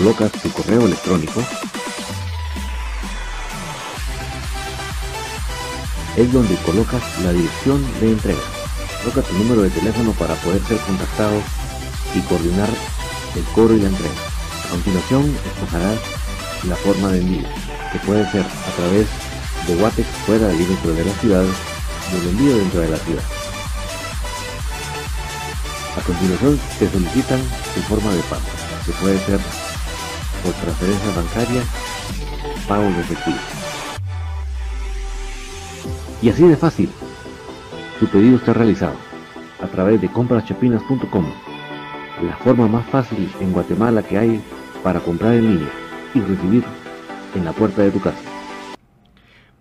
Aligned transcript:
colocas 0.00 0.32
tu 0.32 0.50
correo 0.52 0.86
electrónico, 0.86 1.42
es 6.16 6.32
donde 6.32 6.54
colocas 6.64 7.02
la 7.22 7.32
dirección 7.34 7.84
de 8.00 8.12
entrega. 8.12 8.40
Coloca 9.02 9.28
tu 9.28 9.34
número 9.36 9.60
de 9.60 9.68
teléfono 9.68 10.12
para 10.12 10.34
poder 10.36 10.62
ser 10.64 10.78
contactado 10.78 11.42
y 12.14 12.20
coordinar 12.20 12.70
el 13.36 13.44
cobro 13.54 13.76
y 13.76 13.80
la 13.80 13.88
entrega. 13.88 14.14
A 14.64 14.70
continuación, 14.70 15.36
escogerás 15.44 15.98
la 16.66 16.76
forma 16.76 17.08
de 17.12 17.20
envío, 17.20 17.48
que 17.92 17.98
puede 17.98 18.30
ser 18.30 18.46
a 18.46 18.76
través 18.76 19.06
de 19.66 19.76
Watex 19.76 20.08
fuera 20.24 20.48
del 20.48 20.58
límite 20.60 20.92
de 20.94 21.04
la 21.04 21.12
ciudad 21.20 21.44
o 21.44 22.16
el 22.16 22.28
envío 22.30 22.56
dentro 22.56 22.80
de 22.80 22.88
la 22.88 22.96
ciudad. 22.96 23.24
A 25.94 26.00
continuación, 26.00 26.58
te 26.78 26.90
solicitan 26.90 27.40
tu 27.74 27.82
forma 27.82 28.14
de 28.14 28.22
pago, 28.22 28.42
que 28.86 28.92
puede 28.92 29.18
ser 29.26 29.40
por 30.42 30.52
transferencia 30.54 31.14
bancaria, 31.14 31.62
pago 32.66 32.84
de 32.84 33.00
efectivo. 33.00 33.38
Y 36.22 36.28
así 36.28 36.46
de 36.46 36.56
fácil, 36.56 36.90
tu 37.98 38.06
pedido 38.06 38.36
está 38.36 38.52
realizado 38.52 38.96
a 39.60 39.66
través 39.66 40.00
de 40.00 40.08
compraschapinas.com, 40.08 41.32
la 42.22 42.36
forma 42.38 42.68
más 42.68 42.86
fácil 42.88 43.30
en 43.40 43.52
Guatemala 43.52 44.02
que 44.02 44.18
hay 44.18 44.42
para 44.82 45.00
comprar 45.00 45.34
en 45.34 45.54
línea 45.54 45.70
y 46.14 46.20
recibir 46.20 46.64
en 47.34 47.44
la 47.44 47.52
puerta 47.52 47.82
de 47.82 47.90
tu 47.90 48.00
casa. 48.00 48.20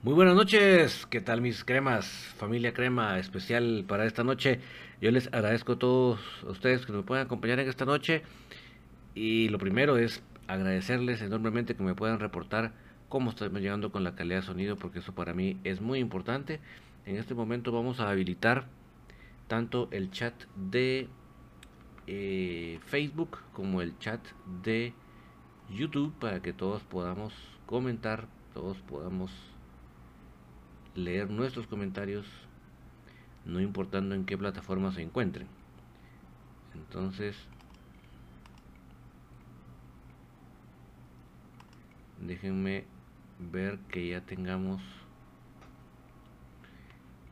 Muy 0.01 0.13
buenas 0.13 0.35
noches, 0.35 1.05
¿qué 1.09 1.19
tal 1.19 1.41
mis 1.41 1.65
cremas? 1.65 2.07
Familia 2.37 2.73
Crema 2.73 3.19
especial 3.19 3.83
para 3.85 4.05
esta 4.05 4.23
noche. 4.23 4.61
Yo 5.01 5.11
les 5.11 5.27
agradezco 5.27 5.73
a 5.73 5.79
todos 5.79 6.19
ustedes 6.47 6.85
que 6.85 6.93
me 6.93 7.03
puedan 7.03 7.25
acompañar 7.25 7.59
en 7.59 7.67
esta 7.67 7.83
noche. 7.83 8.23
Y 9.13 9.49
lo 9.49 9.57
primero 9.57 9.97
es 9.97 10.23
agradecerles 10.49 11.21
enormemente 11.21 11.75
que 11.75 11.83
me 11.83 11.93
puedan 11.93 12.19
reportar 12.19 12.73
cómo 13.07 13.29
estamos 13.29 13.61
llegando 13.61 13.91
con 13.91 14.03
la 14.03 14.15
calidad 14.15 14.39
de 14.39 14.47
sonido, 14.47 14.77
porque 14.77 14.97
eso 14.99 15.13
para 15.13 15.35
mí 15.35 15.59
es 15.63 15.79
muy 15.79 15.99
importante. 15.99 16.59
En 17.05 17.17
este 17.17 17.35
momento 17.35 17.71
vamos 17.71 17.99
a 17.99 18.09
habilitar 18.09 18.65
tanto 19.47 19.87
el 19.91 20.09
chat 20.09 20.33
de 20.55 21.07
eh, 22.07 22.79
Facebook 22.87 23.37
como 23.53 23.83
el 23.83 23.97
chat 23.99 24.19
de 24.63 24.93
YouTube 25.69 26.13
para 26.19 26.41
que 26.41 26.51
todos 26.51 26.81
podamos 26.81 27.31
comentar, 27.67 28.27
todos 28.55 28.79
podamos 28.79 29.31
leer 30.95 31.29
nuestros 31.29 31.67
comentarios, 31.67 32.25
no 33.45 33.61
importando 33.61 34.15
en 34.15 34.25
qué 34.25 34.35
plataforma 34.35 34.91
se 34.91 35.03
encuentren. 35.03 35.47
Entonces, 36.73 37.35
déjenme 42.21 42.85
ver 43.39 43.79
que 43.89 44.09
ya 44.09 44.21
tengamos 44.21 44.81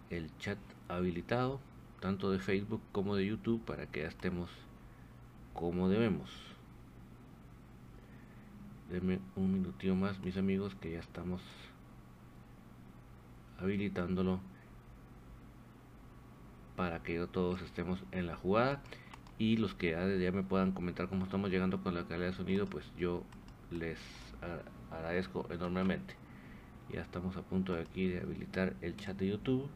el 0.10 0.36
chat 0.38 0.57
habilitado 0.88 1.60
tanto 2.00 2.31
de 2.31 2.39
Facebook 2.39 2.81
como 2.92 3.16
de 3.16 3.25
YouTube 3.25 3.63
para 3.66 3.88
que 3.88 4.01
ya 4.01 4.07
estemos 4.07 4.50
como 5.54 5.89
debemos. 5.89 6.30
Denme 8.89 9.19
un 9.36 9.54
minutito 9.54 9.95
más 9.95 10.19
mis 10.19 10.38
amigos 10.38 10.75
que 10.75 10.92
ya 10.92 11.00
estamos 11.00 11.42
habilitándolo 13.60 14.39
para 16.75 17.01
que 17.01 17.25
todos 17.28 17.62
estemos 17.62 18.00
en 18.12 18.28
la 18.28 18.36
jugada. 18.36 18.81
Y 19.39 19.57
los 19.57 19.74
que 19.74 19.92
ya, 19.92 20.07
ya 20.07 20.31
me 20.31 20.44
puedan 20.44 20.72
comentar 20.72 21.10
cómo 21.10 21.25
estamos 21.25 21.50
llegando 21.50 21.84
con 21.84 21.94
la 21.94 22.07
calidad 22.07 22.30
de 22.30 22.34
sonido 22.34 22.66
pues 22.66 22.86
yo 22.98 23.24
les 23.72 24.00
agradezco 24.92 25.48
enormemente. 25.50 26.16
Ya 26.92 27.01
estamos 27.01 27.36
a 27.36 27.42
punto 27.42 27.74
de 27.74 27.81
aquí 27.81 28.07
de 28.07 28.22
habilitar 28.22 28.74
el 28.81 28.95
chat 28.95 29.18
de 29.18 29.28
YouTube. 29.28 29.69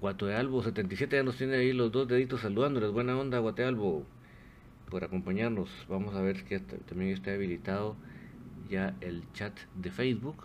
Guatealbo 0.00 0.62
77 0.62 1.16
ya 1.16 1.22
nos 1.22 1.36
tiene 1.36 1.56
ahí 1.56 1.72
los 1.72 1.90
dos 1.90 2.06
deditos 2.06 2.42
saludándoles. 2.42 2.90
Buena 2.90 3.16
onda, 3.16 3.38
Guatealbo, 3.38 4.04
por 4.90 5.02
acompañarnos. 5.02 5.70
Vamos 5.88 6.14
a 6.14 6.20
ver 6.20 6.44
que 6.44 6.58
también 6.60 7.12
está 7.12 7.32
habilitado 7.32 7.96
ya 8.68 8.94
el 9.00 9.22
chat 9.32 9.58
de 9.76 9.90
Facebook 9.90 10.44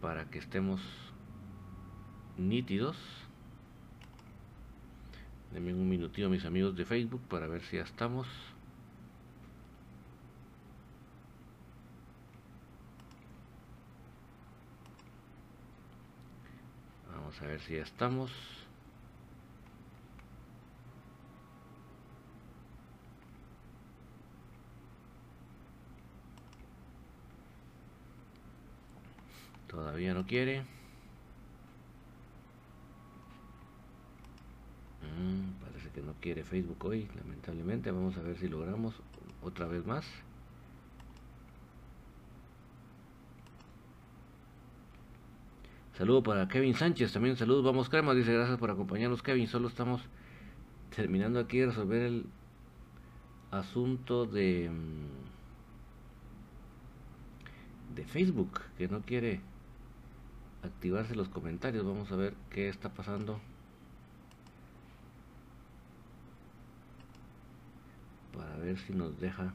para 0.00 0.30
que 0.30 0.38
estemos 0.38 0.80
nítidos. 2.38 2.96
Denme 5.52 5.74
un 5.74 5.86
minutito 5.86 6.30
mis 6.30 6.44
amigos 6.46 6.74
de 6.74 6.86
Facebook 6.86 7.20
para 7.28 7.46
ver 7.46 7.62
si 7.62 7.76
ya 7.76 7.82
estamos. 7.82 8.26
Vamos 17.14 17.42
a 17.42 17.46
ver 17.46 17.60
si 17.60 17.74
ya 17.74 17.82
estamos. 17.82 18.32
Todavía 29.68 30.14
no 30.14 30.26
quiere. 30.26 30.81
Mm, 35.22 35.62
parece 35.62 35.90
que 35.90 36.02
no 36.02 36.14
quiere 36.20 36.42
Facebook 36.42 36.84
hoy, 36.84 37.08
lamentablemente. 37.16 37.90
Vamos 37.90 38.16
a 38.16 38.22
ver 38.22 38.36
si 38.38 38.48
logramos 38.48 38.94
otra 39.42 39.66
vez 39.66 39.86
más. 39.86 40.04
Saludo 45.96 46.22
para 46.22 46.48
Kevin 46.48 46.74
Sánchez, 46.74 47.12
también 47.12 47.36
saludos, 47.36 47.64
vamos 47.64 47.88
crema, 47.88 48.14
dice 48.14 48.32
gracias 48.32 48.58
por 48.58 48.70
acompañarnos 48.70 49.22
Kevin, 49.22 49.46
solo 49.46 49.68
estamos 49.68 50.00
terminando 50.96 51.38
aquí 51.38 51.58
de 51.58 51.66
resolver 51.66 52.02
el 52.02 52.26
asunto 53.50 54.24
de 54.24 54.70
mm, 54.70 55.32
de 57.94 58.04
Facebook, 58.06 58.62
que 58.78 58.88
no 58.88 59.02
quiere 59.02 59.40
activarse 60.64 61.14
los 61.14 61.28
comentarios, 61.28 61.84
vamos 61.84 62.10
a 62.10 62.16
ver 62.16 62.34
qué 62.50 62.68
está 62.68 62.88
pasando. 62.94 63.38
Para 68.34 68.56
ver 68.56 68.78
si 68.78 68.92
nos 68.92 69.18
deja 69.20 69.52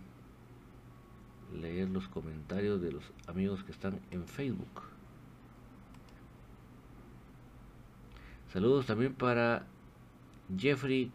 leer 1.54 1.90
los 1.90 2.08
comentarios 2.08 2.82
de 2.82 2.92
los 2.92 3.04
amigos 3.28 3.64
que 3.64 3.72
están 3.72 4.00
en 4.12 4.28
Facebook. 4.28 4.84
Saludos 8.52 8.86
también 8.86 9.14
para 9.14 9.66
Jeffrey 10.58 11.12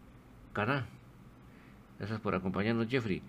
Cana. 0.52 0.86
Gracias 1.98 2.20
por 2.20 2.34
acompañarnos, 2.34 2.88
Jeffrey. 2.88 3.22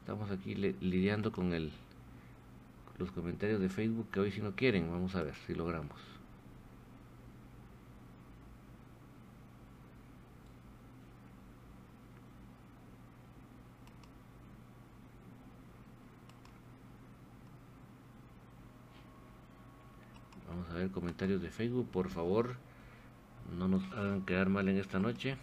Estamos 0.00 0.30
aquí 0.30 0.54
lidiando 0.54 1.32
con 1.32 1.52
el 1.52 1.72
los 2.98 3.10
comentarios 3.10 3.60
de 3.60 3.68
Facebook 3.68 4.10
que 4.10 4.20
hoy 4.20 4.30
si 4.30 4.40
no 4.40 4.54
quieren. 4.54 4.90
Vamos 4.90 5.14
a 5.14 5.22
ver 5.22 5.34
si 5.46 5.54
logramos. 5.54 6.00
Vamos 20.48 20.65
a 20.65 20.65
ver 20.76 20.90
comentarios 20.90 21.42
de 21.42 21.50
Facebook, 21.50 21.90
por 21.90 22.08
favor. 22.08 22.56
No 23.58 23.68
nos 23.68 23.84
hagan 23.92 24.24
quedar 24.24 24.48
mal 24.48 24.68
en 24.68 24.78
esta 24.78 24.98
noche. 24.98 25.36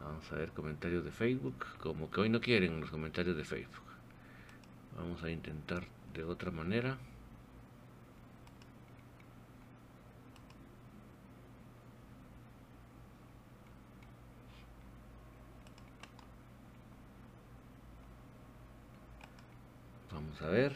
Vamos 0.00 0.30
a 0.32 0.36
ver 0.36 0.50
comentarios 0.50 1.04
de 1.04 1.10
Facebook. 1.10 1.66
Como 1.80 2.10
que 2.10 2.20
hoy 2.20 2.28
no 2.28 2.40
quieren 2.40 2.80
los 2.80 2.90
comentarios 2.90 3.36
de 3.36 3.44
Facebook. 3.44 3.84
Vamos 4.96 5.22
a 5.22 5.30
intentar 5.30 5.84
de 6.12 6.24
otra 6.24 6.50
manera. 6.50 6.98
A 20.40 20.46
ver. 20.48 20.74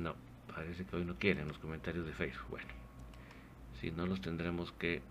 No, 0.00 0.14
parece 0.54 0.84
que 0.84 0.96
hoy 0.96 1.04
no 1.04 1.16
quieren 1.16 1.48
los 1.48 1.58
comentarios 1.58 2.06
de 2.06 2.12
Facebook. 2.12 2.50
Bueno, 2.50 2.68
si 3.80 3.90
no 3.90 4.06
los 4.06 4.20
tendremos 4.20 4.72
que 4.72 5.02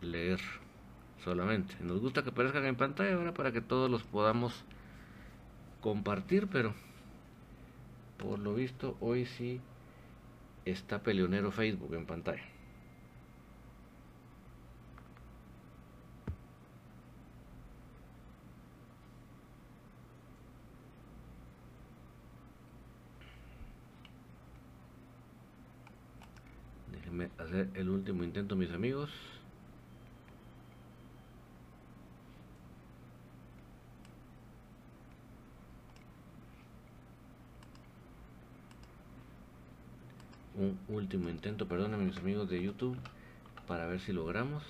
leer 0.00 0.40
solamente. 1.24 1.74
Nos 1.80 2.00
gusta 2.00 2.22
que 2.22 2.30
aparezcan 2.30 2.64
en 2.66 2.76
pantalla 2.76 3.14
ahora 3.14 3.34
para 3.34 3.52
que 3.52 3.60
todos 3.60 3.90
los 3.90 4.02
podamos 4.02 4.64
compartir, 5.80 6.46
pero 6.48 6.74
por 8.18 8.38
lo 8.38 8.54
visto 8.54 8.96
hoy 9.00 9.26
sí 9.26 9.60
está 10.64 11.02
peleonero 11.02 11.50
Facebook 11.50 11.94
en 11.94 12.06
pantalla. 12.06 12.42
Déjenme 26.92 27.30
hacer 27.50 27.68
el 27.74 27.88
último 27.88 28.22
intento, 28.22 28.54
mis 28.56 28.70
amigos. 28.70 29.10
un 40.56 40.78
último 40.88 41.30
intento, 41.30 41.66
perdónenme 41.66 42.04
mis 42.04 42.18
amigos 42.18 42.50
de 42.50 42.62
YouTube, 42.62 42.94
para 43.66 43.86
ver 43.86 43.98
si 44.00 44.12
logramos. 44.12 44.62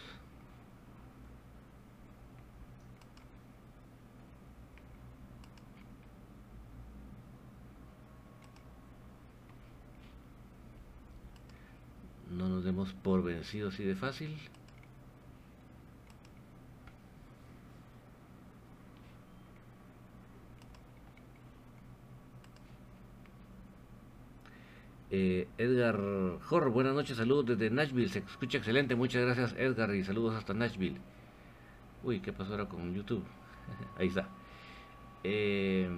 No 12.40 12.48
nos 12.48 12.64
demos 12.64 12.94
por 12.94 13.22
vencidos 13.22 13.74
así 13.74 13.84
de 13.84 13.94
fácil. 13.94 14.34
Eh, 25.10 25.48
Edgar 25.58 26.00
Jor, 26.44 26.70
buenas 26.70 26.94
noches, 26.94 27.18
saludos 27.18 27.44
desde 27.44 27.68
Nashville, 27.68 28.08
se 28.08 28.20
escucha 28.20 28.56
excelente, 28.56 28.94
muchas 28.94 29.22
gracias 29.22 29.54
Edgar 29.58 29.94
y 29.94 30.02
saludos 30.02 30.34
hasta 30.34 30.54
Nashville. 30.54 30.96
Uy, 32.02 32.20
¿qué 32.20 32.32
pasó 32.32 32.52
ahora 32.52 32.64
con 32.64 32.94
YouTube? 32.94 33.24
Ahí 33.98 34.06
está. 34.06 34.28
Eh, 35.24 35.90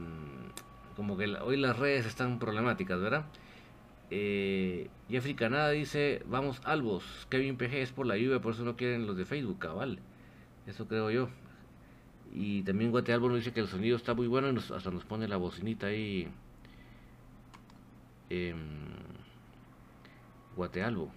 como 0.97 1.17
que 1.17 1.27
hoy 1.37 1.57
las 1.57 1.79
redes 1.79 2.05
están 2.05 2.41
problemáticas, 2.41 3.01
¿verdad? 3.01 3.27
Eh, 4.15 4.91
Jeffrey 5.09 5.33
Canada 5.33 5.71
dice, 5.71 6.23
vamos 6.27 6.61
Albos, 6.65 7.27
Kevin 7.31 7.57
PG 7.57 7.77
es 7.77 7.93
por 7.93 8.05
la 8.05 8.19
lluvia, 8.19 8.43
por 8.43 8.53
eso 8.53 8.63
no 8.63 8.77
quieren 8.77 9.07
los 9.07 9.17
de 9.17 9.25
Facebook, 9.25 9.59
cabal. 9.59 10.01
Eso 10.67 10.87
creo 10.87 11.11
yo. 11.11 11.31
Y 12.35 12.63
también 12.63 12.91
Guatealbo 12.91 13.29
nos 13.29 13.39
dice 13.39 13.55
que 13.55 13.61
el 13.61 13.69
sonido 13.69 13.97
está 13.97 14.13
muy 14.13 14.27
bueno 14.27 14.51
y 14.51 14.57
hasta 14.59 14.91
nos 14.91 15.07
pone 15.07 15.29
la 15.29 15.39
bocinita 15.39 15.87
ahí 15.87 16.29
eh, 18.29 18.55
Guatealbo. 20.57 21.11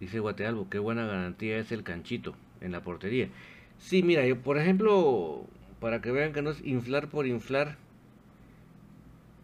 Dice 0.00 0.20
Guatealbo, 0.20 0.68
qué 0.70 0.78
buena 0.78 1.06
garantía 1.06 1.58
es 1.58 1.72
el 1.72 1.82
canchito 1.82 2.34
en 2.60 2.72
la 2.72 2.82
portería. 2.82 3.28
Sí, 3.78 4.02
mira, 4.02 4.26
yo 4.26 4.40
por 4.40 4.58
ejemplo, 4.58 5.44
para 5.80 6.00
que 6.00 6.12
vean 6.12 6.32
que 6.32 6.42
no 6.42 6.50
es 6.50 6.64
inflar 6.64 7.08
por 7.08 7.26
inflar 7.26 7.76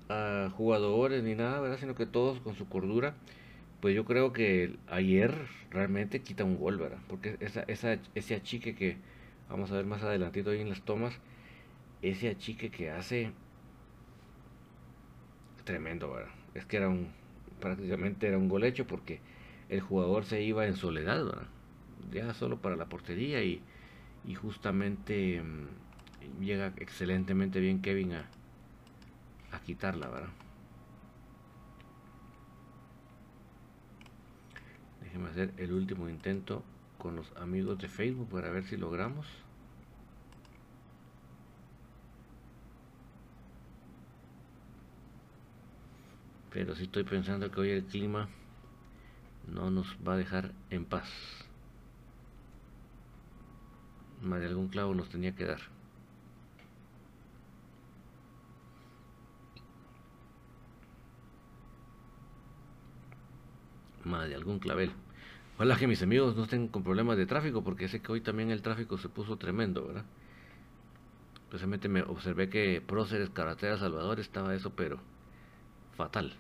a 0.09 0.51
jugadores 0.57 1.23
ni 1.23 1.35
nada, 1.35 1.61
¿verdad? 1.61 1.79
Sino 1.79 1.95
que 1.95 2.07
todos 2.07 2.41
con 2.41 2.55
su 2.55 2.69
cordura 2.69 3.15
pues 3.85 3.95
yo 3.95 4.07
creo 4.07 4.33
que 4.33 4.77
ayer 4.89 5.35
realmente 5.71 6.23
quita 6.23 6.43
un 6.43 6.57
gol, 6.57 6.79
¿verdad? 6.79 6.97
Porque 7.07 7.37
esa, 7.41 7.67
ese 8.15 8.35
achique 8.35 8.75
que 8.75 8.97
vamos 9.51 9.71
a 9.71 9.75
ver 9.75 9.85
más 9.85 10.03
adelantito 10.03 10.49
ahí 10.49 10.63
en 10.63 10.71
las 10.71 10.81
tomas, 10.81 11.19
ese 12.01 12.31
achique 12.31 12.71
que 12.71 12.91
hace 12.91 13.31
tremendo, 15.65 16.13
¿verdad? 16.15 16.33
Es 16.55 16.65
que 16.65 16.79
era 16.79 16.89
un 16.89 17.09
prácticamente 17.61 18.27
era 18.27 18.39
un 18.39 18.49
gol 18.49 18.65
hecho 18.65 18.87
porque 18.87 19.21
el 19.75 19.81
jugador 19.81 20.25
se 20.25 20.41
iba 20.41 20.67
en 20.67 20.77
soledad, 20.77 21.25
¿verdad? 21.25 21.47
Ya 22.13 22.33
solo 22.33 22.59
para 22.59 22.77
la 22.77 22.87
portería 22.87 23.43
y, 23.43 23.61
justamente 24.37 25.43
mm, 25.43 26.41
llega 26.43 26.73
excelentemente 26.77 27.59
bien 27.61 27.83
Kevin 27.83 28.13
a, 28.13 28.29
a 29.51 29.61
quitarla, 29.61 30.09
¿verdad? 30.09 30.31
Déjenme 35.03 35.29
hacer 35.31 35.53
el 35.57 35.73
último 35.73 36.09
intento 36.09 36.63
con 36.99 37.17
los 37.17 37.33
amigos 37.37 37.79
de 37.79 37.89
Facebook 37.89 38.29
para 38.31 38.51
ver 38.51 38.65
si 38.65 38.77
logramos. 38.77 39.27
Pero 46.51 46.77
sí 46.77 46.85
estoy 46.85 47.03
pensando 47.03 47.51
que 47.51 47.61
hoy 47.61 47.71
el 47.71 47.85
clima 47.85 48.29
no 49.47 49.71
nos 49.71 49.87
va 50.07 50.15
a 50.15 50.17
dejar 50.17 50.53
en 50.71 50.85
paz. 50.85 51.09
Más 54.23 54.41
de 54.41 54.47
algún 54.47 54.69
clavo 54.69 54.95
nos 54.95 55.09
tenía 55.09 55.35
que 55.35 55.45
dar. 55.45 55.61
Más 64.05 64.29
de 64.29 64.35
algún 64.35 64.59
clavel. 64.59 64.93
Ojalá 65.57 65.77
que 65.77 65.87
mis 65.87 66.03
amigos 66.03 66.37
no 66.37 66.45
estén 66.45 66.69
con 66.69 66.83
problemas 66.83 67.17
de 67.17 67.27
tráfico, 67.27 67.63
porque 67.63 67.89
sé 67.89 68.01
que 68.01 68.13
hoy 68.13 68.21
también 68.21 68.51
el 68.51 68.63
tráfico 68.63 68.99
se 68.99 69.09
puso 69.09 69.37
tremendo, 69.37 69.87
¿verdad? 69.87 70.05
Precisamente 71.49 71.89
me 71.89 72.03
observé 72.03 72.49
que 72.49 72.83
Próceres, 72.85 73.31
Carretera 73.31 73.79
Salvador 73.79 74.19
estaba 74.19 74.55
eso, 74.55 74.71
pero 74.71 74.99
fatal. 75.97 76.35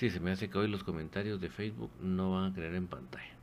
Sí, 0.00 0.08
se 0.08 0.18
me 0.18 0.30
hace 0.30 0.48
que 0.48 0.56
hoy 0.56 0.66
los 0.66 0.82
comentarios 0.82 1.42
de 1.42 1.50
Facebook 1.50 1.90
no 2.00 2.32
van 2.32 2.50
a 2.50 2.54
creer 2.54 2.74
en 2.74 2.86
pantalla. 2.86 3.34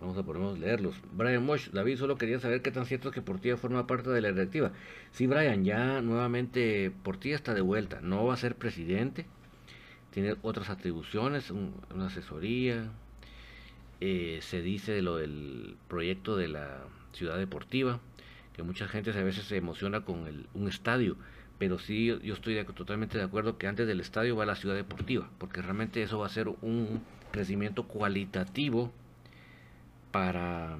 Vamos 0.00 0.18
a 0.18 0.24
ponernos 0.24 0.58
leerlos. 0.58 0.96
Brian 1.12 1.46
Mosh, 1.46 1.68
David, 1.70 1.96
solo 1.96 2.18
quería 2.18 2.40
saber 2.40 2.60
qué 2.60 2.72
tan 2.72 2.86
cierto 2.86 3.10
es 3.10 3.14
que 3.14 3.22
Portilla 3.22 3.56
forma 3.56 3.86
parte 3.86 4.10
de 4.10 4.20
la 4.20 4.32
directiva. 4.32 4.72
Sí, 5.12 5.28
Brian, 5.28 5.64
ya 5.64 6.02
nuevamente 6.02 6.90
Portilla 7.04 7.36
está 7.36 7.54
de 7.54 7.60
vuelta. 7.60 8.00
No 8.00 8.26
va 8.26 8.34
a 8.34 8.36
ser 8.36 8.56
presidente. 8.56 9.26
Tiene 10.10 10.34
otras 10.42 10.68
atribuciones, 10.68 11.52
una 11.52 12.06
asesoría. 12.06 12.90
Eh, 14.00 14.40
se 14.42 14.60
dice 14.60 14.90
de 14.90 15.02
lo 15.02 15.18
del 15.18 15.76
proyecto 15.86 16.36
de 16.36 16.48
la 16.48 16.80
ciudad 17.12 17.38
deportiva, 17.38 18.00
que 18.54 18.64
mucha 18.64 18.88
gente 18.88 19.12
a 19.12 19.22
veces 19.22 19.44
se 19.44 19.56
emociona 19.56 20.00
con 20.00 20.26
el, 20.26 20.48
un 20.52 20.66
estadio. 20.66 21.16
Pero 21.58 21.78
sí, 21.78 22.06
yo 22.22 22.34
estoy 22.34 22.62
totalmente 22.64 23.18
de 23.18 23.24
acuerdo 23.24 23.58
que 23.58 23.66
antes 23.66 23.86
del 23.86 24.00
estadio 24.00 24.36
va 24.36 24.46
la 24.46 24.54
ciudad 24.54 24.76
deportiva, 24.76 25.28
porque 25.38 25.60
realmente 25.60 26.02
eso 26.02 26.18
va 26.18 26.26
a 26.26 26.30
ser 26.30 26.48
un 26.48 27.02
crecimiento 27.32 27.84
cualitativo 27.84 28.92
para, 30.12 30.76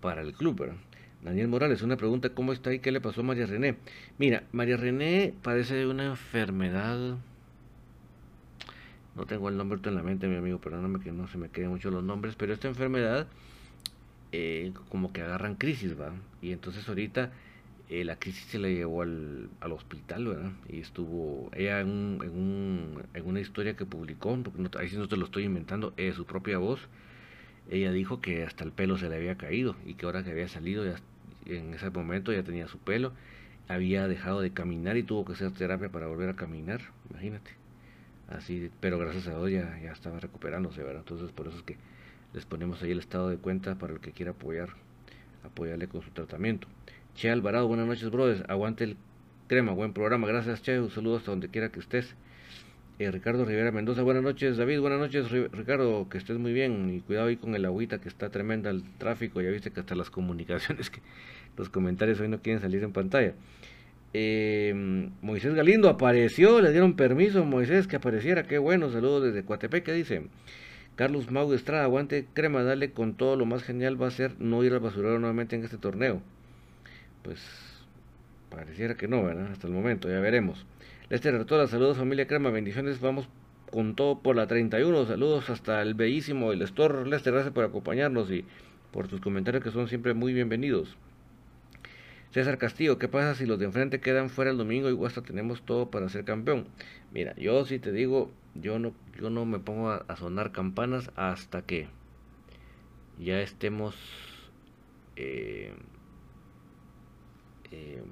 para 0.00 0.22
el 0.22 0.32
club. 0.32 0.72
Daniel 1.22 1.48
Morales, 1.48 1.82
una 1.82 1.96
pregunta, 1.96 2.30
¿cómo 2.30 2.52
está 2.52 2.72
y 2.72 2.78
qué 2.78 2.90
le 2.90 3.00
pasó 3.00 3.20
a 3.20 3.24
María 3.24 3.46
René? 3.46 3.76
Mira, 4.18 4.44
María 4.52 4.76
René 4.76 5.34
padece 5.42 5.74
de 5.74 5.86
una 5.86 6.06
enfermedad, 6.06 7.18
no 9.14 9.26
tengo 9.26 9.48
el 9.48 9.56
nombre 9.56 9.78
en 9.82 9.94
la 9.94 10.02
mente, 10.02 10.28
mi 10.28 10.36
amigo, 10.36 10.60
perdóname 10.60 11.00
que 11.00 11.12
no 11.12 11.26
se 11.28 11.36
me 11.36 11.48
queden 11.48 11.70
mucho 11.70 11.90
los 11.90 12.04
nombres, 12.04 12.34
pero 12.36 12.52
esta 12.52 12.68
enfermedad 12.68 13.26
eh, 14.32 14.72
como 14.88 15.12
que 15.12 15.22
agarran 15.22 15.54
crisis, 15.54 15.98
¿va? 15.98 16.12
Y 16.42 16.52
entonces 16.52 16.86
ahorita 16.88 17.32
eh, 17.88 18.04
la 18.04 18.16
crisis 18.16 18.44
se 18.46 18.58
la 18.58 18.68
llevó 18.68 19.02
al, 19.02 19.48
al, 19.60 19.72
hospital, 19.72 20.26
¿verdad? 20.26 20.52
Y 20.68 20.80
estuvo 20.80 21.50
ella 21.54 21.80
en, 21.80 21.88
un, 21.88 22.20
en, 22.22 22.30
un, 22.30 23.02
en 23.14 23.26
una 23.26 23.40
historia 23.40 23.76
que 23.76 23.86
publicó, 23.86 24.36
porque 24.42 24.60
no, 24.60 24.70
ahí 24.78 24.88
sí 24.88 24.96
no 24.96 25.08
te 25.08 25.16
lo 25.16 25.26
estoy 25.26 25.44
inventando, 25.44 25.92
es 25.96 26.16
su 26.16 26.26
propia 26.26 26.58
voz, 26.58 26.80
ella 27.70 27.92
dijo 27.92 28.20
que 28.20 28.44
hasta 28.44 28.64
el 28.64 28.72
pelo 28.72 28.98
se 28.98 29.08
le 29.08 29.16
había 29.16 29.36
caído 29.36 29.76
y 29.84 29.94
que 29.94 30.06
ahora 30.06 30.24
que 30.24 30.30
había 30.30 30.48
salido 30.48 30.84
ya, 30.84 30.96
en 31.46 31.74
ese 31.74 31.90
momento 31.90 32.32
ya 32.32 32.42
tenía 32.42 32.68
su 32.68 32.78
pelo, 32.78 33.12
había 33.68 34.08
dejado 34.08 34.40
de 34.40 34.52
caminar 34.52 34.96
y 34.96 35.02
tuvo 35.02 35.24
que 35.24 35.32
hacer 35.32 35.52
terapia 35.52 35.88
para 35.88 36.06
volver 36.06 36.28
a 36.28 36.36
caminar, 36.36 36.80
imagínate. 37.10 37.50
Así, 38.28 38.70
pero 38.80 38.98
gracias 38.98 39.28
a 39.28 39.38
Dios 39.38 39.50
ya, 39.50 39.78
ya 39.80 39.92
estaba 39.92 40.18
recuperándose, 40.18 40.82
¿verdad? 40.82 41.02
Entonces 41.06 41.30
por 41.30 41.46
eso 41.46 41.58
es 41.58 41.62
que 41.62 41.76
les 42.34 42.44
ponemos 42.44 42.82
ahí 42.82 42.90
el 42.90 42.98
estado 42.98 43.28
de 43.28 43.36
cuenta 43.36 43.76
para 43.76 43.92
el 43.92 44.00
que 44.00 44.10
quiera 44.10 44.32
apoyar, 44.32 44.70
apoyarle 45.44 45.88
con 45.88 46.02
su 46.02 46.10
tratamiento. 46.10 46.66
Che 47.16 47.30
Alvarado, 47.30 47.66
buenas 47.66 47.86
noches, 47.86 48.10
brothers. 48.10 48.44
Aguante 48.46 48.84
el 48.84 48.98
crema, 49.46 49.72
buen 49.72 49.94
programa. 49.94 50.26
Gracias, 50.26 50.60
Che. 50.60 50.78
Un 50.78 50.90
saludo 50.90 51.16
hasta 51.16 51.30
donde 51.30 51.48
quiera 51.48 51.70
que 51.70 51.80
estés. 51.80 52.14
Eh, 52.98 53.10
Ricardo 53.10 53.46
Rivera 53.46 53.72
Mendoza, 53.72 54.02
buenas 54.02 54.22
noches, 54.22 54.58
David. 54.58 54.80
Buenas 54.80 54.98
noches, 54.98 55.30
Ricardo. 55.30 56.10
Que 56.10 56.18
estés 56.18 56.36
muy 56.36 56.52
bien. 56.52 56.92
Y 56.94 57.00
cuidado 57.00 57.28
ahí 57.28 57.38
con 57.38 57.54
el 57.54 57.64
agüita 57.64 58.02
que 58.02 58.10
está 58.10 58.28
tremenda 58.28 58.68
el 58.68 58.82
tráfico. 58.98 59.40
Ya 59.40 59.48
viste 59.48 59.70
que 59.70 59.80
hasta 59.80 59.94
las 59.94 60.10
comunicaciones, 60.10 60.90
que 60.90 61.00
los 61.56 61.70
comentarios 61.70 62.20
hoy 62.20 62.28
no 62.28 62.42
quieren 62.42 62.60
salir 62.60 62.82
en 62.82 62.92
pantalla. 62.92 63.32
Eh, 64.12 65.08
Moisés 65.22 65.54
Galindo 65.54 65.88
apareció, 65.88 66.60
le 66.60 66.70
dieron 66.70 66.96
permiso 66.96 67.46
Moisés 67.46 67.86
que 67.86 67.96
apareciera. 67.96 68.42
Qué 68.42 68.58
bueno, 68.58 68.90
saludos 68.90 69.24
desde 69.24 69.42
Coatepec. 69.42 69.84
¿Qué 69.84 69.94
dice? 69.94 70.26
Carlos 70.96 71.30
Mau 71.30 71.50
Estrada, 71.54 71.84
aguante 71.84 72.26
crema, 72.34 72.62
dale 72.62 72.90
con 72.90 73.14
todo. 73.14 73.36
Lo 73.36 73.46
más 73.46 73.62
genial 73.62 74.00
va 74.00 74.08
a 74.08 74.10
ser 74.10 74.38
no 74.38 74.62
ir 74.64 74.74
al 74.74 74.80
basurero 74.80 75.18
nuevamente 75.18 75.56
en 75.56 75.64
este 75.64 75.78
torneo. 75.78 76.20
Pues 77.26 77.40
pareciera 78.50 78.94
que 78.94 79.08
no, 79.08 79.24
¿verdad? 79.24 79.50
Hasta 79.50 79.66
el 79.66 79.72
momento, 79.72 80.08
ya 80.08 80.20
veremos. 80.20 80.64
Lester 81.08 81.34
Artola, 81.34 81.66
saludos 81.66 81.96
familia 81.96 82.28
crema, 82.28 82.50
bendiciones. 82.50 83.00
Vamos 83.00 83.28
con 83.72 83.96
todo 83.96 84.20
por 84.20 84.36
la 84.36 84.46
31. 84.46 85.06
Saludos 85.06 85.50
hasta 85.50 85.82
el 85.82 85.94
bellísimo 85.94 86.52
El 86.52 86.62
Store. 86.62 87.04
Lester, 87.04 87.32
gracias 87.32 87.52
por 87.52 87.64
acompañarnos 87.64 88.30
y 88.30 88.44
por 88.92 89.08
tus 89.08 89.20
comentarios 89.20 89.64
que 89.64 89.72
son 89.72 89.88
siempre 89.88 90.14
muy 90.14 90.34
bienvenidos. 90.34 90.96
César 92.30 92.58
Castillo, 92.58 92.96
¿qué 92.96 93.08
pasa 93.08 93.34
si 93.34 93.44
los 93.44 93.58
de 93.58 93.64
enfrente 93.64 93.98
quedan 93.98 94.30
fuera 94.30 94.52
el 94.52 94.56
domingo 94.56 94.88
y 94.88 95.04
hasta 95.04 95.22
tenemos 95.22 95.62
todo 95.62 95.90
para 95.90 96.08
ser 96.08 96.24
campeón? 96.24 96.68
Mira, 97.12 97.34
yo 97.34 97.64
sí 97.64 97.80
te 97.80 97.90
digo, 97.90 98.30
yo 98.54 98.78
no, 98.78 98.94
yo 99.20 99.30
no 99.30 99.44
me 99.46 99.58
pongo 99.58 99.90
a, 99.90 100.04
a 100.06 100.14
sonar 100.14 100.52
campanas 100.52 101.10
hasta 101.16 101.62
que 101.62 101.88
ya 103.18 103.40
estemos 103.40 103.96
eh, 105.16 105.74
eh, 107.70 108.02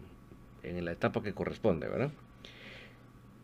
en 0.62 0.84
la 0.84 0.92
etapa 0.92 1.22
que 1.22 1.32
corresponde, 1.32 1.88
¿verdad? 1.88 2.10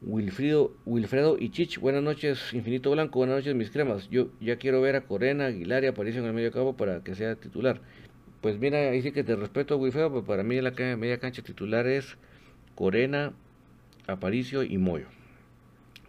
Wilfrido, 0.03 0.73
Wilfredo 0.87 1.37
y 1.39 1.51
Chich, 1.51 1.79
buenas 1.79 2.03
noches, 2.03 2.55
Infinito 2.55 2.91
Blanco, 2.91 3.19
buenas 3.19 3.37
noches, 3.37 3.55
mis 3.55 3.71
cremas. 3.71 4.09
Yo 4.09 4.29
ya 4.41 4.57
quiero 4.57 4.81
ver 4.81 4.97
a 4.97 5.03
Corena, 5.03 5.47
Aguilar 5.47 5.85
y 5.85 5.89
Aparicio 5.89 6.23
en 6.23 6.27
el 6.27 6.33
medio 6.33 6.53
campo 6.53 6.75
para 6.77 7.05
que 7.05 7.15
sea 7.15 7.37
titular. 7.37 7.81
Pues 8.41 8.59
mira, 8.59 8.79
ahí 8.79 9.03
sí 9.03 9.13
que 9.13 9.25
te 9.25 9.37
respeto, 9.37 9.77
Wilfredo, 9.77 10.11
pero 10.11 10.25
para 10.25 10.43
mí 10.43 10.61
la 10.61 10.71
media 10.97 11.19
cancha 11.19 11.43
titular 11.43 11.87
es 11.87 12.17
Corena, 12.75 13.35
Aparicio 14.07 14.63
y 14.63 14.79
Moyo 14.79 15.07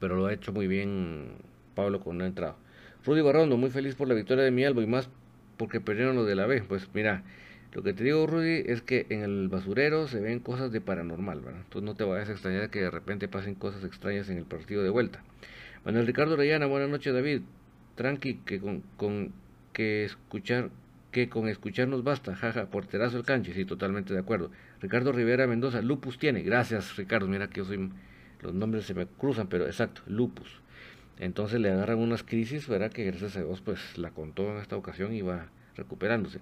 pero 0.02 0.16
lo 0.16 0.26
ha 0.26 0.34
hecho 0.34 0.52
muy 0.52 0.68
bien 0.68 1.36
Pablo 1.76 2.02
con 2.02 2.18
una 2.18 2.26
entrada. 2.26 2.58
Rudy 3.06 3.22
Barrondo, 3.22 3.56
muy 3.56 3.70
feliz 3.70 3.96
por 3.96 4.08
la 4.08 4.16
victoria 4.16 4.44
de 4.44 4.52
mi 4.52 4.66
Albo 4.66 4.82
y 4.82 4.88
más 4.88 5.10
porque 5.58 5.80
perdieron 5.80 6.16
lo 6.16 6.26
de 6.26 6.36
la 6.36 6.48
B. 6.48 6.64
Pues 6.64 6.90
mira, 6.94 7.24
lo 7.74 7.84
que 7.84 7.94
te 7.94 8.04
digo, 8.04 8.28
Rudy, 8.28 8.64
es 8.66 8.82
que 8.82 9.06
en 9.10 9.22
el 9.22 9.48
basurero 9.48 10.08
se 10.08 10.20
ven 10.20 10.40
cosas 10.40 10.72
de 10.72 10.82
paranormal, 10.82 11.40
¿verdad? 11.40 11.62
Entonces 11.64 11.84
no 11.84 11.96
te 11.96 12.04
vayas 12.04 12.30
a 12.30 12.34
extrañar 12.34 12.70
que 12.70 12.82
de 12.82 12.92
repente 12.92 13.28
pasen 13.28 13.56
cosas 13.56 13.84
extrañas 13.84 14.30
en 14.30 14.38
el 14.38 14.46
partido 14.46 14.84
de 14.84 14.90
vuelta. 14.90 15.24
Manuel 15.86 16.06
Ricardo 16.06 16.36
Reyana, 16.36 16.66
buenas 16.66 16.90
noches, 16.90 17.14
David. 17.14 17.42
Tranqui, 17.96 18.36
que 18.46 18.60
con, 18.60 19.34
que 19.74 20.06
escuchar 20.06 20.70
que 21.12 21.28
con 21.28 21.50
escucharnos 21.50 22.06
basta, 22.06 22.36
jaja, 22.36 22.68
porterazo 22.68 23.18
el 23.18 23.24
canche, 23.24 23.54
sí, 23.54 23.66
totalmente 23.66 24.14
de 24.14 24.20
acuerdo. 24.20 24.50
Ricardo 24.80 25.12
Rivera 25.12 25.46
Mendoza, 25.46 25.82
Lupus 25.82 26.18
tiene, 26.18 26.42
gracias 26.42 26.96
Ricardo, 26.96 27.28
mira 27.28 27.50
que 27.50 27.58
yo 27.58 27.66
soy 27.66 27.92
los 28.42 28.54
nombres 28.54 28.86
se 28.86 28.94
me 28.94 29.06
cruzan, 29.06 29.48
pero 29.48 29.66
exacto, 29.66 30.02
lupus. 30.08 30.62
Entonces 31.20 31.60
le 31.60 31.70
agarran 31.70 32.00
unas 32.00 32.24
crisis, 32.24 32.68
¿verdad? 32.68 32.92
Que 32.92 33.04
gracias 33.06 33.36
a 33.38 33.44
Dios 33.44 33.62
pues 33.62 33.98
la 33.98 34.12
contó 34.12 34.50
en 34.52 34.58
esta 34.58 34.76
ocasión 34.76 35.14
y 35.14 35.22
va 35.22 35.48
recuperándose. 35.76 36.40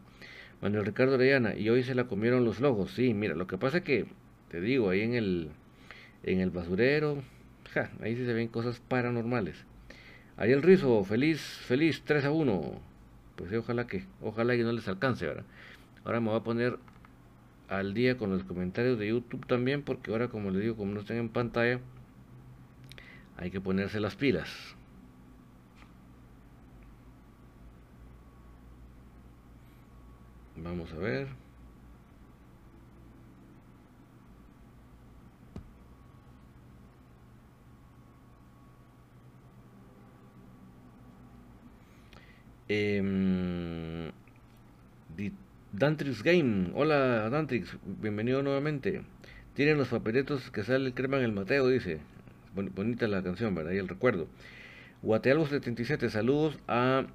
Manuel 0.61 0.85
Ricardo 0.85 1.15
Orellana, 1.15 1.55
y 1.55 1.69
hoy 1.69 1.83
se 1.83 1.95
la 1.95 2.05
comieron 2.05 2.43
los 2.43 2.59
lojos. 2.59 2.91
Sí, 2.91 3.13
mira, 3.13 3.35
lo 3.35 3.47
que 3.47 3.57
pasa 3.57 3.77
es 3.77 3.83
que, 3.83 4.05
te 4.49 4.59
digo, 4.59 4.89
ahí 4.89 5.01
en 5.01 5.13
el, 5.13 5.49
en 6.23 6.39
el 6.41 6.49
basurero, 6.51 7.21
ahí 8.01 8.15
sí 8.15 8.25
se 8.25 8.33
ven 8.33 8.47
cosas 8.47 8.79
paranormales. 8.79 9.65
Ahí 10.37 10.51
el 10.51 10.61
rizo, 10.61 11.03
feliz, 11.03 11.41
feliz, 11.41 12.03
3 12.05 12.25
a 12.25 12.31
1. 12.31 12.81
Pues 13.35 13.49
sí, 13.49 13.55
ojalá 13.55 13.87
que, 13.87 14.03
ojalá 14.21 14.55
que 14.55 14.63
no 14.63 14.71
les 14.71 14.87
alcance, 14.87 15.25
¿verdad? 15.25 15.45
Ahora 16.03 16.19
me 16.19 16.29
voy 16.29 16.37
a 16.37 16.43
poner 16.43 16.77
al 17.69 17.93
día 17.93 18.17
con 18.17 18.31
los 18.31 18.43
comentarios 18.43 18.97
de 18.99 19.07
YouTube 19.07 19.45
también, 19.45 19.83
porque 19.83 20.11
ahora 20.11 20.27
como 20.27 20.51
les 20.51 20.61
digo, 20.61 20.75
como 20.75 20.93
no 20.93 21.01
están 21.01 21.17
en 21.17 21.29
pantalla, 21.29 21.79
hay 23.37 23.51
que 23.51 23.61
ponerse 23.61 23.99
las 23.99 24.15
pilas. 24.15 24.75
Vamos 30.63 30.91
a 30.93 30.97
ver. 30.97 31.27
Eh, 42.67 44.11
Dantrix 45.71 46.23
Game, 46.23 46.71
hola 46.75 47.29
Dantrix, 47.29 47.77
bienvenido 47.85 48.43
nuevamente. 48.43 49.03
Tienen 49.53 49.77
los 49.77 49.87
papeletos 49.87 50.51
que 50.51 50.63
sale 50.63 50.87
el 50.87 50.93
crema 50.93 51.17
en 51.17 51.23
el 51.23 51.31
Mateo, 51.31 51.67
dice. 51.67 51.99
Bonita 52.53 53.07
la 53.07 53.23
canción, 53.23 53.55
¿verdad? 53.55 53.71
Y 53.71 53.77
el 53.77 53.87
recuerdo. 53.87 54.27
Guatealvo 55.01 55.47
77, 55.47 56.09
saludos 56.09 56.59
a 56.67 57.05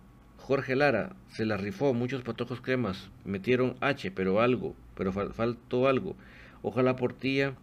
Jorge 0.45 0.77
Lara. 0.77 1.17
Se 1.29 1.47
la 1.47 1.57
rifó, 1.57 1.95
muchos 1.95 2.23
patojos 2.23 2.61
cremas. 2.61 3.09
Metieron 3.25 3.77
H, 3.81 4.11
pero 4.11 4.43
algo, 4.43 4.77
pero 4.95 5.11
faltó 5.11 5.89
algo. 5.89 6.17
Ojalá 6.61 6.97
Portilla 6.97 7.55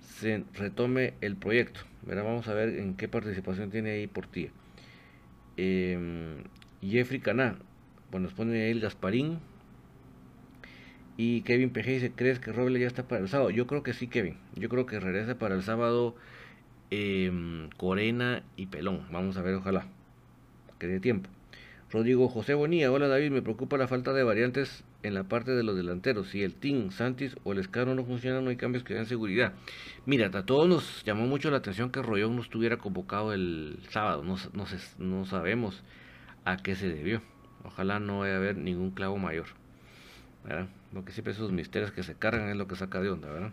se 0.00 0.44
retome 0.54 1.12
el 1.20 1.36
proyecto. 1.36 1.80
¿verdad? 2.00 2.24
Vamos 2.24 2.48
a 2.48 2.54
ver 2.54 2.70
en 2.78 2.94
qué 2.94 3.08
participación 3.08 3.70
tiene 3.70 3.90
ahí 3.90 4.06
Portilla. 4.06 4.48
Eh, 5.58 6.42
Jeffrey 6.80 7.20
Caná, 7.20 7.56
bueno, 8.10 8.24
nos 8.24 8.32
pone 8.32 8.62
ahí 8.62 8.70
el 8.70 8.80
Gasparín, 8.80 9.38
y 11.18 11.42
Kevin 11.42 11.68
PG 11.68 11.84
dice, 11.84 12.12
¿crees 12.16 12.38
que 12.38 12.52
Roble 12.52 12.80
ya 12.80 12.86
está 12.86 13.06
para 13.06 13.20
el 13.20 13.28
sábado? 13.28 13.50
Yo 13.50 13.66
creo 13.66 13.82
que 13.82 13.92
sí, 13.92 14.06
Kevin. 14.06 14.38
Yo 14.56 14.70
creo 14.70 14.86
que 14.86 14.98
regresa 14.98 15.34
para 15.34 15.54
el 15.54 15.62
sábado 15.62 16.14
eh, 16.90 17.68
Corena 17.76 18.42
y 18.56 18.64
Pelón. 18.64 19.02
Vamos 19.12 19.36
a 19.36 19.42
ver, 19.42 19.56
ojalá. 19.56 19.84
Que 20.78 20.86
dé 20.86 21.00
tiempo. 21.00 21.28
Rodrigo 21.92 22.28
José 22.28 22.54
Bonilla, 22.54 22.92
hola 22.92 23.08
David, 23.08 23.32
me 23.32 23.42
preocupa 23.42 23.76
la 23.76 23.88
falta 23.88 24.12
de 24.12 24.22
variantes 24.22 24.84
en 25.02 25.12
la 25.12 25.24
parte 25.24 25.50
de 25.50 25.64
los 25.64 25.76
delanteros. 25.76 26.28
Si 26.28 26.44
el 26.44 26.54
Team, 26.54 26.92
Santis 26.92 27.36
o 27.42 27.50
el 27.50 27.58
Escaro 27.58 27.96
no 27.96 28.04
funcionan, 28.04 28.44
no 28.44 28.50
hay 28.50 28.56
cambios 28.56 28.84
que 28.84 28.94
den 28.94 29.06
seguridad. 29.06 29.54
Mira, 30.06 30.30
a 30.32 30.46
todos 30.46 30.68
nos 30.68 31.02
llamó 31.04 31.26
mucho 31.26 31.50
la 31.50 31.56
atención 31.56 31.90
que 31.90 32.00
Rollón 32.00 32.36
no 32.36 32.42
estuviera 32.42 32.76
convocado 32.76 33.32
el 33.32 33.80
sábado. 33.88 34.22
No, 34.22 35.24
sabemos 35.24 35.82
a 36.44 36.58
qué 36.58 36.76
se 36.76 36.88
debió. 36.88 37.22
Ojalá 37.64 37.98
no 37.98 38.20
vaya 38.20 38.34
a 38.34 38.36
haber 38.36 38.56
ningún 38.56 38.92
clavo 38.92 39.18
mayor. 39.18 39.46
¿verdad? 40.44 40.68
Lo 40.92 41.04
que 41.04 41.10
siempre 41.10 41.32
esos 41.32 41.50
misterios 41.50 41.90
que 41.90 42.04
se 42.04 42.14
cargan 42.14 42.50
es 42.50 42.56
lo 42.56 42.68
que 42.68 42.76
saca 42.76 43.00
de 43.00 43.10
onda, 43.10 43.32
¿verdad? 43.32 43.50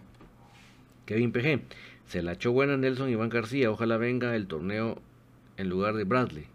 Kevin 1.08 1.32
PG, 1.32 1.62
se 2.06 2.22
la 2.22 2.34
echó 2.34 2.52
buena 2.52 2.78
Nelson 2.78 3.10
Iván 3.10 3.30
García, 3.30 3.72
ojalá 3.72 3.98
venga 3.98 4.36
el 4.36 4.46
torneo 4.46 5.02
en 5.58 5.70
lugar 5.70 5.96
de 5.96 6.04
Bradley, 6.04 6.46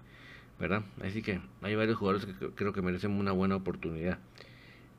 ¿verdad? 0.63 0.85
Así 1.03 1.23
que 1.23 1.41
hay 1.61 1.75
varios 1.75 1.99
jugadores 1.99 2.25
que 2.25 2.51
creo 2.51 2.73
que 2.73 2.83
merecen 2.83 3.11
una 3.11 3.33
buena 3.33 3.57
oportunidad. 3.57 4.21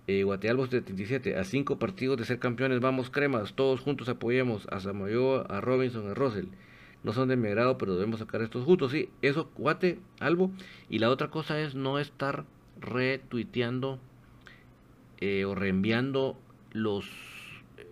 Eh, 0.07 0.23
Guatealbos 0.23 0.69
77, 0.71 1.37
a 1.37 1.45
cinco 1.45 1.79
partidos 1.79 2.17
de 2.17 2.25
ser 2.25 2.37
campeones, 2.37 2.81
vamos 2.81 3.09
cremas, 3.09 3.53
todos 3.53 3.79
juntos 3.79 4.09
apoyemos 4.09 4.67
a 4.69 4.81
Samayoa, 4.81 5.43
a 5.43 5.61
Robinson, 5.61 6.09
a 6.09 6.13
Russell. 6.13 6.47
No 7.03 7.13
son 7.13 7.29
de 7.29 7.37
mi 7.37 7.47
agrado, 7.47 7.77
pero 7.77 7.93
debemos 7.95 8.19
sacar 8.19 8.41
estos 8.41 8.65
juntos, 8.65 8.91
sí, 8.91 9.09
eso, 9.21 9.49
Guate, 9.57 9.99
Albo. 10.19 10.51
Y 10.89 10.99
la 10.99 11.09
otra 11.09 11.29
cosa 11.29 11.57
es 11.61 11.75
no 11.75 11.97
estar 11.97 12.43
retuiteando 12.81 13.99
eh, 15.21 15.45
o 15.45 15.55
reenviando 15.55 16.37
los 16.73 17.05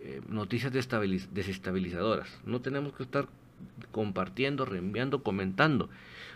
eh, 0.02 0.20
noticias 0.28 0.74
desestabilizadoras. 0.74 2.42
No 2.46 2.60
tenemos 2.60 2.92
que 2.94 3.04
estar 3.04 3.30
compartiendo, 3.94 4.66
reenviando, 4.66 5.24
comentando, 5.24 5.90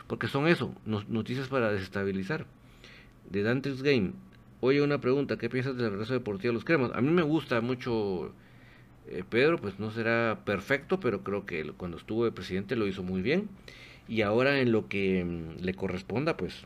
porque 0.08 0.28
son 0.28 0.48
eso, 0.48 0.74
noticias 0.86 1.48
para 1.48 1.72
desestabilizar. 1.72 2.46
De 3.30 3.42
Dante's 3.42 3.82
Game, 3.82 4.14
oye 4.62 4.82
una 4.82 5.00
pregunta, 5.00 5.38
¿qué 5.38 5.50
piensas 5.50 5.76
del 5.78 5.92
regreso 5.92 6.14
deportivo 6.14 6.52
de 6.52 6.54
los 6.54 6.66
cremas? 6.66 6.92
A 6.94 7.02
mí 7.02 7.10
me 7.10 7.24
gusta 7.24 7.60
mucho 7.62 8.32
eh, 9.08 9.24
Pedro, 9.28 9.60
pues 9.60 9.80
no 9.80 9.92
será 9.92 10.42
perfecto, 10.46 11.00
pero 11.00 11.24
creo 11.24 11.46
que 11.46 11.72
cuando 11.74 11.98
estuvo 11.98 12.26
de 12.26 12.32
presidente 12.32 12.76
lo 12.76 12.88
hizo 12.88 13.04
muy 13.04 13.22
bien. 13.22 13.50
Y 14.08 14.22
ahora 14.22 14.60
en 14.60 14.72
lo 14.72 14.88
que 14.88 15.24
mm, 15.24 15.64
le 15.64 15.74
corresponda, 15.74 16.38
pues 16.38 16.64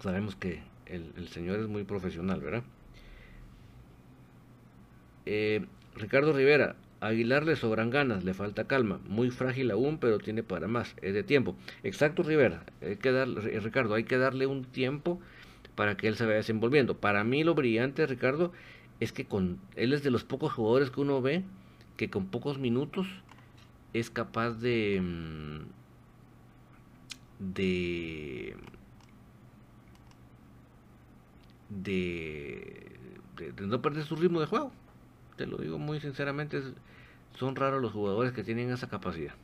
sabemos 0.00 0.36
que 0.36 0.62
el, 0.86 1.28
señor 1.28 1.60
es 1.60 1.68
muy 1.68 1.84
profesional, 1.84 2.40
¿verdad? 2.40 2.62
Eh, 5.26 5.64
Ricardo 5.96 6.32
Rivera, 6.32 6.76
Aguilar 7.08 7.44
le 7.44 7.56
sobran 7.56 7.90
ganas, 7.90 8.24
le 8.24 8.34
falta 8.34 8.66
calma, 8.66 9.00
muy 9.08 9.30
frágil 9.30 9.70
aún, 9.70 9.98
pero 9.98 10.18
tiene 10.18 10.42
para 10.42 10.68
más, 10.68 10.94
es 11.02 11.14
de 11.14 11.22
tiempo. 11.22 11.56
Exacto, 11.82 12.22
Rivera, 12.22 12.64
hay 12.82 12.96
que 12.96 13.12
darle, 13.12 13.60
Ricardo, 13.60 13.94
hay 13.94 14.04
que 14.04 14.18
darle 14.18 14.46
un 14.46 14.64
tiempo 14.64 15.20
para 15.74 15.96
que 15.96 16.08
él 16.08 16.16
se 16.16 16.24
vaya 16.24 16.36
desenvolviendo. 16.36 16.96
Para 16.96 17.24
mí 17.24 17.44
lo 17.44 17.54
brillante, 17.54 18.06
Ricardo, 18.06 18.52
es 19.00 19.12
que 19.12 19.26
con 19.26 19.58
él 19.76 19.92
es 19.92 20.02
de 20.02 20.10
los 20.10 20.24
pocos 20.24 20.52
jugadores 20.52 20.90
que 20.90 21.00
uno 21.00 21.20
ve 21.20 21.44
que 21.96 22.10
con 22.10 22.26
pocos 22.26 22.58
minutos 22.58 23.06
es 23.92 24.10
capaz 24.10 24.52
de 24.52 25.00
mm, 25.02 25.60
de 27.54 28.56
de, 31.68 32.96
de, 33.36 33.66
no 33.66 33.82
perder 33.82 34.04
su 34.04 34.16
ritmo 34.16 34.40
de 34.40 34.46
juego. 34.46 34.72
Te 35.36 35.46
lo 35.46 35.58
digo 35.58 35.78
muy 35.78 36.00
sinceramente, 36.00 36.62
son 37.36 37.56
raros 37.56 37.80
los 37.80 37.92
jugadores 37.92 38.32
que 38.32 38.44
tienen 38.44 38.70
esa 38.70 38.88
capacidad. 38.88 39.34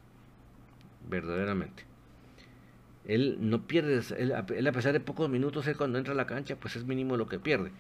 Verdaderamente. 1.09 1.85
Él 3.05 3.39
no 3.41 3.67
pierde, 3.67 4.01
él, 4.19 4.33
a 4.33 4.73
pesar 4.73 4.93
de 4.93 5.01
pocos 5.01 5.29
minutos, 5.29 5.67
él 5.67 5.77
cuando 5.77 5.99
entra 5.99 6.13
a 6.13 6.17
la 6.17 6.27
cancha, 6.27 6.57
pues 6.57 6.77
es 6.77 6.85
mínimo 6.85 7.17
lo 7.17 7.27
que 7.27 7.39
pierde. 7.39 7.73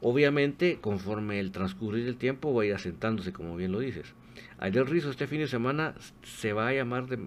Obviamente, 0.00 0.78
conforme 0.80 1.40
el 1.40 1.50
transcurrir 1.50 2.04
del 2.04 2.16
tiempo 2.16 2.54
va 2.54 2.62
a 2.62 2.66
ir 2.66 2.74
asentándose, 2.74 3.32
como 3.32 3.56
bien 3.56 3.72
lo 3.72 3.80
dices. 3.80 4.14
Ayer 4.58 4.88
Rizo 4.88 5.10
este 5.10 5.26
fin 5.26 5.40
de 5.40 5.48
semana 5.48 5.94
se 6.22 6.52
va 6.52 6.68
a 6.68 6.72
llamar 6.72 7.06
de 7.06 7.18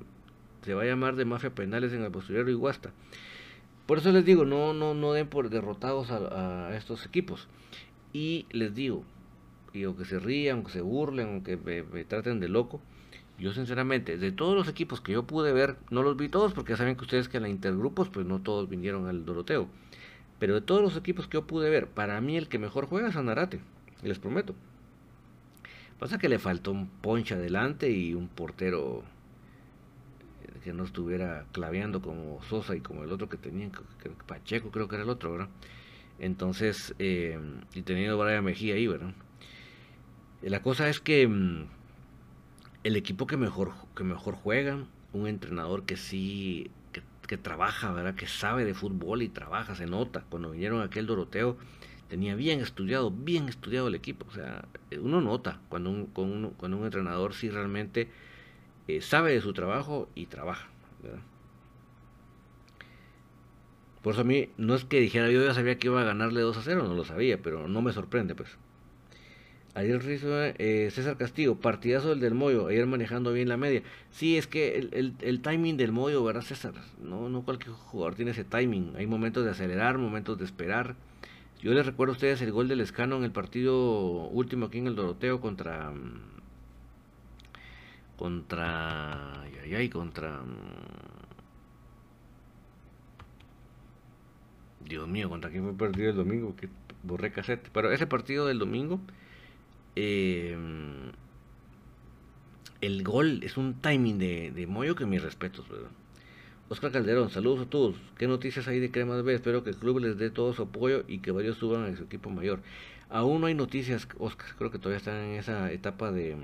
se 0.64 0.74
va 0.76 0.84
a 0.84 0.86
llamar 0.86 1.16
de 1.16 1.26
mafia 1.26 1.54
penales 1.54 1.92
en 1.94 2.04
el 2.04 2.12
posterior 2.12 2.48
y 2.50 2.54
Guasta. 2.54 2.92
Por 3.86 3.98
eso 3.98 4.12
les 4.12 4.24
digo, 4.24 4.46
no, 4.46 4.74
no, 4.74 4.94
no 4.94 5.14
den 5.14 5.28
por 5.28 5.50
derrotados 5.50 6.12
a, 6.12 6.76
estos 6.76 7.06
equipos. 7.06 7.48
Y 8.14 8.46
les 8.52 8.74
digo, 8.76 9.04
y 9.74 9.84
aunque 9.84 10.06
se 10.06 10.20
rían, 10.20 10.58
aunque 10.58 10.72
se 10.72 10.82
burlen, 10.82 11.28
aunque 11.30 11.58
me, 11.58 12.04
traten 12.06 12.40
de 12.40 12.50
loco, 12.50 12.82
yo 13.40 13.54
sinceramente, 13.54 14.18
de 14.18 14.32
todos 14.32 14.56
los 14.56 14.68
equipos 14.68 15.02
que 15.02 15.14
yo 15.14 15.24
pude 15.24 15.52
ver, 15.54 15.78
no 15.90 16.04
los 16.04 16.18
vi 16.18 16.30
todos 16.30 16.54
porque 16.54 16.74
ya 16.74 16.78
saben 16.78 16.96
que 16.96 17.04
ustedes 17.04 17.28
que 17.28 17.38
en 17.38 17.44
la 17.44 17.50
intergrupos, 17.50 18.10
pues 18.10 18.26
no 18.26 18.40
todos 18.40 18.70
vinieron 18.70 19.08
al 19.08 19.26
Doroteo. 19.26 19.68
Pero 20.40 20.56
de 20.56 20.62
todos 20.62 20.82
los 20.82 20.96
equipos 20.98 21.28
que 21.28 21.36
yo 21.36 21.48
pude 21.48 21.70
ver, 21.70 21.88
para 21.88 22.20
mí 22.22 22.38
el 22.38 22.48
que 22.48 22.60
mejor 22.60 22.88
juega 22.88 23.10
es 23.10 23.16
Anarate, 23.16 23.60
les 24.04 24.20
prometo. 24.20 24.54
Pasa 26.00 26.18
que 26.18 26.30
le 26.30 26.40
faltó 26.40 26.72
un 26.72 26.88
ponche 26.88 27.36
adelante 27.36 27.92
y 27.92 28.16
un 28.16 28.28
portero 28.28 29.04
eh, 30.44 30.60
que 30.64 30.74
no 30.74 30.84
estuviera 30.84 31.46
claveando 31.52 32.02
como 32.02 32.42
Sosa 32.44 32.76
y 32.76 32.82
como 32.82 33.04
el 33.04 33.12
otro 33.12 33.30
que 33.30 33.38
tenían, 33.38 33.72
Pacheco 34.28 34.72
creo 34.72 34.88
que 34.88 34.96
era 34.96 35.04
el 35.04 35.12
otro, 35.12 35.32
¿verdad? 35.32 35.50
Entonces, 36.18 36.96
eh, 37.00 37.40
y 37.74 37.82
teniendo 37.84 38.18
Brian 38.18 38.44
Mejía 38.44 38.76
ahí, 38.76 38.88
¿verdad? 38.88 39.14
La 40.42 40.62
cosa 40.62 40.90
es 40.90 41.00
que 41.00 41.28
mm, 41.28 41.66
el 42.84 42.96
equipo 42.96 43.28
que 43.28 43.38
mejor, 43.38 43.74
que 43.96 44.04
mejor 44.04 44.36
juega, 44.36 44.86
un 45.14 45.28
entrenador 45.28 45.84
que 45.84 45.98
sí 45.98 46.72
que 47.32 47.38
trabaja, 47.38 47.94
¿verdad? 47.94 48.14
Que 48.14 48.28
sabe 48.28 48.66
de 48.66 48.74
fútbol 48.74 49.22
y 49.22 49.30
trabaja, 49.30 49.74
se 49.74 49.86
nota. 49.86 50.26
Cuando 50.30 50.52
vinieron 50.52 50.82
aquel 50.82 51.06
Doroteo, 51.06 51.56
tenía 52.10 52.36
bien 52.36 52.60
estudiado, 52.60 53.10
bien 53.10 53.48
estudiado 53.48 53.88
el 53.88 53.96
equipo. 53.96 54.26
O 54.28 54.34
sea, 54.34 54.66
uno 55.00 55.22
nota 55.22 55.62
cuando 55.70 55.92
un, 55.92 56.08
cuando 56.08 56.78
un 56.78 56.84
entrenador 56.84 57.34
sí 57.34 57.50
realmente 57.50 58.10
eh, 58.90 59.00
sabe 59.00 59.32
de 59.32 59.40
su 59.40 59.54
trabajo 59.54 60.10
y 60.14 60.26
trabaja. 60.26 60.68
Por 64.04 64.12
eso 64.12 64.24
a 64.24 64.26
mí 64.26 64.50
no 64.58 64.76
es 64.76 64.84
que 64.84 65.00
dijera 65.00 65.32
yo 65.32 65.42
ya 65.42 65.54
sabía 65.54 65.78
que 65.78 65.88
iba 65.88 66.02
a 66.02 66.04
ganarle 66.04 66.42
2 66.42 66.58
a 66.58 66.64
0, 66.64 66.84
no 66.86 66.96
lo 66.96 67.06
sabía, 67.06 67.42
pero 67.42 67.70
no 67.70 67.82
me 67.82 67.94
sorprende 67.94 68.36
pues. 68.36 68.58
Ayer 69.74 70.04
Rizo, 70.04 70.28
eh, 70.44 70.90
César 70.92 71.16
Castillo, 71.16 71.56
partidazo 71.56 72.12
el 72.12 72.20
del 72.20 72.34
Moyo, 72.34 72.68
ayer 72.68 72.86
manejando 72.88 73.32
bien 73.32 73.48
la 73.48 73.56
media. 73.56 73.84
Sí, 74.12 74.38
es 74.38 74.46
que 74.46 74.78
el, 74.78 75.16
el, 75.22 75.42
timing 75.42 75.78
del 75.78 75.94
Moyo, 75.94 76.22
¿verdad, 76.26 76.42
César? 76.42 76.74
No, 77.02 77.30
no 77.30 77.44
cualquier 77.44 77.74
jugador 77.74 78.16
tiene 78.16 78.32
ese 78.32 78.44
timing. 78.44 78.94
Hay 78.98 79.08
momentos 79.08 79.46
de 79.46 79.52
acelerar, 79.52 79.98
momentos 79.98 80.38
de 80.38 80.44
esperar. 80.44 80.96
Yo 81.62 81.74
les 81.74 81.86
recuerdo 81.86 82.12
a 82.12 82.16
ustedes 82.16 82.42
el 82.42 82.52
gol 82.52 82.68
del 82.68 82.82
Escano 82.82 83.16
en 83.16 83.24
el 83.24 83.32
partido 83.32 84.28
último 84.28 84.66
aquí 84.66 84.80
en 84.80 84.88
el 84.88 84.96
Doroteo 84.96 85.40
contra. 85.40 85.94
Contra. 88.18 89.42
Ay, 89.44 89.74
ay, 89.74 89.90
contra. 89.90 90.42
Dios 94.82 95.08
mío, 95.08 95.30
¿contra 95.30 95.50
quién 95.50 95.64
fue 95.64 95.72
el 95.72 95.78
partido 95.78 96.10
el 96.10 96.18
domingo? 96.18 96.56
Que 96.58 96.68
borré 97.04 97.32
cassette. 97.32 97.70
Pero 97.72 97.92
ese 97.92 98.06
partido 98.06 98.48
del 98.48 98.60
domingo 98.60 99.00
Em, 99.96 101.12
el 102.82 103.04
gol 103.04 103.44
es 103.44 103.58
un 103.58 103.76
timing 103.76 104.18
de, 104.18 104.52
de 104.52 104.68
Moyo 104.68 104.96
que 104.96 105.06
mis 105.06 105.22
respetos, 105.22 105.68
¿verdad? 105.70 105.90
Oscar 106.72 106.92
Calderón, 106.92 107.30
saludos 107.30 107.68
a 107.68 107.70
todos. 107.70 107.98
¿Qué 108.18 108.28
noticias 108.28 108.66
hay 108.70 108.80
de 108.80 108.92
Cremas 108.92 109.24
B? 109.24 109.34
Espero 109.34 109.62
que 109.62 109.72
el 109.72 109.76
club 109.76 110.00
les 110.00 110.18
dé 110.18 110.30
todo 110.30 110.54
su 110.54 110.62
apoyo 110.62 111.04
y 111.06 111.20
que 111.20 111.32
varios 111.32 111.58
suban 111.58 111.84
a 111.84 111.98
su 111.98 112.04
equipo 112.04 112.30
mayor. 112.30 112.62
Aún 113.10 113.42
no 113.42 113.48
hay 113.48 113.54
noticias, 113.54 114.08
Oscar. 114.18 114.56
Creo 114.58 114.72
que 114.72 114.78
todavía 114.78 115.00
están 115.00 115.18
en 115.18 115.32
esa 115.32 115.70
etapa 115.74 116.14
de, 116.14 116.38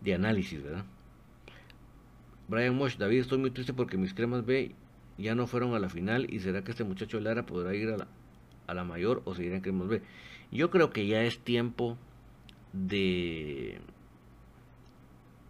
de 0.00 0.14
análisis, 0.14 0.60
¿verdad? 0.60 0.84
Brian 2.48 2.74
Mosh, 2.74 2.96
David, 2.96 3.20
estoy 3.20 3.38
muy 3.38 3.52
triste 3.52 3.72
porque 3.74 3.96
mis 3.96 4.12
Cremas 4.12 4.44
B 4.44 4.74
ya 5.18 5.36
no 5.36 5.46
fueron 5.46 5.74
a 5.74 5.78
la 5.78 5.88
final 5.88 6.26
y 6.28 6.40
será 6.40 6.64
que 6.64 6.72
este 6.72 6.82
muchacho 6.82 7.20
Lara 7.20 7.46
podrá 7.46 7.76
ir 7.76 7.90
a 7.90 7.96
la, 7.96 8.08
a 8.66 8.74
la 8.74 8.82
mayor 8.82 9.22
o 9.24 9.36
seguirá 9.36 9.54
en 9.54 9.62
Cremas 9.62 9.86
B. 9.86 10.02
Yo 10.52 10.70
creo 10.70 10.90
que 10.90 11.06
ya 11.06 11.22
es 11.22 11.38
tiempo 11.38 11.96
de, 12.74 13.80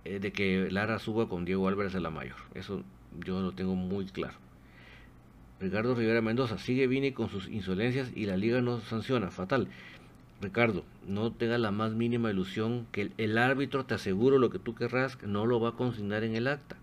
eh, 0.04 0.20
de 0.20 0.32
que 0.32 0.70
Lara 0.70 1.00
suba 1.00 1.28
con 1.28 1.44
Diego 1.44 1.66
Álvarez 1.66 1.96
a 1.96 2.00
la 2.00 2.10
mayor. 2.10 2.36
Eso 2.54 2.84
yo 3.24 3.40
lo 3.40 3.52
tengo 3.52 3.74
muy 3.74 4.06
claro. 4.06 4.34
Ricardo 5.60 5.94
Rivera 5.94 6.22
Mendoza, 6.22 6.58
sigue 6.58 6.86
Vini 6.86 7.12
con 7.12 7.28
sus 7.28 7.48
insolencias 7.48 8.12
y 8.14 8.26
la 8.26 8.36
liga 8.36 8.60
no 8.60 8.80
sanciona. 8.80 9.30
Fatal. 9.30 9.68
Ricardo, 10.40 10.84
no 11.06 11.32
tenga 11.32 11.58
la 11.58 11.70
más 11.70 11.94
mínima 11.94 12.30
ilusión 12.30 12.86
que 12.90 13.02
el, 13.02 13.12
el, 13.16 13.38
árbitro, 13.38 13.84
te 13.84 13.94
aseguro 13.94 14.38
lo 14.38 14.50
que 14.50 14.58
tú 14.58 14.74
querrás, 14.74 15.22
no 15.22 15.46
lo 15.46 15.60
va 15.60 15.70
a 15.70 15.76
consignar 15.76 16.24
en 16.24 16.34
el 16.34 16.48
acta. 16.48 16.76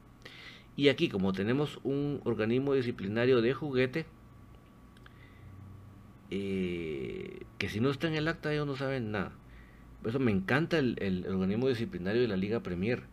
Y 0.77 0.87
aquí, 0.87 1.09
como 1.09 1.33
tenemos 1.33 1.79
un 1.83 2.21
organismo 2.23 2.73
disciplinario 2.73 3.41
de 3.41 3.53
juguete, 3.53 4.05
eh, 6.31 7.39
que 7.59 7.69
si 7.69 7.79
no 7.79 7.91
está 7.91 8.07
en 8.07 8.15
el 8.15 8.27
acta 8.27 8.51
ellos 8.51 8.65
no 8.65 8.75
saben 8.75 9.11
nada. 9.11 9.31
Por 10.01 10.09
eso 10.09 10.19
me 10.19 10.31
encanta 10.31 10.79
el, 10.79 11.25
organismo 11.27 11.67
disciplinario 11.67 12.21
de 12.21 12.27
la 12.29 12.37
Liga 12.37 12.61
Premier. 12.61 13.03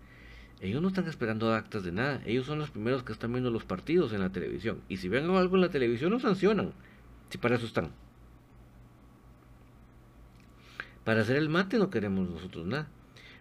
Ellos 0.61 0.81
no 0.81 0.89
están 0.89 1.09
esperando 1.09 1.53
actas 1.53 1.83
de 1.83 1.93
nada. 1.93 2.23
Ellos 2.25 2.47
son 2.47 2.61
los 2.61 2.71
primeros 2.71 3.03
que 3.03 3.13
están 3.13 3.33
viendo 3.33 3.51
los 3.51 3.65
partidos 3.65 4.13
en 4.13 4.21
la 4.21 4.31
televisión. 4.31 4.81
Y 4.89 4.99
si 4.99 5.09
ven 5.09 5.29
algo 5.29 5.57
en 5.57 5.61
la 5.61 5.69
televisión, 5.69 6.13
lo 6.13 6.21
sancionan. 6.21 6.73
Si 7.29 7.39
para 7.39 7.57
eso 7.57 7.67
están. 7.67 7.91
Para 11.05 11.23
hacer 11.23 11.37
el 11.37 11.49
mate 11.49 11.79
no 11.79 11.91
queremos 11.91 12.31
nosotros 12.31 12.67
nada. 12.67 12.89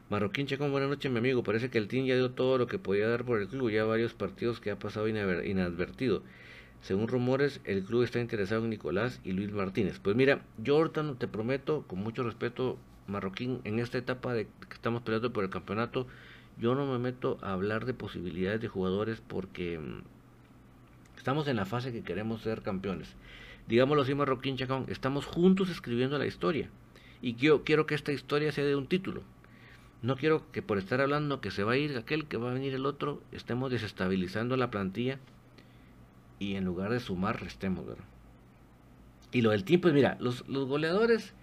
Marroquín 0.10 0.48
Chacón, 0.48 0.72
buenas 0.72 0.90
noches, 0.90 1.12
mi 1.12 1.20
amigo. 1.20 1.44
Parece 1.44 1.70
que 1.70 1.78
el 1.78 1.88
team 1.88 2.06
ya 2.06 2.16
dio 2.16 2.32
todo 2.32 2.58
lo 2.58 2.68
que 2.68 2.80
podía 2.80 3.08
dar 3.08 3.26
por 3.26 3.40
el 3.40 3.48
club. 3.48 3.70
Ya 3.70 3.86
varios 3.86 4.16
partidos 4.16 4.60
que 4.60 4.72
ha 4.72 4.80
pasado 4.80 5.08
inadvertido. 5.08 6.24
Según 6.86 7.08
rumores, 7.08 7.62
el 7.64 7.84
club 7.84 8.04
está 8.04 8.20
interesado 8.20 8.64
en 8.64 8.70
Nicolás 8.70 9.20
y 9.24 9.32
Luis 9.32 9.52
Martínez. 9.52 9.98
Pues 9.98 10.16
mira, 10.16 10.44
yo 10.60 10.88
te 10.92 11.28
prometo, 11.28 11.84
con 11.88 11.98
mucho 11.98 12.22
respeto, 12.22 12.78
Marroquín, 13.08 13.60
en 13.64 13.80
esta 13.80 13.98
etapa 13.98 14.36
de 14.36 14.46
que 14.46 14.74
estamos 14.76 15.02
peleando 15.02 15.34
por 15.34 15.44
el 15.44 15.50
campeonato, 15.50 16.06
yo 16.60 16.76
no 16.76 16.86
me 16.86 17.00
meto 17.00 17.40
a 17.42 17.54
hablar 17.54 17.86
de 17.86 17.96
posibilidades 17.96 18.62
de 18.62 18.68
jugadores 18.68 19.20
porque 19.28 19.80
mm, 19.80 20.04
estamos 21.18 21.48
en 21.48 21.56
la 21.56 21.66
fase 21.66 21.92
que 21.92 22.04
queremos 22.04 22.44
ser 22.44 22.62
campeones. 22.62 23.16
Digámoslo 23.68 24.04
así, 24.04 24.14
Marroquín 24.14 24.56
Chacón, 24.56 24.86
estamos 24.88 25.26
juntos 25.26 25.72
escribiendo 25.72 26.20
la 26.20 26.28
historia. 26.28 26.70
Y 27.20 27.34
yo 27.34 27.64
quiero 27.64 27.88
que 27.88 27.96
esta 27.96 28.12
historia 28.12 28.52
sea 28.52 28.64
de 28.64 28.76
un 28.76 28.86
título. 28.86 29.24
No 30.04 30.18
quiero 30.18 30.52
que 30.52 30.62
por 30.62 30.78
estar 30.78 31.02
hablando 31.02 31.42
que 31.42 31.50
se 31.50 31.64
va 31.64 31.72
a 31.72 31.78
ir 31.78 31.98
aquel, 31.98 32.28
que 32.28 32.38
va 32.38 32.52
a 32.52 32.54
venir 32.54 32.76
el 32.76 32.86
otro, 32.86 33.24
estemos 33.32 33.72
desestabilizando 33.72 34.56
la 34.56 34.70
plantilla 34.70 35.18
y 36.40 36.56
en 36.56 36.66
lugar 36.66 36.92
de 36.92 37.00
sumar, 37.00 37.42
restemos, 37.42 37.86
¿verdad? 37.86 38.06
Y 39.32 39.42
lo 39.42 39.52
del 39.52 39.64
team, 39.64 39.82
pues 39.82 39.94
mira, 39.94 40.18
los, 40.20 40.48
los 40.48 40.68
goleadores 40.68 41.34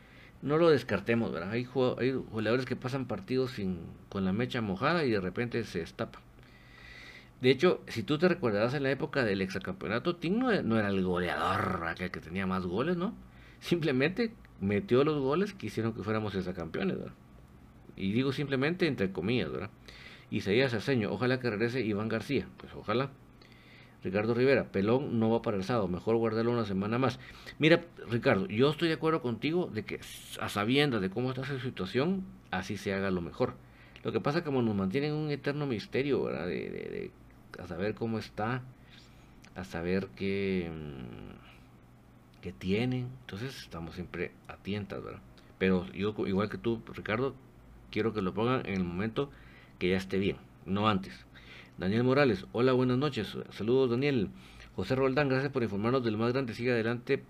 no 0.42 0.58
lo 0.58 0.70
descartemos, 0.70 1.32
¿verdad? 1.32 1.50
Hay, 1.50 1.66
hay 1.98 2.12
goleadores 2.12 2.66
que 2.66 2.76
pasan 2.76 3.06
partidos 3.06 3.52
sin, 3.52 3.80
con 4.08 4.24
la 4.24 4.32
mecha 4.32 4.60
mojada 4.60 5.04
y 5.04 5.10
de 5.10 5.20
repente 5.20 5.62
se 5.64 5.82
estapa. 5.82 6.20
De 7.40 7.50
hecho, 7.50 7.80
si 7.88 8.02
tú 8.02 8.18
te 8.18 8.28
recordarás 8.28 8.74
en 8.74 8.84
la 8.84 8.90
época 8.90 9.24
del 9.24 9.40
exacampeonato, 9.40 10.16
Tim 10.16 10.38
no, 10.38 10.50
era 10.78 10.88
el 10.88 11.04
goleador, 11.04 11.86
aquel 11.86 12.10
que 12.10 12.20
tenía 12.20 12.46
más 12.46 12.64
goles, 12.64 12.96
¿no? 12.96 13.14
Simplemente 13.60 14.32
metió 14.60 15.02
los 15.02 15.20
goles 15.20 15.52
que 15.52 15.66
hicieron 15.66 15.92
que 15.92 16.02
fuéramos 16.02 16.34
exacampeones, 16.34 16.98
¿verdad? 16.98 17.14
Y 17.96 18.12
digo 18.12 18.32
simplemente 18.32 18.86
entre 18.86 19.12
comillas, 19.12 19.50
¿verdad? 19.50 19.70
Isaías 20.30 20.72
Arceño, 20.72 21.12
ojalá 21.12 21.40
que 21.40 21.50
regrese 21.50 21.80
Iván 21.80 22.08
García, 22.08 22.46
pues 22.58 22.72
ojalá. 22.74 23.10
Ricardo 24.02 24.34
Rivera, 24.34 24.64
pelón 24.64 25.20
no 25.20 25.30
va 25.30 25.42
para 25.42 25.56
el 25.56 25.64
sábado, 25.64 25.86
mejor 25.86 26.16
guardarlo 26.16 26.50
una 26.50 26.64
semana 26.64 26.98
más. 26.98 27.20
Mira, 27.58 27.84
Ricardo, 28.10 28.46
yo 28.46 28.70
estoy 28.70 28.88
de 28.88 28.94
acuerdo 28.94 29.22
contigo 29.22 29.70
de 29.72 29.84
que 29.84 30.00
a 30.40 30.48
sabiendas 30.48 31.00
de 31.00 31.10
cómo 31.10 31.30
está 31.30 31.42
esa 31.42 31.60
situación, 31.60 32.24
así 32.50 32.76
se 32.76 32.92
haga 32.92 33.10
lo 33.10 33.20
mejor. 33.20 33.54
Lo 34.02 34.10
que 34.10 34.20
pasa 34.20 34.38
es 34.38 34.42
que 34.42 34.46
como 34.46 34.62
nos 34.62 34.74
mantienen 34.74 35.12
un 35.12 35.30
eterno 35.30 35.66
misterio, 35.66 36.24
¿verdad? 36.24 36.46
De, 36.46 37.12
a 37.62 37.66
saber 37.68 37.94
cómo 37.94 38.18
está, 38.18 38.62
a 39.54 39.64
saber 39.64 40.08
qué, 40.16 40.68
mm, 40.72 42.40
qué 42.42 42.52
tienen, 42.52 43.08
entonces 43.20 43.56
estamos 43.56 43.94
siempre 43.94 44.32
atientas, 44.48 45.02
¿verdad? 45.02 45.20
Pero 45.58 45.86
yo, 45.92 46.14
igual 46.26 46.50
que 46.50 46.58
tú, 46.58 46.82
Ricardo, 46.92 47.36
quiero 47.92 48.12
que 48.12 48.22
lo 48.22 48.34
pongan 48.34 48.66
en 48.66 48.74
el 48.74 48.84
momento 48.84 49.30
que 49.78 49.90
ya 49.90 49.96
esté 49.96 50.18
bien, 50.18 50.38
no 50.66 50.88
antes. 50.88 51.24
Daniel 51.82 52.04
Morales, 52.04 52.46
hola, 52.52 52.74
buenas 52.74 52.96
noches. 52.96 53.36
Saludos, 53.50 53.90
Daniel. 53.90 54.28
José 54.76 54.94
Roldán, 54.94 55.28
gracias 55.28 55.50
por 55.50 55.64
informarnos 55.64 56.04
del 56.04 56.16
más 56.16 56.32
grande. 56.32 56.54
Sigue 56.54 56.70
adelante. 56.70 57.24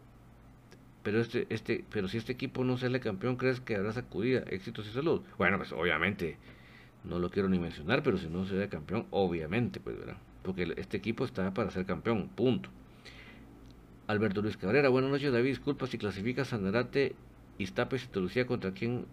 Pero 1.02 1.22
este, 1.22 1.46
este, 1.48 1.86
pero 1.90 2.06
si 2.06 2.18
este 2.18 2.32
equipo 2.32 2.62
no 2.62 2.76
sale 2.76 3.00
campeón, 3.00 3.36
¿crees 3.36 3.60
que 3.60 3.76
habrá 3.76 3.94
sacudida? 3.94 4.40
Éxitos 4.40 4.86
y 4.86 4.90
salud. 4.90 5.22
Bueno, 5.38 5.56
pues 5.56 5.72
obviamente, 5.72 6.36
no 7.02 7.18
lo 7.18 7.30
quiero 7.30 7.48
ni 7.48 7.58
mencionar, 7.58 8.02
pero 8.02 8.18
si 8.18 8.26
no 8.26 8.44
se 8.44 8.56
da 8.56 8.68
campeón, 8.68 9.06
obviamente, 9.10 9.80
pues 9.80 9.98
verá. 9.98 10.18
Porque 10.42 10.74
este 10.76 10.98
equipo 10.98 11.24
está 11.24 11.54
para 11.54 11.70
ser 11.70 11.86
campeón, 11.86 12.28
punto. 12.28 12.68
Alberto 14.06 14.42
Luis 14.42 14.58
Cabrera, 14.58 14.90
buenas 14.90 15.10
noches, 15.10 15.32
David. 15.32 15.48
Disculpa 15.48 15.86
si 15.86 15.96
clasifica 15.96 16.44
Sanarate, 16.44 17.14
Iztapes 17.56 18.04
y 18.04 18.08
Tolucía 18.08 18.46
contra 18.46 18.72
quién. 18.72 19.06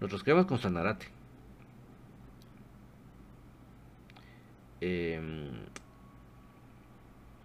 Nosotros 0.00 0.24
quedamos 0.24 0.46
con 0.46 0.58
Sanarate. 0.58 1.06
Eh, 4.80 5.20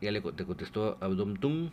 ya 0.01 0.11
le 0.11 0.21
te 0.21 0.45
contestó 0.45 0.97
Abdomtum. 0.99 1.69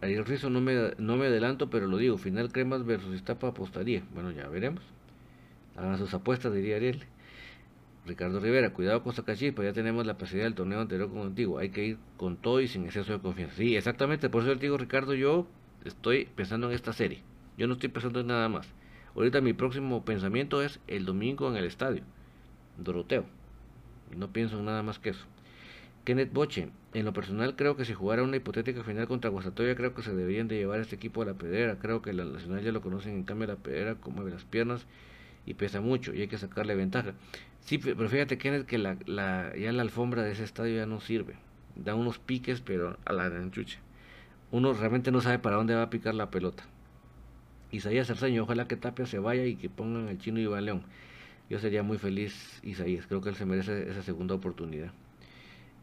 Ariel 0.00 0.26
Rizo, 0.26 0.50
no 0.50 0.60
me, 0.60 0.92
no 0.98 1.16
me 1.16 1.26
adelanto, 1.26 1.70
pero 1.70 1.86
lo 1.86 1.96
digo. 1.96 2.18
Final 2.18 2.52
Cremas 2.52 2.84
versus 2.84 3.14
Iztapa 3.14 3.48
apostaría. 3.48 4.02
Bueno, 4.12 4.30
ya 4.30 4.48
veremos. 4.48 4.82
Hagan 5.76 5.98
sus 5.98 6.12
apuestas, 6.14 6.52
diría 6.52 6.76
Ariel. 6.76 7.04
Ricardo 8.08 8.40
Rivera, 8.40 8.72
cuidado 8.72 9.02
con 9.02 9.12
Sacachispa, 9.12 9.62
ya 9.62 9.72
tenemos 9.72 10.06
la 10.06 10.16
posibilidad 10.16 10.46
del 10.46 10.54
torneo 10.54 10.80
anterior 10.80 11.10
con 11.10 11.20
antiguo. 11.20 11.58
Hay 11.58 11.68
que 11.68 11.84
ir 11.84 11.98
con 12.16 12.36
todo 12.36 12.60
y 12.60 12.66
sin 12.66 12.84
exceso 12.84 13.12
de 13.12 13.20
confianza. 13.20 13.56
Sí, 13.56 13.76
exactamente, 13.76 14.30
por 14.30 14.42
eso 14.42 14.54
te 14.54 14.60
digo, 14.60 14.78
Ricardo, 14.78 15.14
yo 15.14 15.46
estoy 15.84 16.24
pensando 16.24 16.68
en 16.68 16.74
esta 16.74 16.92
serie. 16.92 17.22
Yo 17.58 17.66
no 17.66 17.74
estoy 17.74 17.90
pensando 17.90 18.20
en 18.20 18.28
nada 18.28 18.48
más. 18.48 18.66
Ahorita 19.14 19.40
mi 19.40 19.52
próximo 19.52 20.04
pensamiento 20.04 20.62
es 20.62 20.80
el 20.86 21.04
domingo 21.04 21.48
en 21.50 21.56
el 21.56 21.64
estadio. 21.64 22.02
Doroteo. 22.78 23.26
No 24.16 24.32
pienso 24.32 24.58
en 24.58 24.64
nada 24.64 24.82
más 24.82 24.98
que 24.98 25.10
eso. 25.10 25.24
Kenneth 26.04 26.32
Boche, 26.32 26.70
en 26.94 27.04
lo 27.04 27.12
personal 27.12 27.54
creo 27.54 27.76
que 27.76 27.84
si 27.84 27.92
jugara 27.92 28.22
una 28.22 28.36
hipotética 28.36 28.82
final 28.82 29.06
contra 29.06 29.30
Guasatoya 29.30 29.76
creo 29.76 29.94
que 29.94 30.02
se 30.02 30.14
deberían 30.14 30.48
de 30.48 30.56
llevar 30.56 30.78
a 30.78 30.82
este 30.82 30.96
equipo 30.96 31.22
a 31.22 31.26
la 31.26 31.34
pedera. 31.34 31.78
Creo 31.78 32.00
que 32.00 32.12
la 32.12 32.24
nacional 32.24 32.62
ya 32.62 32.72
lo 32.72 32.80
conocen, 32.80 33.14
en 33.14 33.24
cambio 33.24 33.46
la 33.46 33.56
pedera 33.56 33.96
como 33.96 34.16
mueve 34.16 34.30
las 34.30 34.44
piernas 34.44 34.86
y 35.44 35.54
pesa 35.54 35.80
mucho 35.80 36.14
y 36.14 36.22
hay 36.22 36.28
que 36.28 36.38
sacarle 36.38 36.74
ventaja. 36.74 37.12
Sí, 37.60 37.76
pero 37.76 38.08
fíjate 38.08 38.38
Kenneth 38.38 38.66
que 38.66 38.78
la, 38.78 38.96
ya 39.54 39.72
la 39.72 39.82
alfombra 39.82 40.22
de 40.22 40.32
ese 40.32 40.44
estadio 40.44 40.76
ya 40.76 40.86
no 40.86 41.00
sirve. 41.00 41.34
Da 41.76 41.94
unos 41.94 42.18
piques 42.18 42.62
pero 42.62 42.96
a 43.04 43.12
la 43.12 43.26
enchuche. 43.26 43.78
Uno 44.50 44.72
realmente 44.72 45.10
no 45.10 45.20
sabe 45.20 45.38
para 45.38 45.56
dónde 45.56 45.74
va 45.74 45.82
a 45.82 45.90
picar 45.90 46.14
la 46.14 46.30
pelota. 46.30 46.64
Isaías 47.70 48.08
Arceño, 48.08 48.44
ojalá 48.44 48.66
que 48.66 48.76
Tapia 48.76 49.04
se 49.04 49.18
vaya 49.18 49.44
y 49.44 49.56
que 49.56 49.68
pongan 49.68 50.08
el 50.08 50.18
chino 50.18 50.40
y 50.40 50.62
León. 50.62 50.84
Yo 51.50 51.58
sería 51.58 51.82
muy 51.82 51.96
feliz, 51.96 52.60
Isaías. 52.62 53.06
Creo 53.06 53.22
que 53.22 53.30
él 53.30 53.34
se 53.34 53.46
merece 53.46 53.90
esa 53.90 54.02
segunda 54.02 54.34
oportunidad. 54.34 54.92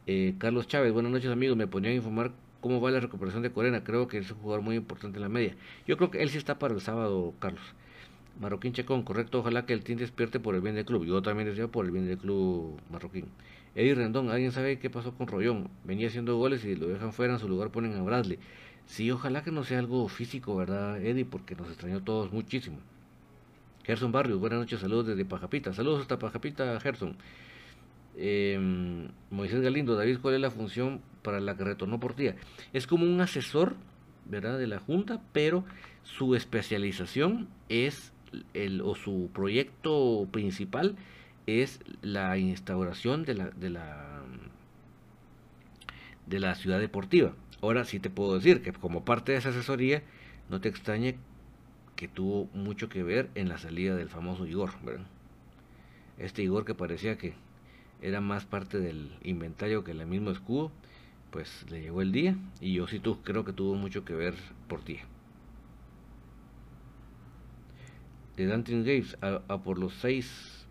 Eh, 0.05 0.35
Carlos 0.37 0.67
Chávez, 0.67 0.93
buenas 0.93 1.11
noches 1.11 1.31
amigos. 1.31 1.57
Me 1.57 1.65
ponía 1.65 1.89
a 1.89 1.93
informar 1.93 2.33
cómo 2.61 2.79
va 2.79 2.91
la 2.91 2.99
recuperación 2.99 3.41
de 3.41 3.51
Corena. 3.51 3.83
Creo 3.83 4.07
que 4.07 4.19
es 4.19 4.29
un 4.29 4.37
jugador 4.37 4.63
muy 4.63 4.75
importante 4.75 5.17
en 5.17 5.23
la 5.23 5.29
media. 5.29 5.55
Yo 5.87 5.97
creo 5.97 6.11
que 6.11 6.21
él 6.21 6.29
sí 6.29 6.37
está 6.37 6.59
para 6.59 6.75
el 6.75 6.81
sábado, 6.81 7.33
Carlos. 7.39 7.63
Marroquín 8.39 8.73
Checón, 8.73 9.01
correcto. 9.01 9.39
Ojalá 9.39 9.65
que 9.65 9.73
el 9.73 9.83
team 9.83 9.97
despierte 9.97 10.39
por 10.39 10.53
el 10.53 10.61
bien 10.61 10.75
del 10.75 10.85
club. 10.85 11.03
Yo 11.03 11.23
también 11.23 11.49
deseo 11.49 11.71
por 11.71 11.85
el 11.85 11.91
bien 11.91 12.05
del 12.05 12.19
club 12.19 12.79
Marroquín. 12.91 13.25
Eddie 13.73 13.95
Rendón, 13.95 14.29
¿alguien 14.29 14.51
sabe 14.51 14.77
qué 14.77 14.91
pasó 14.91 15.15
con 15.15 15.27
Rollón? 15.27 15.69
Venía 15.83 16.07
haciendo 16.07 16.37
goles 16.37 16.63
y 16.63 16.75
lo 16.75 16.87
dejan 16.87 17.11
fuera, 17.11 17.33
en 17.33 17.39
su 17.39 17.49
lugar 17.49 17.71
ponen 17.71 17.93
a 17.95 18.03
Bradley. 18.03 18.37
Sí, 18.85 19.09
ojalá 19.09 19.43
que 19.43 19.51
no 19.51 19.63
sea 19.63 19.79
algo 19.79 20.07
físico, 20.07 20.55
¿verdad, 20.55 21.03
Eddie? 21.03 21.25
Porque 21.25 21.55
nos 21.55 21.67
extrañó 21.69 22.01
todos 22.03 22.31
muchísimo. 22.31 22.77
Gerson 23.85 24.11
Barrios, 24.11 24.39
buenas 24.39 24.59
noches, 24.59 24.79
saludos 24.79 25.05
desde 25.05 25.25
Pajapita. 25.25 25.71
Saludos 25.71 26.01
hasta 26.01 26.17
Pajapita, 26.17 26.79
Gerson. 26.79 27.15
Em, 28.17 29.09
Moisés 29.29 29.61
Galindo, 29.61 29.95
David, 29.95 30.17
¿cuál 30.21 30.35
es 30.35 30.41
la 30.41 30.49
función 30.49 31.01
para 31.21 31.39
la 31.39 31.55
que 31.55 31.65
retornó 31.65 31.99
por 31.99 32.15
día? 32.15 32.35
Es 32.73 32.87
como 32.87 33.05
un 33.05 33.21
asesor, 33.21 33.75
¿verdad? 34.25 34.57
De 34.57 34.65
la 34.65 34.79
Junta, 34.79 35.21
pero 35.33 35.65
su 36.01 36.35
especialización 36.35 37.47
es, 37.69 38.11
el, 38.55 38.81
o 38.81 38.95
su 38.95 39.29
proyecto 39.31 40.27
principal 40.31 40.95
es 41.45 41.79
la 42.01 42.39
instauración 42.39 43.23
de 43.23 43.35
la, 43.35 43.49
de 43.51 43.69
la, 43.69 44.23
de 46.25 46.39
la 46.39 46.55
ciudad 46.55 46.79
deportiva. 46.79 47.33
Ahora 47.61 47.85
sí 47.85 47.99
te 47.99 48.09
puedo 48.09 48.33
decir 48.33 48.63
que 48.63 48.73
como 48.73 49.05
parte 49.05 49.33
de 49.33 49.37
esa 49.37 49.49
asesoría, 49.49 50.01
no 50.49 50.59
te 50.59 50.69
extrañe 50.69 51.17
que 51.95 52.07
tuvo 52.07 52.49
mucho 52.53 52.89
que 52.89 53.03
ver 53.03 53.29
en 53.35 53.49
la 53.49 53.57
salida 53.57 53.95
del 53.95 54.09
famoso 54.09 54.45
Igor. 54.45 54.71
Este 56.17 56.43
Igor 56.43 56.65
que 56.65 56.75
parecía 56.75 57.17
que 57.17 57.33
era 58.01 58.21
más 58.21 58.45
parte 58.45 58.79
del 58.79 59.09
inventario 59.23 59.83
que 59.83 59.91
el 59.91 60.05
mismo 60.05 60.31
escudo, 60.31 60.71
pues 61.31 61.65
le 61.69 61.81
llegó 61.81 62.01
el 62.01 62.11
día 62.11 62.35
y 62.61 62.73
yo 62.73 62.87
sí 62.87 62.99
tú, 62.99 63.21
creo 63.23 63.43
que 63.45 63.53
tuvo 63.53 63.75
mucho 63.75 64.05
que 64.05 64.13
ver 64.13 64.35
por 64.67 64.81
ti. 64.81 64.99
De 68.37 68.45
Dante 68.47 68.71
Games 68.71 69.17
a, 69.21 69.57
por 69.59 69.79
los 69.79 69.93
seis, 69.93 70.65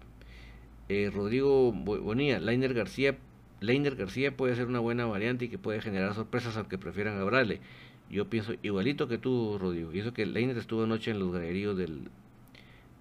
eh, 0.91 1.11
Rodrigo 1.13 1.73
Bonilla, 1.73 2.39
Lainer 2.39 2.75
García, 2.75 3.17
Lainer 3.61 3.97
García 3.97 4.37
puede 4.37 4.55
ser 4.55 4.67
una 4.67 4.81
buena 4.81 5.07
variante 5.07 5.47
y 5.47 5.49
que 5.49 5.57
puede 5.57 5.81
generar 5.81 6.15
sorpresas 6.15 6.57
aunque 6.59 6.77
prefieran 6.77 7.19
hablarle. 7.19 7.61
Yo 8.11 8.29
pienso 8.29 8.55
igualito 8.63 9.09
que 9.09 9.19
tú, 9.19 9.59
Rodrigo. 9.59 9.93
Y 9.93 10.01
eso 10.01 10.13
que 10.13 10.27
Leiner 10.27 10.57
estuvo 10.59 10.85
anoche 10.85 11.11
en 11.11 11.19
los 11.19 11.33
galeríos 11.33 11.77
del, 11.77 12.09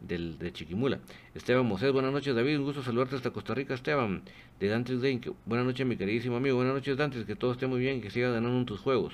del, 0.02 0.38
de 0.38 0.54
Chiquimula. 0.54 1.00
Esteban 1.36 1.66
Mosés, 1.66 1.92
buenas 1.92 2.12
noches, 2.12 2.36
David. 2.36 2.58
Un 2.58 2.66
gusto 2.66 2.84
saludarte 2.84 3.16
hasta 3.16 3.32
Costa 3.32 3.54
Rica, 3.54 3.74
Esteban. 3.74 4.24
De 4.60 4.68
Dantes 4.68 5.02
Dane, 5.02 5.22
buenas 5.46 5.66
noches, 5.66 5.86
mi 5.86 5.98
queridísimo 5.98 6.38
amigo. 6.38 6.56
Buenas 6.56 6.76
noches, 6.76 6.98
Dantes. 6.98 7.26
Que 7.26 7.36
todo 7.36 7.52
esté 7.52 7.68
muy 7.68 7.80
bien 7.80 7.98
y 7.98 8.02
que 8.02 8.10
siga 8.10 8.30
ganando 8.30 8.58
en 8.58 8.66
tus 8.66 8.80
juegos. 8.80 9.14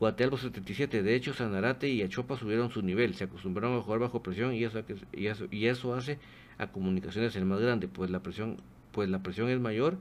Guatelbo 0.00 0.36
77, 0.36 1.02
de 1.02 1.14
hecho, 1.14 1.34
Sanarate 1.34 1.88
y 1.88 2.02
Achopa 2.02 2.36
subieron 2.36 2.70
su 2.70 2.82
nivel. 2.82 3.14
Se 3.14 3.24
acostumbraron 3.24 3.78
a 3.78 3.82
jugar 3.82 4.00
bajo 4.00 4.22
presión 4.22 4.52
y 4.52 4.64
eso, 4.64 4.82
y 5.12 5.26
eso, 5.26 5.46
y 5.50 5.66
eso 5.66 5.94
hace 5.94 6.18
a 6.58 6.66
comunicaciones 6.66 7.36
el 7.36 7.44
más 7.44 7.60
grande, 7.60 7.88
pues 7.88 8.10
la 8.10 8.20
presión, 8.20 8.56
pues 8.92 9.08
la 9.08 9.22
presión 9.22 9.48
es 9.48 9.60
mayor 9.60 9.96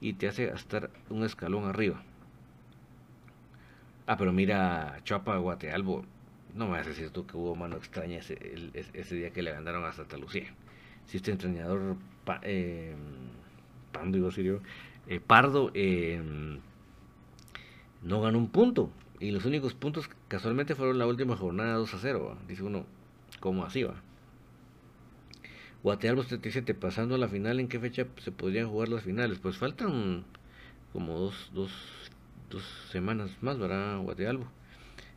y 0.00 0.14
te 0.14 0.28
hace 0.28 0.44
estar 0.48 0.90
un 1.08 1.24
escalón 1.24 1.64
arriba. 1.64 2.02
Ah, 4.10 4.16
pero 4.16 4.32
mira, 4.32 4.98
Chapa 5.04 5.36
Guatealbo, 5.36 6.04
no 6.56 6.64
me 6.66 6.72
vas 6.72 6.86
a 6.86 6.88
decir 6.90 7.10
tú 7.10 7.28
que 7.28 7.36
hubo 7.36 7.54
mano 7.54 7.76
extraña 7.76 8.18
ese, 8.18 8.34
día 9.14 9.30
que 9.30 9.40
le 9.40 9.54
mandaron 9.54 9.84
a 9.84 9.92
Santa 9.92 10.16
Lucía. 10.16 10.52
Si 11.06 11.18
este 11.18 11.30
entrenador 11.30 11.94
eh, 12.42 12.96
Pando, 13.92 14.18
digo, 14.30 14.60
eh, 15.06 15.20
Pardo 15.20 15.70
eh, 15.74 16.20
no 18.02 18.20
ganó 18.20 18.38
un 18.38 18.48
punto. 18.48 18.90
Y 19.20 19.30
los 19.30 19.44
únicos 19.44 19.74
puntos 19.74 20.10
casualmente 20.26 20.74
fueron 20.74 20.98
la 20.98 21.06
última 21.06 21.36
jornada 21.36 21.74
2 21.74 21.94
a 21.94 21.98
0. 21.98 22.36
Dice 22.48 22.64
uno, 22.64 22.86
¿cómo 23.38 23.64
así 23.64 23.84
va? 23.84 23.94
Guatealbo 25.84 26.24
77, 26.24 26.74
pasando 26.74 27.14
a 27.14 27.18
la 27.18 27.28
final, 27.28 27.60
¿en 27.60 27.68
qué 27.68 27.78
fecha 27.78 28.08
se 28.16 28.32
podrían 28.32 28.70
jugar 28.70 28.88
las 28.88 29.04
finales? 29.04 29.38
Pues 29.38 29.56
faltan 29.56 30.24
como 30.92 31.16
dos, 31.16 31.52
dos 31.54 31.70
dos 32.50 32.64
semanas 32.90 33.30
más, 33.40 33.58
¿verdad? 33.58 33.98
Guatealbo. 34.00 34.46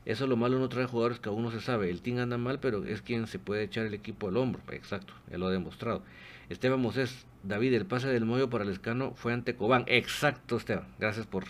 Eso 0.06 0.26
es 0.26 0.30
lo 0.30 0.36
malo 0.36 0.60
no 0.60 0.68
trae 0.70 0.86
jugadores 0.86 1.20
que 1.20 1.30
aún 1.30 1.44
no 1.44 1.52
se 1.52 1.62
sabe. 1.62 1.90
El 1.90 2.02
team 2.02 2.20
anda 2.20 2.38
mal, 2.38 2.60
pero 2.60 2.84
es 2.84 3.02
quien 3.02 3.28
se 3.28 3.40
puede 3.40 3.64
echar 3.64 3.86
el 3.86 3.94
equipo 3.94 4.28
al 4.28 4.38
hombro. 4.38 4.62
Exacto, 4.72 5.14
ya 5.32 5.38
lo 5.38 5.48
ha 5.48 5.52
demostrado. 5.52 6.04
Esteban 6.50 6.82
Moses, 6.82 7.26
David, 7.44 7.74
el 7.74 7.86
pase 7.86 8.10
del 8.10 8.26
Moyo 8.26 8.50
para 8.50 8.66
el 8.66 8.70
escano 8.70 9.14
fue 9.16 9.34
ante 9.34 9.56
Cobán. 9.56 9.86
Exacto, 9.88 10.58
Esteban. 10.58 10.88
Gracias 11.00 11.26
por 11.26 11.46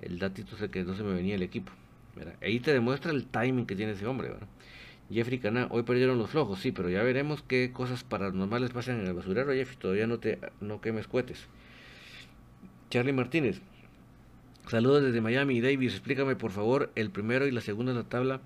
el 0.00 0.18
datito, 0.18 0.56
sé 0.56 0.70
que 0.70 0.82
no 0.84 0.94
se 0.94 1.04
me 1.04 1.14
venía 1.14 1.36
el 1.36 1.42
equipo. 1.42 1.72
Ahí 2.42 2.58
te 2.58 2.72
demuestra 2.72 3.12
el 3.12 3.26
timing 3.26 3.66
que 3.66 3.76
tiene 3.76 3.92
ese 3.92 4.06
hombre. 4.06 4.30
Jeffrey 5.10 5.38
Cana, 5.38 5.68
hoy 5.70 5.84
perdieron 5.84 6.18
los 6.18 6.30
flojos, 6.30 6.58
sí, 6.58 6.72
pero 6.72 6.90
ya 6.90 7.02
veremos 7.02 7.42
qué 7.42 7.72
cosas 7.72 8.04
paranormales 8.04 8.70
pasan 8.70 9.00
en 9.00 9.06
el 9.06 9.14
basurero, 9.14 9.52
Jeffrey, 9.52 9.78
todavía 9.78 10.06
no 10.06 10.18
te 10.18 10.38
no 10.60 10.80
quemes 10.80 11.06
cohetes. 11.06 11.46
Charlie 12.90 13.12
Martínez, 13.12 13.62
saludos 14.68 15.02
desde 15.02 15.20
Miami, 15.20 15.60
Davis, 15.60 15.94
explícame 15.94 16.36
por 16.36 16.50
favor 16.50 16.90
el 16.94 17.10
primero 17.10 17.46
y 17.46 17.50
la 17.50 17.60
segunda 17.60 17.92
en 17.92 17.98
la 17.98 18.04
tabla 18.04 18.40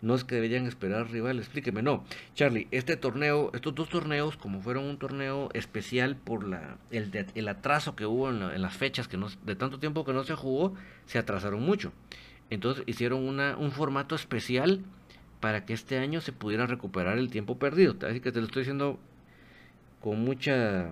no 0.00 0.14
es 0.14 0.24
que 0.24 0.36
deberían 0.36 0.66
esperar 0.66 1.10
rival, 1.10 1.38
explíqueme, 1.38 1.82
no. 1.82 2.04
Charlie, 2.34 2.68
este 2.70 2.96
torneo, 2.96 3.50
estos 3.52 3.74
dos 3.74 3.88
torneos, 3.88 4.36
como 4.36 4.60
fueron 4.60 4.84
un 4.84 4.98
torneo 4.98 5.48
especial 5.54 6.16
por 6.16 6.46
la, 6.46 6.78
el, 6.90 7.26
el 7.34 7.48
atraso 7.48 7.96
que 7.96 8.06
hubo 8.06 8.30
en, 8.30 8.62
las 8.62 8.76
fechas, 8.76 9.08
que 9.08 9.16
no, 9.16 9.28
de 9.44 9.56
tanto 9.56 9.78
tiempo 9.78 10.04
que 10.04 10.12
no 10.12 10.22
se 10.24 10.34
jugó, 10.34 10.74
se 11.06 11.18
atrasaron 11.18 11.62
mucho. 11.62 11.92
Entonces 12.50 12.84
hicieron 12.86 13.26
una, 13.26 13.56
un 13.56 13.72
formato 13.72 14.14
especial 14.14 14.84
para 15.40 15.64
que 15.64 15.72
este 15.72 15.98
año 15.98 16.20
se 16.20 16.32
pudiera 16.32 16.66
recuperar 16.66 17.18
el 17.18 17.30
tiempo 17.30 17.58
perdido. 17.58 17.96
Así 18.08 18.20
que 18.20 18.32
te 18.32 18.40
lo 18.40 18.46
estoy 18.46 18.62
diciendo 18.62 18.98
con 20.00 20.20
mucha, 20.20 20.90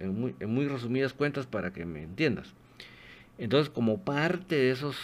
en 0.00 0.54
muy 0.54 0.66
resumidas 0.66 1.12
cuentas 1.12 1.46
para 1.46 1.72
que 1.72 1.84
me 1.84 2.02
entiendas. 2.02 2.52
Entonces, 3.38 3.70
como 3.70 3.98
parte 3.98 4.54
de 4.54 4.70
esos 4.70 4.96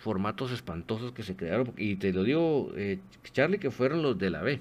formatos 0.00 0.50
espantosos 0.50 1.12
que 1.12 1.22
se 1.22 1.36
crearon. 1.36 1.72
Y 1.76 1.96
te 1.96 2.12
lo 2.12 2.24
digo, 2.24 2.72
eh, 2.76 2.98
Charlie, 3.32 3.58
que 3.58 3.70
fueron 3.70 4.02
los 4.02 4.18
de 4.18 4.30
la 4.30 4.42
B. 4.42 4.60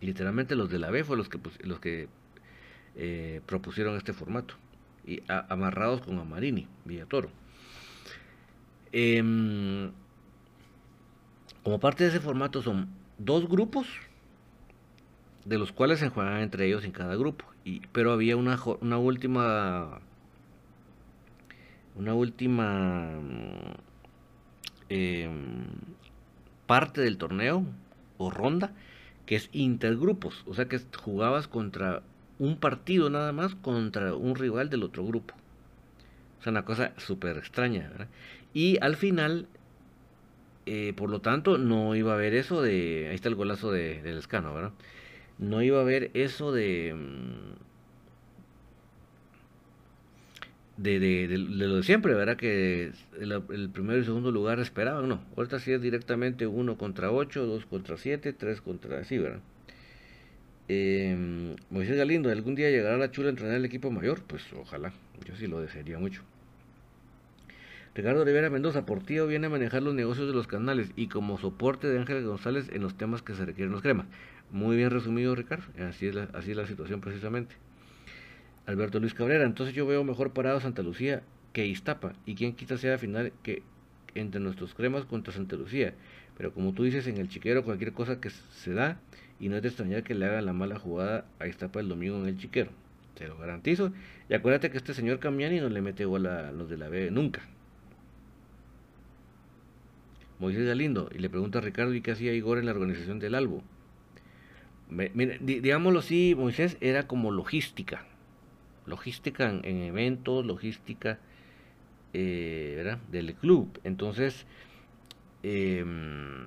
Literalmente 0.00 0.54
los 0.54 0.70
de 0.70 0.78
la 0.78 0.90
B 0.90 1.04
fueron 1.04 1.18
los 1.18 1.28
que, 1.28 1.66
los 1.66 1.80
que 1.80 2.08
eh, 2.96 3.40
propusieron 3.46 3.96
este 3.96 4.12
formato. 4.12 4.54
Y 5.04 5.20
amarrados 5.26 6.00
con 6.02 6.18
Amarini, 6.18 6.68
Villatoro. 6.84 7.28
Em, 8.92 9.90
como 11.64 11.80
parte 11.80 12.04
de 12.04 12.10
ese 12.10 12.20
formato 12.20 12.62
son 12.62 12.88
dos 13.18 13.48
grupos, 13.48 13.88
de 15.44 15.58
los 15.58 15.72
cuales 15.72 15.98
se 15.98 16.08
juegan 16.08 16.40
entre 16.40 16.66
ellos 16.66 16.84
en 16.84 16.92
cada 16.92 17.16
grupo. 17.16 17.44
Y, 17.64 17.80
pero 17.88 18.12
había 18.12 18.36
una, 18.36 18.60
una 18.80 18.98
última 18.98 20.00
una 21.96 22.14
última 22.14 23.10
em, 24.88 25.64
parte 26.66 27.00
del 27.00 27.18
torneo 27.18 27.64
o 28.18 28.30
ronda 28.30 28.72
que 29.26 29.36
es 29.36 29.48
intergrupos, 29.52 30.42
o 30.46 30.54
sea 30.54 30.66
que 30.66 30.80
jugabas 30.96 31.48
contra 31.48 32.02
un 32.38 32.56
partido 32.56 33.08
nada 33.08 33.32
más 33.32 33.54
contra 33.54 34.14
un 34.14 34.34
rival 34.34 34.68
del 34.68 34.82
otro 34.82 35.06
grupo. 35.06 35.34
O 36.40 36.42
sea, 36.42 36.50
una 36.50 36.64
cosa 36.64 36.92
súper 36.96 37.36
extraña. 37.36 38.08
Y 38.52 38.78
al 38.82 38.96
final, 38.96 39.46
eh, 40.66 40.92
por 40.96 41.08
lo 41.08 41.20
tanto, 41.20 41.56
no 41.56 41.94
iba 41.94 42.10
a 42.10 42.14
haber 42.16 42.34
eso 42.34 42.60
de... 42.60 43.06
Ahí 43.08 43.14
está 43.14 43.28
el 43.28 43.36
golazo 43.36 43.70
de, 43.70 44.02
del 44.02 44.18
escano, 44.18 44.52
¿verdad? 44.52 44.72
No 45.38 45.62
iba 45.62 45.78
a 45.78 45.82
haber 45.82 46.10
eso 46.14 46.50
de... 46.50 46.96
De, 50.76 50.98
de, 50.98 51.28
de, 51.28 51.38
lo 51.38 51.76
de 51.76 51.82
siempre, 51.82 52.14
¿verdad? 52.14 52.36
Que 52.36 52.92
el, 53.20 53.70
primero 53.70 54.00
y 54.00 54.04
segundo 54.04 54.30
lugar 54.30 54.58
esperaban, 54.58 55.08
no. 55.08 55.22
Ahorita 55.36 55.58
sí 55.58 55.72
es 55.72 55.82
directamente 55.82 56.46
uno 56.46 56.78
contra 56.78 57.10
8, 57.10 57.46
2 57.46 57.66
contra 57.66 57.96
7, 57.96 58.32
3 58.32 58.60
contra 58.62 59.00
así, 59.00 59.18
¿verdad? 59.18 59.40
Eh, 60.68 61.54
Moisés 61.70 61.96
Galindo, 61.96 62.30
¿algún 62.30 62.54
día 62.54 62.70
llegará 62.70 62.96
la 62.96 63.10
chula 63.10 63.28
a 63.28 63.30
entrenar 63.30 63.56
el 63.56 63.64
equipo 63.64 63.90
mayor? 63.90 64.22
Pues 64.22 64.42
ojalá, 64.54 64.92
yo 65.26 65.36
sí 65.36 65.46
lo 65.46 65.60
desearía 65.60 65.98
mucho. 65.98 66.22
Ricardo 67.94 68.24
Rivera 68.24 68.48
Mendoza, 68.48 68.86
Portillo 68.86 69.26
viene 69.26 69.48
a 69.48 69.50
manejar 69.50 69.82
los 69.82 69.94
negocios 69.94 70.26
de 70.26 70.32
los 70.32 70.46
canales 70.46 70.90
y 70.96 71.08
como 71.08 71.38
soporte 71.38 71.88
de 71.88 71.98
Ángel 71.98 72.24
González 72.24 72.70
en 72.72 72.80
los 72.80 72.96
temas 72.96 73.20
que 73.20 73.34
se 73.34 73.44
requieren 73.44 73.72
los 73.72 73.82
cremas. 73.82 74.06
Muy 74.50 74.76
bien 74.76 74.90
resumido, 74.90 75.34
Ricardo. 75.34 75.64
Así 75.78 76.06
es 76.06 76.14
la, 76.14 76.28
así 76.32 76.52
es 76.52 76.56
la 76.56 76.66
situación 76.66 77.02
precisamente. 77.02 77.54
Alberto 78.66 79.00
Luis 79.00 79.14
Cabrera. 79.14 79.44
Entonces 79.44 79.74
yo 79.74 79.86
veo 79.86 80.04
mejor 80.04 80.32
parado 80.32 80.60
Santa 80.60 80.82
Lucía 80.82 81.22
que 81.52 81.66
Iztapa. 81.66 82.14
Y 82.26 82.34
quien 82.34 82.54
quita 82.54 82.78
sea 82.78 82.98
final 82.98 83.32
que 83.42 83.62
entre 84.14 84.40
nuestros 84.40 84.74
cremas 84.74 85.04
contra 85.04 85.32
Santa 85.32 85.56
Lucía. 85.56 85.94
Pero 86.36 86.52
como 86.52 86.72
tú 86.72 86.84
dices, 86.84 87.06
en 87.06 87.18
el 87.18 87.28
chiquero 87.28 87.64
cualquier 87.64 87.92
cosa 87.92 88.20
que 88.20 88.30
se 88.30 88.72
da 88.72 89.00
y 89.38 89.48
no 89.48 89.56
es 89.56 89.62
de 89.62 89.68
extrañar 89.68 90.02
que 90.02 90.14
le 90.14 90.26
haga 90.26 90.40
la 90.40 90.52
mala 90.52 90.78
jugada 90.78 91.26
a 91.38 91.46
Iztapa 91.46 91.80
el 91.80 91.88
domingo 91.88 92.18
en 92.18 92.26
el 92.26 92.38
chiquero. 92.38 92.70
Te 93.16 93.28
lo 93.28 93.36
garantizo. 93.36 93.92
Y 94.28 94.34
acuérdate 94.34 94.70
que 94.70 94.78
este 94.78 94.94
señor 94.94 95.18
Camiani 95.18 95.60
no 95.60 95.68
le 95.68 95.82
mete 95.82 96.04
gol 96.04 96.26
a 96.26 96.52
los 96.52 96.68
de 96.70 96.78
la 96.78 96.88
B 96.88 97.10
nunca. 97.10 97.42
Moisés 100.38 100.66
Galindo 100.66 101.08
y 101.14 101.18
le 101.18 101.30
pregunta 101.30 101.58
a 101.58 101.62
Ricardo 101.62 101.94
y 101.94 102.00
qué 102.00 102.12
hacía 102.12 102.32
Igor 102.32 102.58
en 102.58 102.66
la 102.66 102.72
organización 102.72 103.20
del 103.20 103.36
Albo. 103.36 103.62
digámoslo 105.40 106.00
así, 106.00 106.34
Moisés 106.36 106.76
era 106.80 107.06
como 107.06 107.30
logística 107.30 108.06
logística 108.86 109.48
en, 109.48 109.64
eventos, 109.64 110.44
logística 110.44 111.18
eh, 112.12 112.96
del 113.10 113.34
club. 113.34 113.80
Entonces, 113.84 114.46
em, 115.42 116.46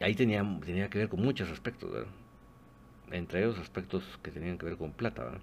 ahí 0.00 0.14
tenía, 0.14 0.44
tenía 0.64 0.88
que 0.90 0.98
ver 0.98 1.08
con 1.08 1.22
muchos 1.22 1.50
aspectos, 1.50 2.06
entre 3.10 3.40
ellos 3.40 3.58
aspectos 3.58 4.02
que 4.22 4.30
tenían 4.30 4.58
que 4.58 4.66
ver 4.66 4.76
con 4.76 4.92
plata. 4.92 5.24
¿verdad? 5.24 5.40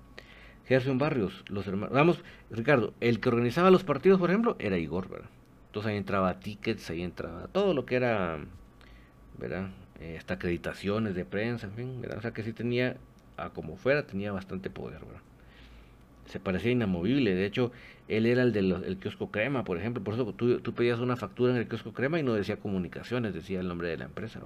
Gerson 0.68 0.98
Barrios, 0.98 1.44
los 1.50 1.68
hermanos, 1.68 1.94
vamos, 1.94 2.24
Ricardo, 2.50 2.94
el 3.00 3.20
que 3.20 3.30
organizaba 3.30 3.72
los 3.72 3.84
partidos, 3.84 4.20
por 4.20 4.30
ejemplo, 4.30 4.56
era 4.60 4.78
Igor, 4.78 5.10
¿verdad? 5.10 5.30
Entonces 5.68 5.92
ahí 5.92 5.98
entraba 5.98 6.40
tickets, 6.40 6.90
ahí 6.90 7.02
entraba 7.02 7.48
todo 7.48 7.74
lo 7.74 7.86
que 7.86 7.96
era, 7.96 8.40
¿verdad? 9.38 9.70
Eh, 10.00 10.18
hasta 10.18 10.36
acreditaciones 10.36 11.16
de 11.16 11.26
prensa, 11.26 11.68
en 11.68 11.74
fin, 11.74 12.02
¿verdad? 12.02 12.20
O 12.20 12.22
sea 12.22 12.32
que 12.32 12.44
sí 12.44 12.54
tenía, 12.54 12.98
a 13.38 13.50
como 13.50 13.76
fuera, 13.76 14.06
tenía 14.06 14.32
bastante 14.32 14.70
poder, 14.70 15.00
¿verdad? 15.00 15.22
Se 16.32 16.40
parecía 16.40 16.72
inamovible. 16.72 17.36
De 17.36 17.46
hecho, 17.46 17.72
él 18.08 18.26
era 18.26 18.42
el 18.44 18.54
del 18.54 18.98
kiosco 19.02 19.32
crema, 19.32 19.64
por 19.66 19.78
ejemplo. 19.78 20.04
Por 20.04 20.14
eso 20.14 20.34
tú, 20.34 20.60
tú, 20.62 20.74
pedías 20.74 21.00
una 21.00 21.18
factura 21.18 21.52
en 21.52 21.58
el 21.58 21.68
kiosco 21.68 21.92
crema 21.92 22.20
y 22.20 22.24
no 22.24 22.34
decía 22.34 22.58
comunicaciones, 22.58 23.34
decía 23.34 23.60
el 23.60 23.68
nombre 23.68 23.90
de 23.90 23.98
la 23.98 24.06
empresa. 24.06 24.40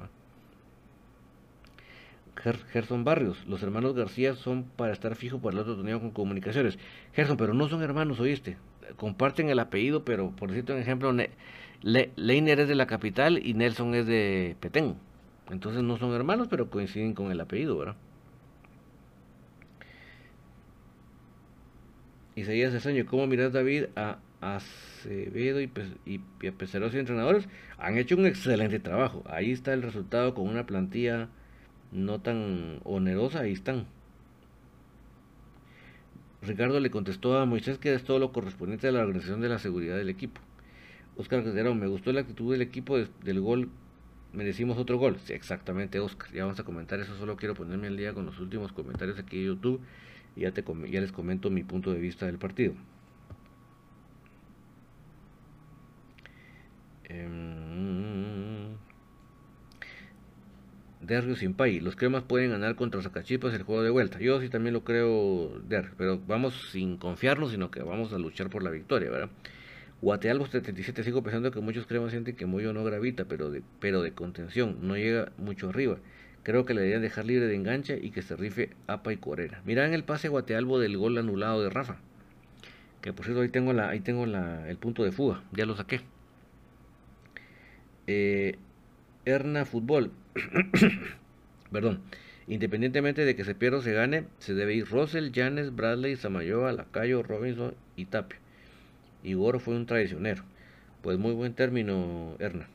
Gerson 2.71 3.03
Barrios, 3.03 3.45
los 3.47 3.63
hermanos 3.63 3.95
García 3.95 4.35
son 4.35 4.63
para 4.63 4.93
estar 4.93 5.15
fijo 5.15 5.39
por 5.39 5.53
el 5.53 5.59
otro 5.59 5.75
torneo 5.75 5.99
con 5.99 6.11
comunicaciones. 6.11 6.77
Gerson, 7.13 7.37
pero 7.37 7.53
no 7.53 7.69
son 7.69 7.81
hermanos, 7.81 8.19
oíste. 8.19 8.57
Comparten 8.97 9.49
el 9.49 9.59
apellido, 9.59 10.03
pero 10.05 10.31
por 10.31 10.49
decirte 10.49 10.73
un 10.73 10.79
ejemplo, 10.79 11.13
Leiner 11.81 12.59
es 12.59 12.67
de 12.67 12.75
la 12.75 12.87
capital 12.87 13.45
y 13.45 13.53
Nelson 13.53 13.95
es 13.95 14.05
de 14.07 14.55
Petén. 14.59 14.95
Entonces 15.49 15.83
no 15.83 15.97
son 15.97 16.13
hermanos, 16.13 16.47
pero 16.49 16.69
coinciden 16.69 17.13
con 17.13 17.31
el 17.31 17.39
apellido, 17.39 17.77
¿verdad? 17.77 17.95
Isaías 22.35 22.73
Cesaño, 22.73 23.05
¿cómo 23.05 23.27
miras 23.27 23.53
David 23.53 23.85
a 23.95 24.17
Acevedo 24.41 25.61
y, 25.61 25.71
y, 26.05 26.19
y 26.41 26.47
a 26.47 26.51
Pesaros 26.51 26.93
y 26.93 26.99
entrenadores? 26.99 27.47
Han 27.77 27.97
hecho 27.97 28.17
un 28.17 28.25
excelente 28.25 28.79
trabajo. 28.79 29.23
Ahí 29.25 29.51
está 29.51 29.73
el 29.73 29.81
resultado 29.81 30.33
con 30.33 30.47
una 30.49 30.65
plantilla 30.65 31.29
no 31.93 32.19
tan 32.19 32.81
onerosa, 32.83 33.39
ahí 33.41 33.53
están. 33.53 33.85
Ricardo 36.41 36.79
le 36.81 36.91
contestó 36.91 37.37
a 37.37 37.45
Moisés 37.45 37.77
que 37.77 37.93
es 37.93 38.03
todo 38.03 38.19
lo 38.19 38.33
correspondiente 38.33 38.89
a 38.89 38.91
la 38.91 38.99
organización 38.99 39.39
de 39.39 39.49
la 39.49 39.57
seguridad 39.57 39.95
del 39.95 40.09
equipo. 40.09 40.41
Oscar 41.15 41.41
Calderón, 41.41 41.79
me 41.79 41.87
gustó 41.87 42.11
la 42.11 42.19
actitud 42.19 42.51
del 42.51 42.61
equipo 42.61 42.97
del 42.97 43.39
gol, 43.39 43.69
merecimos 44.33 44.77
otro 44.77 44.97
gol. 44.97 45.17
Sí, 45.23 45.31
exactamente, 45.31 46.01
Oscar. 46.01 46.29
Ya 46.33 46.43
vamos 46.43 46.59
a 46.59 46.63
comentar 46.65 46.99
eso, 46.99 47.15
solo 47.15 47.37
quiero 47.37 47.53
ponerme 47.53 47.87
al 47.87 47.95
día 47.95 48.13
con 48.13 48.25
los 48.25 48.37
últimos 48.41 48.73
comentarios 48.73 49.17
aquí 49.17 49.37
en 49.37 49.45
YouTube 49.45 49.81
ya, 50.35 50.51
te, 50.51 50.63
ya 50.89 51.01
les 51.01 51.11
comento 51.11 51.49
mi 51.49 51.63
punto 51.63 51.91
de 51.93 51.99
vista 51.99 52.25
del 52.25 52.37
partido. 52.37 52.73
Eh, 57.09 57.55
Derrio 61.05 61.35
Simpay, 61.35 61.79
los 61.79 61.95
cremas 61.95 62.23
pueden 62.23 62.51
ganar 62.51 62.75
contra 62.75 63.01
Zacachipas 63.01 63.53
el 63.53 63.63
juego 63.63 63.83
de 63.83 63.89
vuelta. 63.91 64.19
Yo 64.19 64.41
sí 64.41 64.49
también 64.49 64.73
lo 64.73 64.83
creo, 64.83 65.51
Der, 65.67 65.91
pero 65.97 66.19
vamos 66.25 66.69
sin 66.71 66.97
confiarnos, 66.97 67.51
sino 67.51 67.69
que 67.69 67.83
vamos 67.83 68.11
a 68.13 68.17
luchar 68.17 68.49
por 68.49 68.63
la 68.63 68.71
victoria, 68.71 69.09
¿verdad? 69.09 69.29
Guatealbo 70.01 70.45
77, 70.47 71.03
sigo 71.03 71.23
pensando 71.23 71.51
que 71.51 71.61
muchos 71.61 71.85
cremas 71.85 72.11
sienten 72.11 72.35
que 72.35 72.45
Moyo 72.45 72.73
no 72.73 72.83
gravita, 72.83 73.25
pero 73.25 73.51
de, 73.51 73.61
pero 73.79 74.01
de 74.01 74.13
contención, 74.13 74.77
no 74.81 74.95
llega 74.97 75.31
mucho 75.37 75.69
arriba. 75.69 75.97
Creo 76.45 76.63
que 76.63 76.75
le 76.75 76.81
deberían 76.81 77.01
dejar 77.01 77.25
libre 77.25 77.47
de 77.47 77.55
enganche 77.55 77.97
y 77.99 78.11
que 78.11 78.21
se 78.21 78.35
rife 78.35 78.69
Apa 78.85 79.11
y 79.11 79.17
Corera. 79.17 79.63
Mirá 79.65 79.87
en 79.87 79.95
el 79.95 80.03
pase 80.03 80.29
Guatealbo 80.29 80.77
del 80.77 80.95
gol 80.95 81.17
anulado 81.17 81.63
de 81.63 81.71
Rafa. 81.71 81.97
Que 83.01 83.13
por 83.13 83.25
cierto 83.25 83.41
ahí 83.41 83.49
tengo 83.49 83.73
la, 83.73 83.89
ahí 83.89 83.99
tengo 83.99 84.27
la, 84.27 84.69
el 84.69 84.77
punto 84.77 85.03
de 85.03 85.11
fuga. 85.11 85.41
Ya 85.53 85.65
lo 85.65 85.75
saqué. 85.75 86.01
Eh, 88.05 88.59
Erna 89.25 89.65
Fútbol. 89.65 90.11
Perdón. 91.71 92.01
Independientemente 92.47 93.25
de 93.25 93.35
que 93.35 93.43
se 93.43 93.55
pierda 93.55 93.79
o 93.79 93.81
se 93.81 93.93
gane, 93.93 94.25
se 94.37 94.53
debe 94.53 94.75
ir 94.75 94.87
Russell, 94.87 95.31
Janes, 95.33 95.75
Bradley, 95.75 96.15
Samayoa, 96.15 96.73
Lacayo, 96.73 97.23
Robinson 97.23 97.73
y 97.95 98.05
Tapia. 98.05 98.37
Igor 99.23 99.59
fue 99.59 99.75
un 99.75 99.87
traicionero. 99.87 100.43
Pues 101.01 101.17
muy 101.17 101.33
buen 101.33 101.55
término, 101.55 102.35
Erna. 102.37 102.67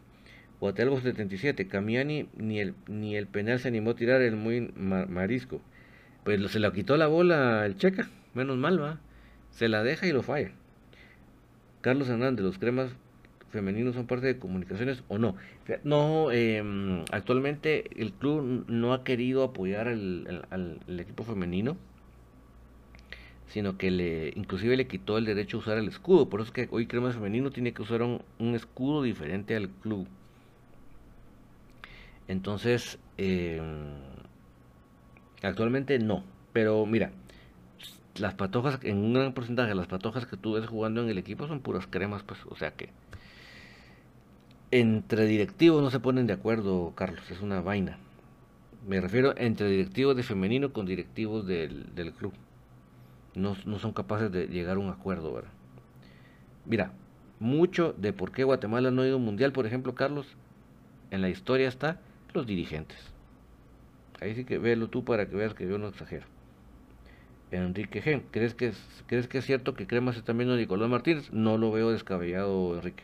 Guatelbo 0.61 1.01
77, 1.01 1.69
Camiani 1.69 2.29
ni 2.37 2.61
el, 2.61 2.75
ni 2.87 3.17
el 3.17 3.27
penal 3.27 3.59
se 3.59 3.69
animó 3.69 3.91
a 3.91 3.97
tirar 3.97 4.21
el 4.21 4.37
muy 4.37 4.73
marisco. 4.77 5.61
Pues 6.25 6.41
se 6.51 6.61
le 6.61 6.71
quitó 6.73 6.97
la 6.97 7.07
bola 7.07 7.65
el 7.65 7.77
Checa, 7.77 8.09
menos 8.35 8.59
mal, 8.59 8.81
va. 8.81 9.01
Se 9.51 9.69
la 9.69 9.83
deja 9.83 10.07
y 10.07 10.13
lo 10.13 10.23
falla. 10.23 10.53
Carlos 11.81 12.09
Hernández, 12.09 12.45
los 12.45 12.59
cremas 12.59 12.95
femeninos 13.51 13.95
son 13.95 14.07
parte 14.07 14.27
de 14.27 14.39
comunicaciones 14.39 15.03
o 15.09 15.19
no. 15.19 15.37
No, 15.85 16.31
em, 16.31 17.05
actualmente 17.11 17.85
el 18.01 18.13
club 18.13 18.65
no 18.69 18.93
ha 18.93 19.05
querido 19.05 19.43
apoyar 19.45 19.89
al, 19.89 20.81
equipo 20.89 21.25
femenino, 21.25 21.77
sino 23.49 23.77
que 23.77 23.91
le, 23.91 24.33
inclusive 24.37 24.77
le 24.77 24.87
quitó 24.87 25.19
el 25.19 25.25
derecho 25.25 25.57
a 25.57 25.61
usar 25.61 25.79
el 25.79 25.89
escudo. 25.89 26.29
Por 26.29 26.41
eso 26.41 26.49
es 26.49 26.53
que 26.53 26.69
hoy 26.71 26.87
Cremas 26.87 27.15
Femenino 27.15 27.51
tiene 27.51 27.73
que 27.73 27.83
usar 27.83 28.03
un, 28.03 28.23
escudo 28.55 29.03
diferente 29.03 29.57
al 29.57 29.69
club. 29.69 30.07
Entonces, 32.31 33.01
em, 33.17 33.65
actualmente 35.43 35.99
no. 35.99 36.23
Pero 36.53 36.87
mira, 36.87 37.11
las 38.15 38.35
patojas, 38.35 38.79
en 38.85 38.99
un 38.99 39.15
gran 39.15 39.33
porcentaje, 39.35 39.75
las 39.75 39.89
patojas 39.89 40.27
que 40.27 40.37
tú 40.37 40.53
ves 40.53 40.69
jugando 40.69 41.03
en 41.03 41.09
el 41.09 41.19
equipo 41.19 41.49
son 41.49 41.59
puras 41.59 41.89
cremas, 41.89 42.23
pues, 42.23 42.39
o 42.49 42.55
sea 42.55 42.71
que 42.71 42.91
entre 44.71 45.27
directivos 45.27 45.83
no 45.83 45.91
se 45.91 45.99
ponen 45.99 46.29
de 46.29 46.35
acuerdo, 46.35 46.93
Carlos, 46.95 47.29
es 47.33 47.41
una 47.41 47.63
vaina. 47.63 47.99
Me 48.87 49.01
refiero 49.01 49.35
entre 49.37 49.69
directivos 49.69 50.15
de 50.15 50.23
femenino 50.23 50.73
con 50.73 50.87
directivos 50.87 51.49
del, 51.49 52.15
club. 52.17 52.33
No, 53.35 53.57
son 53.57 53.93
capaces 53.93 54.31
de 54.31 54.47
llegar 54.47 54.77
a 54.77 54.81
un 54.81 54.89
acuerdo, 54.89 55.33
¿verdad? 55.33 55.51
Mira, 56.65 56.93
mucho 57.41 57.93
de 57.99 58.13
por 58.13 58.31
qué 58.31 58.45
Guatemala 58.45 58.93
no 58.93 59.03
ha 59.03 59.07
ido 59.07 59.15
a 59.15 59.19
un 59.19 59.25
mundial, 59.25 59.51
por 59.51 59.67
ejemplo, 59.67 59.97
Carlos, 59.97 60.37
en 61.11 61.23
la 61.23 61.29
historia 61.29 61.67
está 61.67 61.99
los 62.35 62.47
dirigentes. 62.47 62.99
Ahí 64.21 64.35
sí 64.35 64.45
que 64.45 64.59
velo 64.59 64.89
tú 64.89 65.05
para 65.05 65.29
que 65.29 65.37
veas 65.37 65.55
que 65.55 65.67
yo 65.67 65.79
no 65.79 65.89
exagero. 65.89 66.27
Enrique 67.51 68.01
Gen, 68.01 68.23
¿crees 68.31 68.55
que, 68.55 68.69
es, 68.69 69.05
¿crees 69.07 69.27
que 69.27 69.39
es 69.39 69.45
cierto 69.45 69.75
que 69.75 69.87
Cremas 69.87 70.17
está 70.17 70.33
viendo 70.33 70.55
a 70.55 70.57
Nicolás 70.57 70.89
Martínez? 70.89 71.33
No 71.33 71.59
lo 71.59 71.73
veo 71.73 71.91
descabellado, 71.91 72.77
Enrique. 72.77 73.03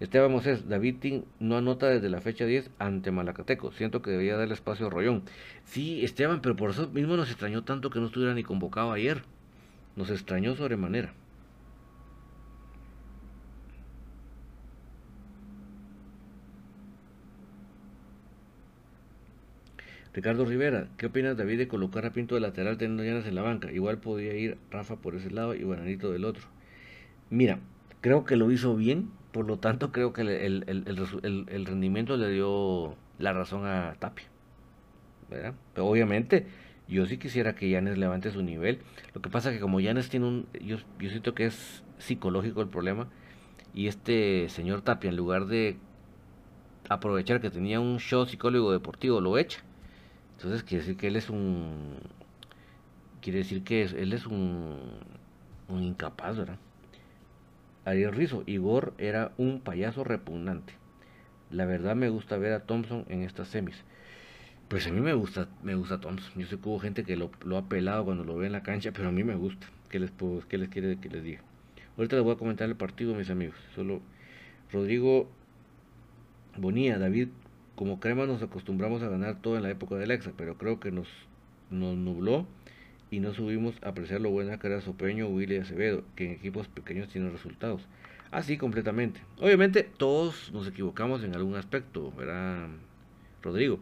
Esteban 0.00 0.30
Moses, 0.30 0.68
David 0.68 0.96
Ting 1.00 1.22
no 1.40 1.56
anota 1.56 1.88
desde 1.88 2.08
la 2.08 2.20
fecha 2.20 2.44
10 2.44 2.70
ante 2.78 3.10
Malacateco. 3.10 3.72
Siento 3.72 4.00
que 4.00 4.12
debía 4.12 4.36
darle 4.36 4.54
espacio 4.54 4.86
a 4.86 4.90
Rollón. 4.90 5.22
Sí, 5.64 6.04
Esteban, 6.04 6.40
pero 6.40 6.54
por 6.54 6.70
eso 6.70 6.88
mismo 6.88 7.16
nos 7.16 7.30
extrañó 7.30 7.64
tanto 7.64 7.90
que 7.90 7.98
no 7.98 8.06
estuviera 8.06 8.34
ni 8.34 8.44
convocado 8.44 8.92
ayer. 8.92 9.22
Nos 9.96 10.10
extrañó 10.10 10.54
sobremanera. 10.54 11.14
Ricardo 20.18 20.44
Rivera, 20.44 20.88
¿qué 20.96 21.06
opinas 21.06 21.36
David 21.36 21.58
de 21.58 21.68
colocar 21.68 22.04
a 22.04 22.10
Pinto 22.10 22.34
de 22.34 22.40
lateral 22.40 22.76
teniendo 22.76 23.04
llanas 23.04 23.24
en 23.26 23.36
la 23.36 23.42
banca? 23.42 23.70
Igual 23.70 23.98
podía 23.98 24.34
ir 24.34 24.58
Rafa 24.68 24.96
por 24.96 25.14
ese 25.14 25.30
lado 25.30 25.54
y 25.54 25.62
Guananito 25.62 26.10
del 26.10 26.24
otro. 26.24 26.42
Mira, 27.30 27.60
creo 28.00 28.24
que 28.24 28.34
lo 28.34 28.50
hizo 28.50 28.74
bien, 28.74 29.12
por 29.30 29.46
lo 29.46 29.60
tanto 29.60 29.92
creo 29.92 30.12
que 30.12 30.22
el, 30.22 31.66
rendimiento 31.66 32.16
le 32.16 32.32
dio 32.32 32.96
la 33.20 33.32
razón 33.32 33.64
a 33.64 33.94
Tapia. 34.00 34.26
¿verdad? 35.30 35.54
Pero 35.72 35.86
obviamente 35.86 36.48
yo 36.88 37.06
sí 37.06 37.18
quisiera 37.18 37.54
que 37.54 37.70
Yanes 37.70 37.96
levante 37.96 38.32
su 38.32 38.42
nivel. 38.42 38.80
Lo 39.14 39.22
que 39.22 39.30
pasa 39.30 39.50
es 39.50 39.54
que 39.54 39.60
como 39.60 39.78
Yanes 39.78 40.08
tiene 40.08 40.26
un... 40.26 40.46
Yo, 40.60 40.78
yo 40.98 41.10
siento 41.10 41.32
que 41.32 41.46
es 41.46 41.84
psicológico 41.98 42.60
el 42.60 42.68
problema. 42.68 43.06
Y 43.72 43.86
este 43.86 44.48
señor 44.48 44.82
Tapia, 44.82 45.10
en 45.10 45.16
lugar 45.16 45.46
de 45.46 45.76
aprovechar 46.88 47.40
que 47.40 47.50
tenía 47.50 47.78
un 47.78 48.00
show 48.00 48.26
psicólogo 48.26 48.72
deportivo, 48.72 49.20
lo 49.20 49.38
echa. 49.38 49.62
Entonces 50.38 50.62
quiere 50.62 50.84
decir 50.84 50.96
que 50.96 51.08
él 51.08 51.16
es 51.16 51.30
un... 51.30 51.96
Quiere 53.20 53.40
decir 53.40 53.64
que 53.64 53.82
él 53.82 54.12
es 54.12 54.24
un, 54.24 54.78
un 55.66 55.82
incapaz, 55.82 56.36
¿verdad? 56.36 56.58
Ariel 57.84 58.12
Rizo, 58.12 58.44
Igor 58.46 58.94
era 58.98 59.32
un 59.36 59.58
payaso 59.58 60.04
repugnante. 60.04 60.74
La 61.50 61.66
verdad 61.66 61.96
me 61.96 62.08
gusta 62.08 62.38
ver 62.38 62.52
a 62.52 62.60
Thompson 62.60 63.04
en 63.08 63.22
estas 63.22 63.48
semis. 63.48 63.82
Pues 64.68 64.86
a 64.86 64.92
mí 64.92 65.00
me 65.00 65.12
gusta, 65.12 65.48
me 65.64 65.74
gusta 65.74 65.98
Thompson. 65.98 66.30
Yo 66.36 66.46
sé 66.46 66.56
que 66.56 66.68
hubo 66.68 66.78
gente 66.78 67.02
que 67.02 67.16
lo, 67.16 67.30
ha 67.56 67.68
pelado 67.68 68.04
cuando 68.04 68.22
lo 68.22 68.36
ve 68.36 68.46
en 68.46 68.52
la 68.52 68.62
cancha, 68.62 68.92
pero 68.92 69.08
a 69.08 69.12
mí 69.12 69.24
me 69.24 69.34
gusta. 69.34 69.66
¿Qué 69.88 69.98
les, 69.98 70.12
puedo, 70.12 70.46
qué 70.46 70.56
les 70.56 70.68
quiere 70.68 71.00
que 71.00 71.08
les 71.08 71.24
diga? 71.24 71.40
Ahorita 71.96 72.14
les 72.14 72.24
voy 72.24 72.34
a 72.34 72.38
comentar 72.38 72.68
el 72.68 72.76
partido, 72.76 73.16
mis 73.16 73.30
amigos. 73.30 73.56
Solo 73.74 74.02
Rodrigo 74.70 75.28
Bonía, 76.56 76.98
David, 76.98 77.28
como 77.78 78.00
crema 78.00 78.26
nos 78.26 78.42
acostumbramos 78.42 79.04
a 79.04 79.08
ganar 79.08 79.40
todo 79.40 79.56
en 79.56 79.62
la 79.62 79.70
época 79.70 79.94
del 79.94 80.10
Exa, 80.10 80.32
pero 80.36 80.58
creo 80.58 80.80
que 80.80 80.90
nos, 80.90 81.06
nos 81.70 81.96
nubló 81.96 82.44
y 83.08 83.20
no 83.20 83.32
subimos 83.32 83.76
a 83.82 83.90
apreciar 83.90 84.20
lo 84.20 84.30
buena 84.30 84.58
que 84.58 84.66
era 84.66 84.80
Sopeño, 84.80 85.28
Willy 85.28 85.58
Acevedo, 85.58 86.02
que 86.16 86.26
en 86.26 86.32
equipos 86.32 86.66
pequeños 86.66 87.08
tienen 87.08 87.30
resultados. 87.30 87.86
Así 88.32 88.58
completamente. 88.58 89.20
Obviamente 89.40 89.84
todos 89.84 90.50
nos 90.52 90.66
equivocamos 90.66 91.22
en 91.22 91.36
algún 91.36 91.54
aspecto, 91.54 92.12
¿verdad, 92.16 92.66
Rodrigo? 93.42 93.78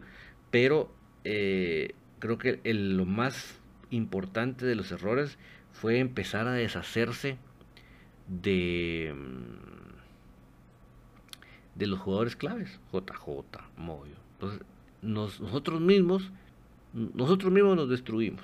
Pero 0.51 0.91
eh, 1.23 1.95
creo 2.19 2.37
que 2.37 2.61
lo 2.63 3.05
más 3.05 3.59
importante 3.89 4.67
de 4.67 4.75
los 4.75 4.91
errores 4.91 5.39
fue 5.71 5.97
empezar 5.97 6.47
a 6.47 6.53
deshacerse 6.53 7.37
de, 8.27 9.11
de 11.77 11.87
los 11.87 11.99
jugadores 11.99 12.35
claves, 12.35 12.79
JJ, 12.91 13.59
Moyo. 13.77 14.15
Entonces, 14.33 14.61
nosotros 15.01 15.79
mismos, 15.79 16.31
nosotros 16.93 17.51
mismos 17.51 17.75
nos 17.75 17.89
destruimos. 17.89 18.43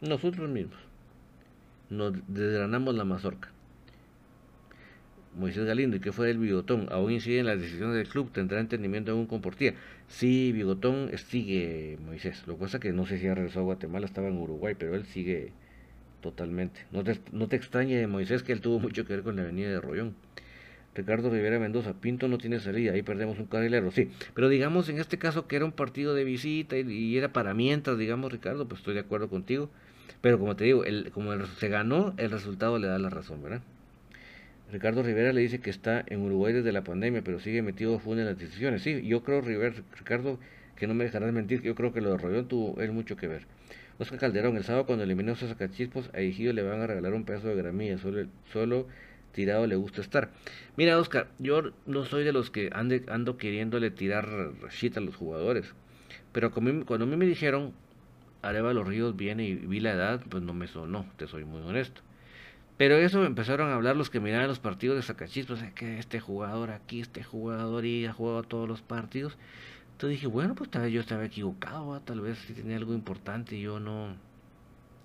Nosotros 0.00 0.48
mismos 0.48 0.86
nos 1.90 2.14
desgranamos 2.26 2.94
la 2.94 3.04
mazorca. 3.04 3.50
Moisés 5.36 5.66
Galindo, 5.66 5.96
¿y 5.96 6.00
qué 6.00 6.12
fue 6.12 6.30
el 6.30 6.38
bigotón? 6.38 6.88
Aún 6.90 7.12
incide 7.12 7.40
en 7.40 7.46
las 7.46 7.60
decisiones 7.60 7.94
del 7.94 8.08
club, 8.08 8.32
tendrá 8.32 8.58
entendimiento 8.58 9.12
en 9.12 9.18
un 9.18 9.26
comportía. 9.26 9.74
Sí, 10.08 10.50
bigotón 10.52 11.10
sigue 11.18 11.98
Moisés. 12.06 12.44
Lo 12.46 12.54
que 12.54 12.60
pasa 12.60 12.78
es 12.78 12.82
que 12.82 12.92
no 12.92 13.04
sé 13.04 13.18
si 13.18 13.26
ha 13.26 13.34
regresado 13.34 13.60
a 13.60 13.64
Guatemala, 13.64 14.06
estaba 14.06 14.28
en 14.28 14.38
Uruguay, 14.38 14.74
pero 14.78 14.94
él 14.94 15.04
sigue 15.04 15.52
totalmente. 16.22 16.86
No 16.90 17.04
te, 17.04 17.20
no 17.32 17.48
te 17.48 17.56
extrañe, 17.56 18.06
Moisés, 18.06 18.42
que 18.42 18.52
él 18.52 18.62
tuvo 18.62 18.80
mucho 18.80 19.04
que 19.04 19.12
ver 19.12 19.22
con 19.22 19.36
la 19.36 19.42
avenida 19.42 19.68
de 19.68 19.80
Rollón. 19.80 20.14
Ricardo 20.96 21.30
Rivera 21.30 21.58
Mendoza, 21.58 21.92
Pinto 21.92 22.26
no 22.26 22.38
tiene 22.38 22.58
salida, 22.58 22.92
ahí 22.92 23.02
perdemos 23.02 23.38
un 23.38 23.46
carrilero, 23.46 23.90
sí. 23.90 24.10
Pero 24.34 24.48
digamos 24.48 24.88
en 24.88 24.98
este 24.98 25.18
caso 25.18 25.46
que 25.46 25.56
era 25.56 25.64
un 25.64 25.72
partido 25.72 26.14
de 26.14 26.24
visita 26.24 26.76
y 26.78 27.16
era 27.16 27.32
para 27.32 27.52
mientras, 27.52 27.98
digamos, 27.98 28.32
Ricardo, 28.32 28.66
pues 28.66 28.80
estoy 28.80 28.94
de 28.94 29.00
acuerdo 29.00 29.28
contigo. 29.28 29.68
Pero 30.22 30.38
como 30.38 30.56
te 30.56 30.64
digo, 30.64 30.84
el, 30.84 31.10
como 31.12 31.36
se 31.46 31.68
ganó, 31.68 32.14
el 32.16 32.30
resultado 32.30 32.78
le 32.78 32.86
da 32.86 32.98
la 32.98 33.10
razón, 33.10 33.42
¿verdad? 33.42 33.60
Ricardo 34.72 35.02
Rivera 35.02 35.32
le 35.32 35.42
dice 35.42 35.60
que 35.60 35.70
está 35.70 36.02
en 36.06 36.22
Uruguay 36.22 36.52
desde 36.52 36.72
la 36.72 36.82
pandemia, 36.82 37.22
pero 37.22 37.38
sigue 37.38 37.62
metido 37.62 38.00
a 38.04 38.10
en 38.10 38.24
las 38.24 38.38
decisiones. 38.38 38.82
Sí, 38.82 39.06
yo 39.06 39.22
creo, 39.22 39.42
Ricardo, 39.42 40.40
que 40.74 40.86
no 40.86 40.94
me 40.94 41.04
dejarás 41.04 41.32
mentir, 41.32 41.62
yo 41.62 41.74
creo 41.74 41.92
que 41.92 42.00
lo 42.00 42.10
de 42.10 42.18
Rollón 42.18 42.48
tuvo 42.48 42.80
él 42.80 42.92
mucho 42.92 43.16
que 43.16 43.28
ver. 43.28 43.42
Oscar 43.98 44.18
Calderón, 44.18 44.56
el 44.56 44.64
sábado 44.64 44.86
cuando 44.86 45.04
eliminó 45.04 45.32
a 45.32 45.36
Sacachispos, 45.36 46.10
a 46.12 46.20
Ejido 46.20 46.52
le 46.52 46.62
van 46.62 46.80
a 46.80 46.86
regalar 46.86 47.14
un 47.14 47.24
pedazo 47.24 47.48
de 47.48 47.54
gramilla, 47.54 47.98
solo, 47.98 48.26
solo 48.52 48.86
tirado 49.36 49.66
le 49.68 49.76
gusta 49.76 50.00
estar. 50.00 50.30
Mira, 50.76 50.98
Oscar, 50.98 51.28
yo 51.38 51.70
no 51.86 52.04
soy 52.04 52.24
de 52.24 52.32
los 52.32 52.50
que 52.50 52.70
ando 52.72 53.36
queriéndole 53.36 53.92
tirar 53.92 54.26
shit 54.70 54.96
a 54.96 55.00
los 55.00 55.14
jugadores, 55.14 55.74
pero 56.32 56.50
cuando 56.50 57.04
a 57.04 57.06
mí 57.06 57.16
me 57.16 57.26
dijeron 57.26 57.72
los 58.42 58.86
Ríos 58.86 59.16
viene 59.16 59.44
y 59.44 59.54
vi 59.54 59.80
la 59.80 59.92
edad, 59.92 60.20
pues 60.28 60.42
no 60.42 60.54
me 60.54 60.66
sonó, 60.66 61.06
te 61.16 61.26
soy 61.26 61.44
muy 61.44 61.62
honesto. 61.62 62.02
Pero 62.76 62.96
eso 62.96 63.24
empezaron 63.24 63.70
a 63.70 63.74
hablar 63.74 63.96
los 63.96 64.10
que 64.10 64.20
miraban 64.20 64.48
los 64.48 64.58
partidos 64.58 64.96
de 64.96 65.02
Sacachispas, 65.02 65.62
que 65.74 65.98
este 65.98 66.20
jugador 66.20 66.70
aquí, 66.70 67.00
este 67.00 67.24
jugador 67.24 67.86
y 67.86 68.06
ha 68.06 68.12
jugado 68.12 68.42
todos 68.42 68.68
los 68.68 68.82
partidos. 68.82 69.36
Entonces 69.92 70.18
dije, 70.18 70.26
bueno, 70.26 70.54
pues 70.54 70.70
tal 70.70 70.82
vez 70.82 70.92
yo 70.92 71.00
estaba 71.00 71.24
equivocado, 71.24 71.98
tal 72.02 72.20
vez 72.20 72.38
si 72.38 72.52
tenía 72.52 72.76
algo 72.76 72.92
importante 72.92 73.56
y 73.56 73.62
yo 73.62 73.80
no 73.80 74.14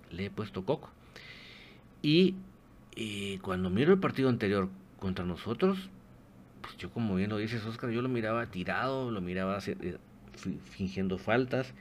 le 0.09 0.25
he 0.25 0.29
puesto 0.29 0.65
coco. 0.65 0.89
Y, 2.01 2.35
cuando 3.41 3.69
miro 3.69 3.93
el 3.93 3.99
partido 3.99 4.29
anterior 4.29 4.69
contra 4.99 5.25
nosotros, 5.25 5.89
pues 6.61 6.77
yo 6.77 6.91
como 6.91 7.15
bien 7.15 7.29
lo 7.29 7.37
dices 7.37 7.65
Oscar, 7.65 7.89
yo 7.89 8.01
lo 8.01 8.09
miraba 8.09 8.45
tirado, 8.47 9.11
lo 9.11 9.21
miraba 9.21 9.59
eh, 9.65 9.97
fingiendo 10.71 11.17
faltas 11.17 11.73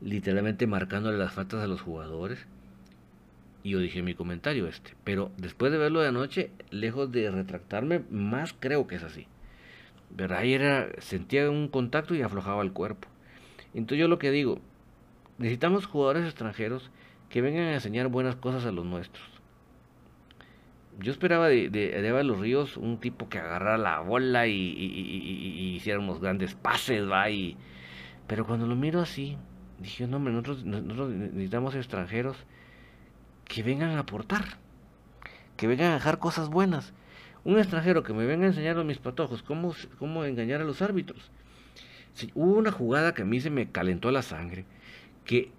literalmente 0.00 0.66
marcándole 0.66 1.18
las 1.18 1.32
faltas 1.32 1.62
a 1.62 1.66
los 1.66 1.80
jugadores. 1.80 2.46
Y 3.62 3.70
yo 3.70 3.78
dije 3.78 4.02
mi 4.02 4.14
comentario 4.14 4.66
este. 4.66 4.94
Pero 5.04 5.30
después 5.36 5.70
de 5.70 5.78
verlo 5.78 6.00
de 6.00 6.08
anoche, 6.08 6.50
lejos 6.70 7.12
de 7.12 7.30
retractarme, 7.30 8.02
más 8.10 8.54
creo 8.58 8.86
que 8.86 8.96
es 8.96 9.02
así. 9.02 9.26
¿Verdad? 10.10 10.44
era, 10.44 10.88
sentía 10.98 11.50
un 11.50 11.68
contacto 11.68 12.14
y 12.14 12.22
aflojaba 12.22 12.62
el 12.62 12.72
cuerpo. 12.72 13.08
Entonces 13.74 14.00
yo 14.00 14.08
lo 14.08 14.18
que 14.18 14.30
digo, 14.30 14.60
necesitamos 15.38 15.86
jugadores 15.86 16.24
extranjeros 16.24 16.90
que 17.28 17.42
vengan 17.42 17.66
a 17.66 17.74
enseñar 17.74 18.08
buenas 18.08 18.34
cosas 18.34 18.64
a 18.64 18.72
los 18.72 18.84
nuestros. 18.84 19.29
Yo 21.00 21.12
esperaba 21.12 21.48
de, 21.48 21.70
de, 21.70 22.02
de 22.02 22.24
los 22.24 22.38
Ríos 22.38 22.76
un 22.76 22.98
tipo 22.98 23.28
que 23.28 23.38
agarrara 23.38 23.78
la 23.78 24.00
bola 24.00 24.46
y, 24.46 24.52
y, 24.52 25.76
hiciera 25.76 25.98
unos 25.98 26.20
grandes 26.20 26.54
pases, 26.54 27.10
va, 27.10 27.30
y, 27.30 27.56
pero 28.26 28.46
cuando 28.46 28.66
lo 28.66 28.76
miro 28.76 29.00
así, 29.00 29.36
dije, 29.78 30.06
no, 30.06 30.18
hombre, 30.18 30.32
nosotros, 30.32 30.64
necesitamos 30.64 31.74
extranjeros 31.74 32.36
que 33.46 33.62
vengan 33.62 33.90
a 33.90 34.00
aportar, 34.00 34.58
que 35.56 35.66
vengan 35.66 35.92
a 35.92 35.94
dejar 35.94 36.18
cosas 36.18 36.48
buenas. 36.48 36.92
Un 37.42 37.58
extranjero 37.58 38.02
que 38.02 38.12
me 38.12 38.26
venga 38.26 38.44
a 38.44 38.48
enseñar 38.48 38.78
a 38.78 38.84
mis 38.84 38.98
patojos 38.98 39.42
cómo, 39.42 39.74
cómo 39.98 40.24
engañar 40.24 40.60
a 40.60 40.64
los 40.64 40.82
árbitros. 40.82 41.30
hubo 42.34 42.58
una 42.58 42.70
jugada 42.70 43.14
que 43.14 43.22
a 43.22 43.24
mí 43.24 43.40
se 43.40 43.50
me 43.50 43.70
calentó 43.70 44.10
la 44.10 44.22
sangre, 44.22 44.66
que 45.24 45.50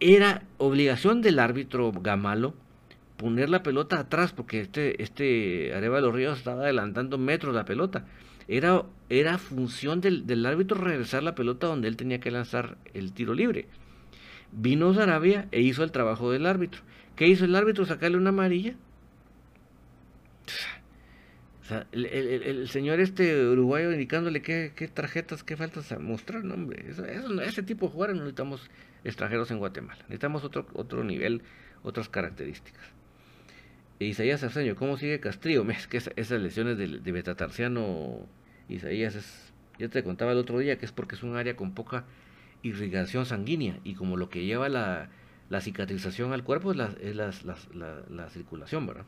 era 0.00 0.42
obligación 0.58 1.22
del 1.22 1.38
árbitro 1.38 1.92
Gamalo 1.92 2.54
poner 3.20 3.50
la 3.50 3.62
pelota 3.62 3.98
atrás, 3.98 4.32
porque 4.32 4.60
este, 4.60 5.02
este 5.02 5.78
los 5.78 6.14
Ríos 6.14 6.38
estaba 6.38 6.62
adelantando 6.62 7.18
metros 7.18 7.54
la 7.54 7.66
pelota. 7.66 8.06
Era, 8.48 8.82
era 9.10 9.36
función 9.36 10.00
del, 10.00 10.26
del, 10.26 10.46
árbitro 10.46 10.80
regresar 10.80 11.22
la 11.22 11.34
pelota 11.34 11.66
donde 11.66 11.86
él 11.86 11.96
tenía 11.96 12.18
que 12.18 12.30
lanzar 12.30 12.78
el 12.94 13.12
tiro 13.12 13.34
libre. 13.34 13.66
Vino 14.52 14.94
Sarabia 14.94 15.48
e 15.52 15.60
hizo 15.60 15.84
el 15.84 15.92
trabajo 15.92 16.32
del 16.32 16.46
árbitro. 16.46 16.80
¿Qué 17.14 17.28
hizo 17.28 17.44
el 17.44 17.54
árbitro? 17.54 17.84
Sacarle 17.84 18.16
una 18.16 18.30
amarilla. 18.30 18.74
el, 21.92 22.68
señor 22.68 23.00
este 23.00 23.46
uruguayo 23.46 23.92
indicándole 23.92 24.40
qué, 24.40 24.72
qué 24.74 24.88
tarjetas, 24.88 25.44
qué 25.44 25.56
faltas 25.56 25.92
a 25.92 25.98
mostrar, 25.98 26.42
no, 26.42 26.54
hombre. 26.54 26.86
Eso, 26.88 27.04
ese 27.42 27.62
tipo 27.62 27.86
de 27.86 27.92
jugadores 27.92 28.16
no 28.16 28.22
necesitamos 28.22 28.70
extranjeros 29.04 29.50
en 29.50 29.58
Guatemala. 29.58 30.00
Necesitamos 30.04 30.42
otro, 30.42 30.66
otro 30.72 31.04
nivel, 31.04 31.42
otras 31.82 32.08
características. 32.08 32.99
Isaías 34.06 34.42
Arceño, 34.42 34.76
¿cómo 34.76 34.96
sigue 34.96 35.20
Castrillo? 35.20 35.64
Es 35.70 35.86
que 35.86 35.98
esas 35.98 36.40
lesiones 36.40 36.78
de, 36.78 37.00
de 37.00 37.12
betatarsiano, 37.12 38.26
Isaías, 38.68 39.14
es, 39.14 39.52
ya 39.78 39.88
te 39.88 40.02
contaba 40.02 40.32
el 40.32 40.38
otro 40.38 40.58
día 40.58 40.78
que 40.78 40.86
es 40.86 40.92
porque 40.92 41.14
es 41.14 41.22
un 41.22 41.36
área 41.36 41.54
con 41.54 41.74
poca 41.74 42.04
irrigación 42.62 43.26
sanguínea 43.26 43.78
y 43.84 43.94
como 43.94 44.16
lo 44.16 44.28
que 44.30 44.44
lleva 44.44 44.68
la, 44.68 45.10
cicatrización 45.60 46.32
al 46.32 46.44
cuerpo 46.44 46.70
es, 46.70 46.76
la, 46.76 46.94
es 47.00 47.14
la, 47.14 48.30
circulación, 48.30 48.86
¿verdad? 48.86 49.04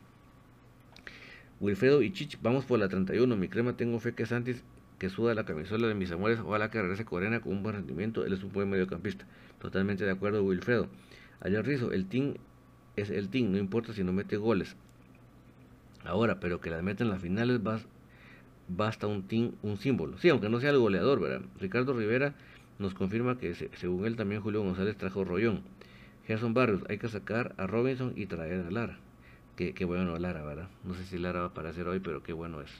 Wilfredo 1.59 2.01
y 2.01 2.11
Chich, 2.11 2.39
vamos 2.41 2.65
por 2.65 2.79
la 2.79 2.89
31. 2.89 3.35
Mi 3.35 3.47
crema, 3.47 3.77
tengo 3.77 3.99
fe 3.99 4.13
que 4.13 4.25
Santis, 4.25 4.63
que 4.99 5.09
suda 5.09 5.33
la 5.33 5.45
camisola 5.45 5.87
de 5.87 5.93
mis 5.93 6.11
amores, 6.11 6.39
ojalá 6.39 6.69
que 6.69 6.81
regrese 6.81 7.05
Corena 7.05 7.39
con 7.39 7.53
un 7.53 7.63
buen 7.63 7.75
rendimiento. 7.75 8.25
Él 8.25 8.33
es 8.33 8.43
un 8.43 8.51
buen 8.51 8.69
mediocampista. 8.69 9.25
Totalmente 9.59 10.03
de 10.03 10.11
acuerdo, 10.11 10.43
Wilfredo. 10.43 10.87
Ayer 11.39 11.65
Rizo, 11.65 11.93
el 11.93 12.07
team 12.07 12.35
es 12.95 13.09
el 13.09 13.29
team, 13.29 13.51
no 13.51 13.57
importa 13.57 13.93
si 13.93 14.03
no 14.03 14.11
mete 14.11 14.37
goles. 14.37 14.75
Ahora, 16.05 16.39
pero 16.39 16.59
que 16.59 16.69
las 16.69 16.83
meten 16.83 17.07
en 17.07 17.13
las 17.13 17.21
finales 17.21 17.61
basta 18.67 19.07
un 19.07 19.25
un 19.61 19.77
símbolo. 19.77 20.17
Sí, 20.17 20.29
aunque 20.29 20.49
no 20.49 20.59
sea 20.59 20.71
el 20.71 20.79
goleador, 20.79 21.19
¿verdad? 21.19 21.41
Ricardo 21.59 21.93
Rivera 21.93 22.33
nos 22.79 22.93
confirma 22.93 23.37
que 23.37 23.53
según 23.55 24.05
él 24.05 24.15
también 24.15 24.41
Julio 24.41 24.61
González 24.61 24.97
trajo 24.97 25.23
Rollón. 25.23 25.61
Gerson 26.27 26.53
Barrios, 26.53 26.83
hay 26.89 26.97
que 26.97 27.09
sacar 27.09 27.53
a 27.57 27.67
Robinson 27.67 28.13
y 28.15 28.25
traer 28.25 28.65
a 28.65 28.71
Lara. 28.71 28.97
Qué, 29.55 29.73
qué 29.73 29.85
bueno 29.85 30.17
Lara, 30.17 30.43
¿verdad? 30.43 30.69
No 30.83 30.93
sé 30.93 31.03
si 31.03 31.17
Lara 31.17 31.39
va 31.39 31.45
a 31.45 31.49
aparecer 31.49 31.87
hoy, 31.87 31.99
pero 31.99 32.23
qué 32.23 32.33
bueno 32.33 32.61
es. 32.61 32.71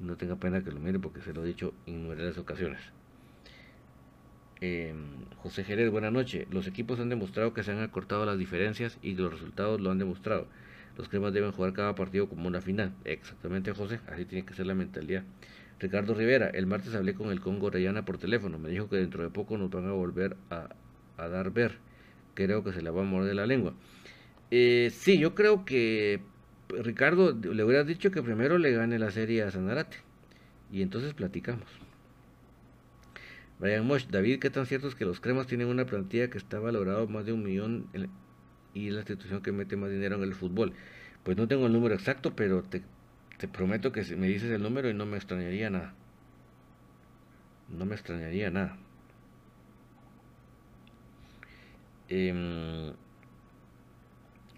No 0.00 0.16
tenga 0.16 0.36
pena 0.36 0.64
que 0.64 0.72
lo 0.72 0.80
mire 0.80 0.98
porque 0.98 1.20
se 1.20 1.32
lo 1.32 1.44
he 1.44 1.46
dicho 1.46 1.72
innumerables 1.86 2.38
ocasiones. 2.38 2.80
Eh, 4.60 4.94
José 5.42 5.62
Jerez, 5.62 5.90
buenas 5.90 6.12
noches. 6.12 6.46
Los 6.50 6.66
equipos 6.66 6.98
han 6.98 7.10
demostrado 7.10 7.52
que 7.52 7.62
se 7.62 7.72
han 7.72 7.80
acortado 7.80 8.24
las 8.26 8.38
diferencias 8.38 8.98
y 9.02 9.14
los 9.14 9.30
resultados 9.30 9.80
lo 9.80 9.90
han 9.90 9.98
demostrado. 9.98 10.46
Los 10.96 11.08
cremas 11.08 11.32
deben 11.32 11.52
jugar 11.52 11.72
cada 11.72 11.94
partido 11.94 12.28
como 12.28 12.46
una 12.46 12.60
final. 12.60 12.92
Exactamente, 13.04 13.72
José. 13.72 14.00
Así 14.06 14.24
tiene 14.24 14.46
que 14.46 14.54
ser 14.54 14.66
la 14.66 14.74
mentalidad. 14.74 15.24
Ricardo 15.80 16.14
Rivera, 16.14 16.48
el 16.48 16.66
martes 16.66 16.94
hablé 16.94 17.14
con 17.14 17.30
el 17.30 17.40
Congo 17.40 17.66
Orellana 17.66 18.04
por 18.04 18.18
teléfono. 18.18 18.58
Me 18.58 18.70
dijo 18.70 18.88
que 18.88 18.96
dentro 18.96 19.22
de 19.22 19.30
poco 19.30 19.58
nos 19.58 19.70
van 19.70 19.86
a 19.86 19.92
volver 19.92 20.36
a, 20.50 20.68
dar 21.16 21.50
ver. 21.50 21.78
Creo 22.34 22.62
que 22.62 22.72
se 22.72 22.82
le 22.82 22.90
va 22.90 23.02
a 23.02 23.04
morder 23.04 23.34
la 23.34 23.46
lengua. 23.46 23.74
Eh, 24.50 24.90
sí, 24.92 25.18
yo 25.18 25.34
creo 25.34 25.64
que 25.64 26.20
Ricardo 26.68 27.32
le 27.32 27.64
hubiera 27.64 27.84
dicho 27.84 28.10
que 28.10 28.22
primero 28.22 28.58
le 28.58 28.72
gane 28.72 28.98
la 28.98 29.10
serie 29.10 29.42
a 29.42 29.50
Sanarate. 29.50 29.96
Y 30.70 30.82
entonces 30.82 31.14
platicamos. 31.14 31.68
Brian 33.58 33.86
Mosh, 33.86 34.06
David, 34.08 34.40
¿qué 34.40 34.50
tan 34.50 34.66
cierto 34.66 34.88
es 34.88 34.94
que 34.94 35.04
los 35.04 35.20
cremas 35.20 35.46
tienen 35.46 35.68
una 35.68 35.86
plantilla 35.86 36.28
que 36.28 36.38
está 36.38 36.58
valorado 36.58 37.06
más 37.06 37.24
de 37.24 37.32
un 37.32 37.42
millón 37.42 37.86
y 38.74 38.90
la 38.90 39.00
institución 39.00 39.40
que 39.40 39.52
mete 39.52 39.76
más 39.76 39.90
dinero 39.90 40.16
en 40.16 40.24
el 40.24 40.34
fútbol? 40.34 40.74
Pues 41.22 41.36
no 41.36 41.48
tengo 41.48 41.66
el 41.66 41.72
número 41.72 41.94
exacto, 41.94 42.36
pero 42.36 42.62
te, 42.62 42.82
prometo 43.48 43.92
que 43.92 44.04
si 44.04 44.16
me 44.16 44.28
dices 44.28 44.50
el 44.50 44.62
número 44.62 44.90
y 44.90 44.94
no 44.94 45.06
me 45.06 45.16
extrañaría 45.16 45.70
nada. 45.70 45.94
No 47.68 47.86
me 47.86 47.94
extrañaría 47.94 48.50
nada. 48.50 48.76
Em, 52.08 52.92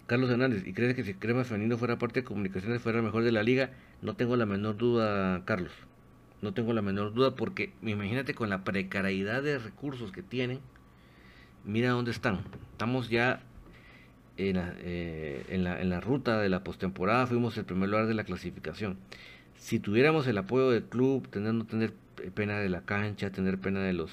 Carlos 0.07 0.29
Hernández, 0.29 0.65
¿y 0.65 0.73
crees 0.73 0.95
que 0.95 1.03
si 1.03 1.13
Crema 1.13 1.43
Femenino 1.43 1.77
fuera 1.77 1.97
parte 1.97 2.21
de 2.21 2.25
comunicaciones 2.25 2.81
fuera 2.81 3.01
mejor 3.01 3.23
de 3.23 3.31
la 3.31 3.43
liga? 3.43 3.71
No 4.01 4.15
tengo 4.15 4.35
la 4.35 4.45
menor 4.45 4.77
duda, 4.77 5.43
Carlos. 5.45 5.73
No 6.41 6.53
tengo 6.53 6.71
la 6.73 6.81
menor 6.81 7.13
duda 7.13 7.35
porque 7.35 7.73
imagínate 7.81 8.33
con 8.33 8.49
la 8.49 8.63
precariedad 8.63 9.41
de 9.41 9.57
recursos 9.57 10.11
que 10.11 10.21
tienen, 10.21 10.59
mira 11.65 11.91
dónde 11.91 12.11
están. 12.11 12.41
Estamos 12.71 13.09
ya 13.09 13.41
en 14.37 14.55
la, 14.57 14.73
eh, 14.79 15.45
en 15.49 15.63
la, 15.63 15.81
en 15.81 15.89
la 15.89 15.99
ruta 15.99 16.39
de 16.39 16.49
la 16.49 16.63
postemporada, 16.63 17.27
fuimos 17.27 17.57
el 17.57 17.65
primer 17.65 17.89
lugar 17.89 18.07
de 18.07 18.13
la 18.13 18.23
clasificación. 18.23 18.97
Si 19.57 19.79
tuviéramos 19.79 20.27
el 20.27 20.37
apoyo 20.37 20.69
del 20.69 20.83
club, 20.83 21.27
tener, 21.29 21.53
no 21.53 21.65
tener 21.65 21.93
pena 22.33 22.59
de 22.59 22.69
la 22.69 22.81
cancha, 22.81 23.31
tener 23.31 23.57
pena 23.57 23.81
de 23.81 23.93
los 23.93 24.11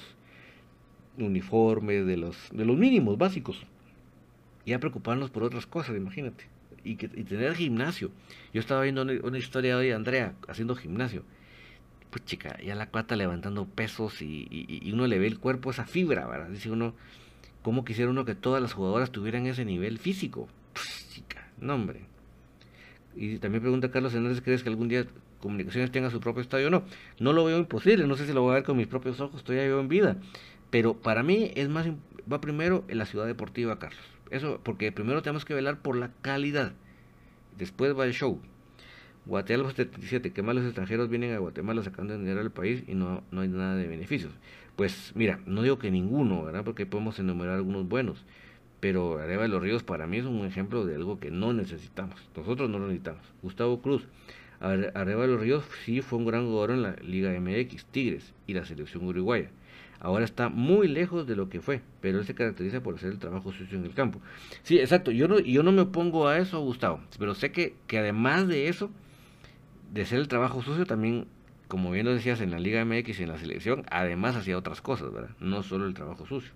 uniformes, 1.17 2.05
de 2.05 2.17
los, 2.17 2.37
de 2.51 2.65
los 2.65 2.77
mínimos 2.77 3.17
básicos, 3.17 3.65
ya 4.65 4.79
preocuparnos 4.79 5.29
por 5.29 5.43
otras 5.43 5.65
cosas, 5.65 5.95
imagínate. 5.95 6.45
Y, 6.83 6.97
que, 6.97 7.09
y 7.15 7.23
tener 7.23 7.55
gimnasio. 7.55 8.11
Yo 8.53 8.59
estaba 8.59 8.83
viendo 8.83 9.01
una, 9.01 9.13
una 9.23 9.37
historia 9.37 9.77
hoy 9.77 9.87
de 9.87 9.93
Andrea 9.93 10.33
haciendo 10.47 10.75
gimnasio 10.75 11.23
pues 12.15 12.23
chica, 12.23 12.57
ya 12.63 12.75
la 12.75 12.87
cuata 12.87 13.17
levantando 13.17 13.65
pesos 13.65 14.21
y, 14.21 14.89
uno 14.93 15.05
le 15.05 15.19
ve 15.19 15.27
el 15.27 15.37
cuerpo, 15.37 15.71
esa 15.71 15.85
fibra, 15.85 16.25
¿verdad? 16.25 16.47
Dice 16.47 16.71
uno, 16.71 16.95
¿cómo 17.65 17.83
quisiera 17.83 18.11
uno 18.11 18.25
que 18.25 18.35
todas 18.35 18.61
las 18.61 18.73
jugadoras 18.73 19.09
tuvieran 19.09 19.47
ese 19.47 19.65
nivel 19.65 19.97
físico? 19.97 20.47
Pues 20.73 21.09
chica, 21.11 21.47
no 21.59 21.73
hombre. 21.73 22.01
Y 23.15 23.39
también 23.39 23.63
pregunta 23.63 23.89
Carlos 23.89 24.13
Hernández, 24.13 24.41
¿crees 24.41 24.61
que 24.61 24.69
algún 24.69 24.87
día 24.87 25.07
Comunicaciones 25.39 25.91
tenga 25.91 26.11
su 26.11 26.19
propio 26.19 26.43
estadio 26.43 26.67
o 26.67 26.69
no? 26.69 26.83
No 27.19 27.33
lo 27.33 27.43
veo 27.43 27.57
imposible, 27.57 28.05
no 28.05 28.17
sé 28.17 28.27
si 28.27 28.33
lo 28.33 28.43
voy 28.43 28.51
a 28.51 28.55
ver 28.55 28.65
con 28.65 28.77
mis 28.77 28.85
propios 28.85 29.19
ojos, 29.19 29.37
estoy 29.37 29.57
ahí 29.57 29.71
en 29.71 29.87
vida. 29.87 30.17
Pero 30.69 30.93
para 30.93 31.23
mí 31.23 31.53
es 31.55 31.67
más, 31.67 31.87
va 32.31 32.39
primero 32.39 32.85
en 32.87 32.99
la 32.99 33.07
ciudad 33.07 33.25
deportiva, 33.25 33.79
Carlos. 33.79 34.03
Eso, 34.29 34.59
porque 34.61 34.91
primero 34.91 35.23
tenemos 35.23 35.43
que 35.43 35.55
velar 35.55 35.81
por 35.81 35.95
la 35.95 36.11
calidad. 36.21 36.73
Después 37.57 37.97
va 37.97 38.05
el 38.05 38.13
show. 38.13 38.39
Guatemala 39.25 39.69
77, 39.71 40.33
que 40.33 40.43
malos 40.43 40.65
extranjeros 40.65 41.09
vienen 41.09 41.33
a 41.33 41.39
Guatemala 41.39 41.81
sacando 41.81 42.15
dinero 42.15 42.41
al 42.41 42.51
país 42.51 42.83
y 42.85 42.93
no, 42.93 43.23
no 43.31 43.41
hay 43.41 43.47
nada 43.47 43.75
de 43.75 43.87
beneficios. 43.87 44.33
Pues 44.75 45.13
mira, 45.15 45.39
no 45.45 45.61
digo 45.61 45.79
que 45.79 45.91
ninguno, 45.91 46.43
¿verdad? 46.43 46.63
Porque 46.63 46.85
podemos 46.85 47.17
enumerar 47.19 47.55
algunos 47.55 47.87
buenos. 47.87 48.25
Pero 48.79 49.19
Areva 49.19 49.43
de 49.43 49.47
los 49.49 49.61
Ríos 49.61 49.83
para 49.83 50.05
mí 50.05 50.17
es 50.17 50.25
un 50.25 50.45
ejemplo 50.45 50.85
de 50.85 50.95
algo 50.95 51.19
que 51.19 51.31
no 51.31 51.53
necesitamos. 51.53 52.19
Nosotros 52.35 52.69
no 52.69 52.77
lo 52.77 52.87
necesitamos. 52.87 53.21
Gustavo 53.41 53.81
Cruz, 53.81 54.05
Areva 54.59 55.21
de 55.23 55.27
los 55.27 55.39
Ríos 55.39 55.63
sí 55.85 56.01
fue 56.01 56.19
un 56.19 56.25
gran 56.25 56.45
jugador 56.45 56.71
en 56.71 56.81
la 56.81 56.95
Liga 57.01 57.31
MX, 57.39 57.85
Tigres 57.85 58.33
y 58.47 58.53
la 58.53 58.65
selección 58.65 59.05
uruguaya. 59.05 59.49
Ahora 59.99 60.25
está 60.25 60.49
muy 60.49 60.87
lejos 60.87 61.25
de 61.25 61.35
lo 61.35 61.49
que 61.49 61.61
fue, 61.61 61.81
pero 62.01 62.19
él 62.19 62.25
se 62.25 62.35
caracteriza 62.35 62.81
por 62.81 62.95
hacer 62.95 63.11
el 63.11 63.17
trabajo 63.17 63.51
sucio 63.51 63.77
en 63.77 63.85
el 63.85 63.93
campo. 63.93 64.19
Sí, 64.63 64.77
exacto. 64.77 65.09
Yo 65.11 65.27
no, 65.27 65.39
yo 65.39 65.63
no 65.63 65.71
me 65.71 65.81
opongo 65.81 66.27
a 66.27 66.37
eso, 66.37 66.59
Gustavo. 66.59 66.99
Pero 67.17 67.33
sé 67.33 67.51
que, 67.51 67.75
que 67.87 67.97
además 67.97 68.47
de 68.47 68.67
eso, 68.67 68.91
de 69.93 70.05
ser 70.05 70.19
el 70.19 70.27
trabajo 70.27 70.61
sucio 70.61 70.85
también, 70.85 71.27
como 71.67 71.91
bien 71.91 72.05
lo 72.05 72.13
decías 72.13 72.41
en 72.41 72.51
la 72.51 72.59
Liga 72.59 72.83
MX 72.85 73.19
y 73.19 73.23
en 73.23 73.29
la 73.29 73.37
selección, 73.37 73.83
además 73.89 74.35
hacía 74.35 74.57
otras 74.57 74.81
cosas, 74.81 75.11
¿verdad? 75.11 75.31
No 75.39 75.63
solo 75.63 75.87
el 75.87 75.93
trabajo 75.93 76.25
sucio. 76.25 76.51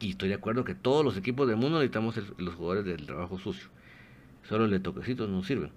Y 0.00 0.10
estoy 0.10 0.28
de 0.28 0.34
acuerdo 0.34 0.64
que 0.64 0.74
todos 0.74 1.04
los 1.04 1.16
equipos 1.16 1.46
del 1.46 1.56
mundo 1.56 1.78
necesitamos 1.78 2.16
los 2.36 2.54
jugadores 2.54 2.84
del 2.84 3.06
trabajo 3.06 3.38
sucio. 3.38 3.68
Solo 4.42 4.64
el 4.64 4.70
de 4.70 4.80
toquecitos 4.80 5.28
no 5.28 5.44
sirven. 5.44 5.70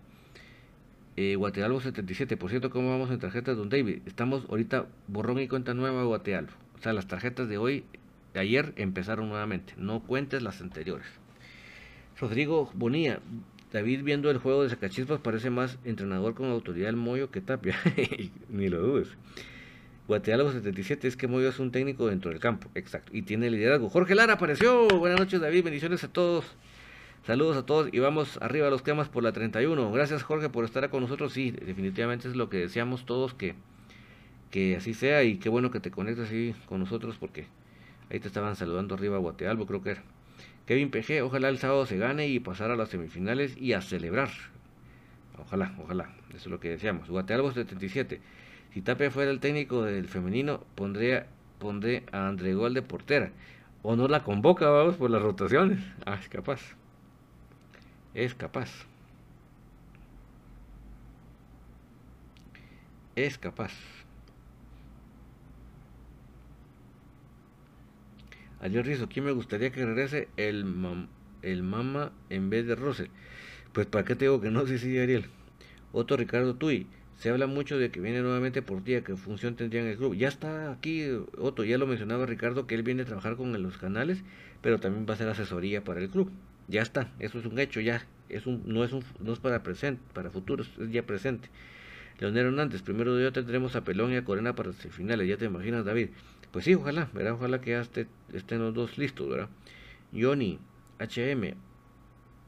Eh, 1.18 1.36
Guatealvo 1.36 1.80
77, 1.80 2.36
por 2.36 2.50
cierto, 2.50 2.70
¿cómo 2.70 2.90
vamos 2.90 3.10
en 3.10 3.20
tarjetas, 3.20 3.56
Don 3.56 3.70
David? 3.70 4.00
Estamos 4.06 4.46
ahorita 4.50 4.88
borrón 5.08 5.40
y 5.40 5.48
cuenta 5.48 5.74
nueva 5.74 6.04
Guatealvo. 6.04 6.52
O 6.78 6.82
sea, 6.82 6.92
las 6.92 7.08
tarjetas 7.08 7.48
de 7.48 7.58
hoy, 7.58 7.86
de 8.34 8.40
ayer, 8.42 8.74
empezaron 8.76 9.30
nuevamente. 9.30 9.74
No 9.78 10.02
cuentes 10.02 10.42
las 10.42 10.60
anteriores. 10.60 11.08
Rodrigo 12.20 12.70
Bonilla, 12.74 13.20
David 13.76 14.04
viendo 14.04 14.32
el 14.32 14.38
juego 14.38 14.64
de 14.64 14.70
Sacachispas 14.70 15.20
parece 15.20 15.50
más 15.50 15.78
entrenador 15.84 16.34
con 16.34 16.50
autoridad 16.50 16.86
del 16.86 16.96
Moyo 16.96 17.30
que 17.30 17.42
Tapia. 17.42 17.76
Ni 18.50 18.70
lo 18.70 18.80
dudes. 18.80 19.10
Guatealgo 20.08 20.54
77 20.54 21.10
es 21.10 21.18
que 21.18 21.28
Moyo 21.28 21.50
es 21.50 21.60
un 21.60 21.72
técnico 21.72 22.08
dentro 22.08 22.32
del 22.32 22.40
campo. 22.40 22.70
Exacto. 22.74 23.12
Y 23.14 23.24
tiene 23.24 23.50
liderazgo. 23.50 23.90
Jorge 23.90 24.16
Lara 24.16 24.36
apareció. 24.36 24.88
Buenas 24.88 25.20
noches 25.20 25.42
David. 25.42 25.66
Bendiciones 25.66 26.06
a 26.06 26.08
todos. 26.08 26.46
Saludos 27.28 27.58
a 27.58 27.66
todos 27.66 27.90
y 27.92 28.00
vamos 28.00 28.40
arriba 28.42 28.68
a 28.68 28.70
los 28.70 28.82
temas 28.82 29.10
por 29.10 29.24
la 29.24 29.34
31. 29.34 29.92
Gracias 29.92 30.24
Jorge 30.24 30.48
por 30.48 30.64
estar 30.64 30.90
con 30.90 31.02
nosotros. 31.02 31.34
Sí, 31.34 31.52
definitivamente 31.52 32.30
es 32.30 32.38
lo 32.38 32.48
que 32.50 32.60
deseamos 32.60 33.06
todos 33.06 33.34
que, 33.34 33.56
que 34.52 34.78
así 34.78 34.94
sea 34.94 35.24
y 35.24 35.36
qué 35.36 35.50
bueno 35.50 35.70
que 35.70 35.82
te 35.82 35.92
conectes 35.92 36.28
así 36.28 36.56
con 36.66 36.80
nosotros 36.80 37.18
porque 37.20 37.46
ahí 38.10 38.22
te 38.22 38.30
estaban 38.30 38.56
saludando 38.56 38.96
arriba 38.96 39.18
Guatealbo, 39.18 39.66
creo 39.66 39.84
que 39.84 39.90
era. 39.90 40.04
Kevin 40.66 40.90
PG, 40.90 41.22
ojalá 41.24 41.50
el 41.50 41.58
sábado 41.58 41.86
se 41.86 41.98
gane 41.98 42.28
y 42.28 42.40
pasar 42.40 42.72
a 42.72 42.76
las 42.76 42.90
semifinales 42.90 43.56
y 43.58 43.74
a 43.74 43.82
celebrar. 43.82 44.30
Ojalá, 45.38 45.76
ojalá, 45.82 46.10
eso 46.30 46.38
es 46.38 46.48
lo 46.48 46.60
que 46.60 46.70
deseamos. 46.70 47.10
Guatealbo 47.10 47.52
77. 47.52 48.20
Si 48.74 48.82
Tapia 48.82 49.12
fuera 49.12 49.32
el 49.32 49.40
técnico 49.40 49.84
del 49.84 50.08
femenino, 50.08 50.64
pondría, 50.76 51.28
pondré 51.60 52.04
a 52.12 52.28
André 52.28 52.54
Gol 52.54 52.74
de 52.74 52.82
portera. 52.82 53.32
O 53.84 53.96
no 53.96 54.08
la 54.08 54.24
convoca, 54.24 54.70
vamos, 54.70 54.96
por 54.96 55.12
las 55.12 55.22
rotaciones. 55.22 55.80
Ah, 56.06 56.18
es 56.20 56.28
capaz 56.28 56.76
es 58.16 58.34
capaz. 58.34 58.70
Es 63.16 63.38
capaz. 63.38 63.74
Ayer 68.66 68.84
Rizo, 68.84 69.08
¿quién 69.08 69.26
me 69.26 69.32
gustaría 69.32 69.70
que 69.70 69.86
regrese? 69.86 70.28
El, 70.38 70.66
el 71.44 71.62
Mama 71.62 72.12
en 72.32 72.50
vez 72.50 72.66
de 72.66 72.74
Rose. 72.74 73.12
Pues 73.74 73.86
para 73.86 74.06
qué 74.06 74.16
te 74.16 74.26
digo 74.26 74.42
que 74.42 74.50
no, 74.50 74.66
sí, 74.68 74.80
sí, 74.80 74.98
Ariel. 74.98 75.26
Otro 75.92 76.18
Ricardo 76.18 76.56
Tui. 76.56 76.88
Se 77.16 77.30
habla 77.30 77.46
mucho 77.46 77.78
de 77.78 77.92
que 77.92 78.00
viene 78.00 78.24
nuevamente 78.24 78.64
por 78.64 78.84
día, 78.84 79.04
qué 79.04 79.16
función 79.16 79.56
tendría 79.56 79.82
en 79.82 79.88
el 79.90 79.98
club. 79.98 80.16
Ya 80.16 80.30
está 80.30 80.72
aquí, 80.72 81.06
Otto, 81.38 81.64
ya 81.64 81.78
lo 81.78 81.86
mencionaba 81.86 82.26
Ricardo, 82.26 82.66
que 82.66 82.74
él 82.74 82.82
viene 82.82 83.04
a 83.04 83.06
trabajar 83.06 83.36
con 83.36 83.54
los 83.62 83.78
canales, 83.78 84.24
pero 84.64 84.80
también 84.80 85.06
va 85.08 85.14
a 85.14 85.18
ser 85.18 85.30
asesoría 85.30 85.84
para 85.84 86.02
el 86.02 86.10
club. 86.10 86.32
Ya 86.68 86.82
está, 86.82 87.12
eso 87.20 87.38
es 87.38 87.46
un 87.46 87.60
hecho, 87.60 87.82
ya. 87.82 88.04
Es 88.30 88.48
un, 88.48 88.64
no, 88.66 88.84
es 88.84 88.94
un, 88.94 89.04
no 89.20 89.34
es 89.34 89.38
para 89.38 89.62
presente, 89.62 90.02
para 90.12 90.32
futuros, 90.32 90.72
es 90.80 90.90
ya 90.90 91.04
presente. 91.04 91.50
Leonel 92.18 92.48
Hernández, 92.48 92.82
primero 92.82 93.16
de 93.16 93.26
hoy 93.28 93.32
tendremos 93.32 93.76
a 93.76 93.84
Pelón 93.84 94.12
y 94.12 94.16
a 94.16 94.24
Corena 94.24 94.56
para 94.56 94.74
finales, 94.74 95.28
ya 95.28 95.38
te 95.38 95.46
imaginas, 95.46 95.86
David. 95.86 96.10
Pues 96.56 96.64
sí, 96.64 96.74
ojalá, 96.74 97.10
¿verdad? 97.12 97.34
Ojalá 97.34 97.60
que 97.60 97.72
ya 97.72 97.82
estén 97.82 98.60
los 98.60 98.74
dos 98.74 98.98
listos, 98.98 99.28
¿verdad? 99.28 99.50
Johnny, 100.18 100.58
HM, 101.00 101.54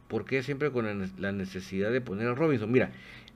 ¿por 0.07 0.23
qué 0.23 0.43
siempre 0.43 0.71
con 0.71 1.11
la 1.17 1.31
necesidad 1.33 1.91
de 1.91 1.99
poner 1.99 2.29
a 2.29 2.33
Robinson? 2.33 2.71
Mira, 2.71 2.93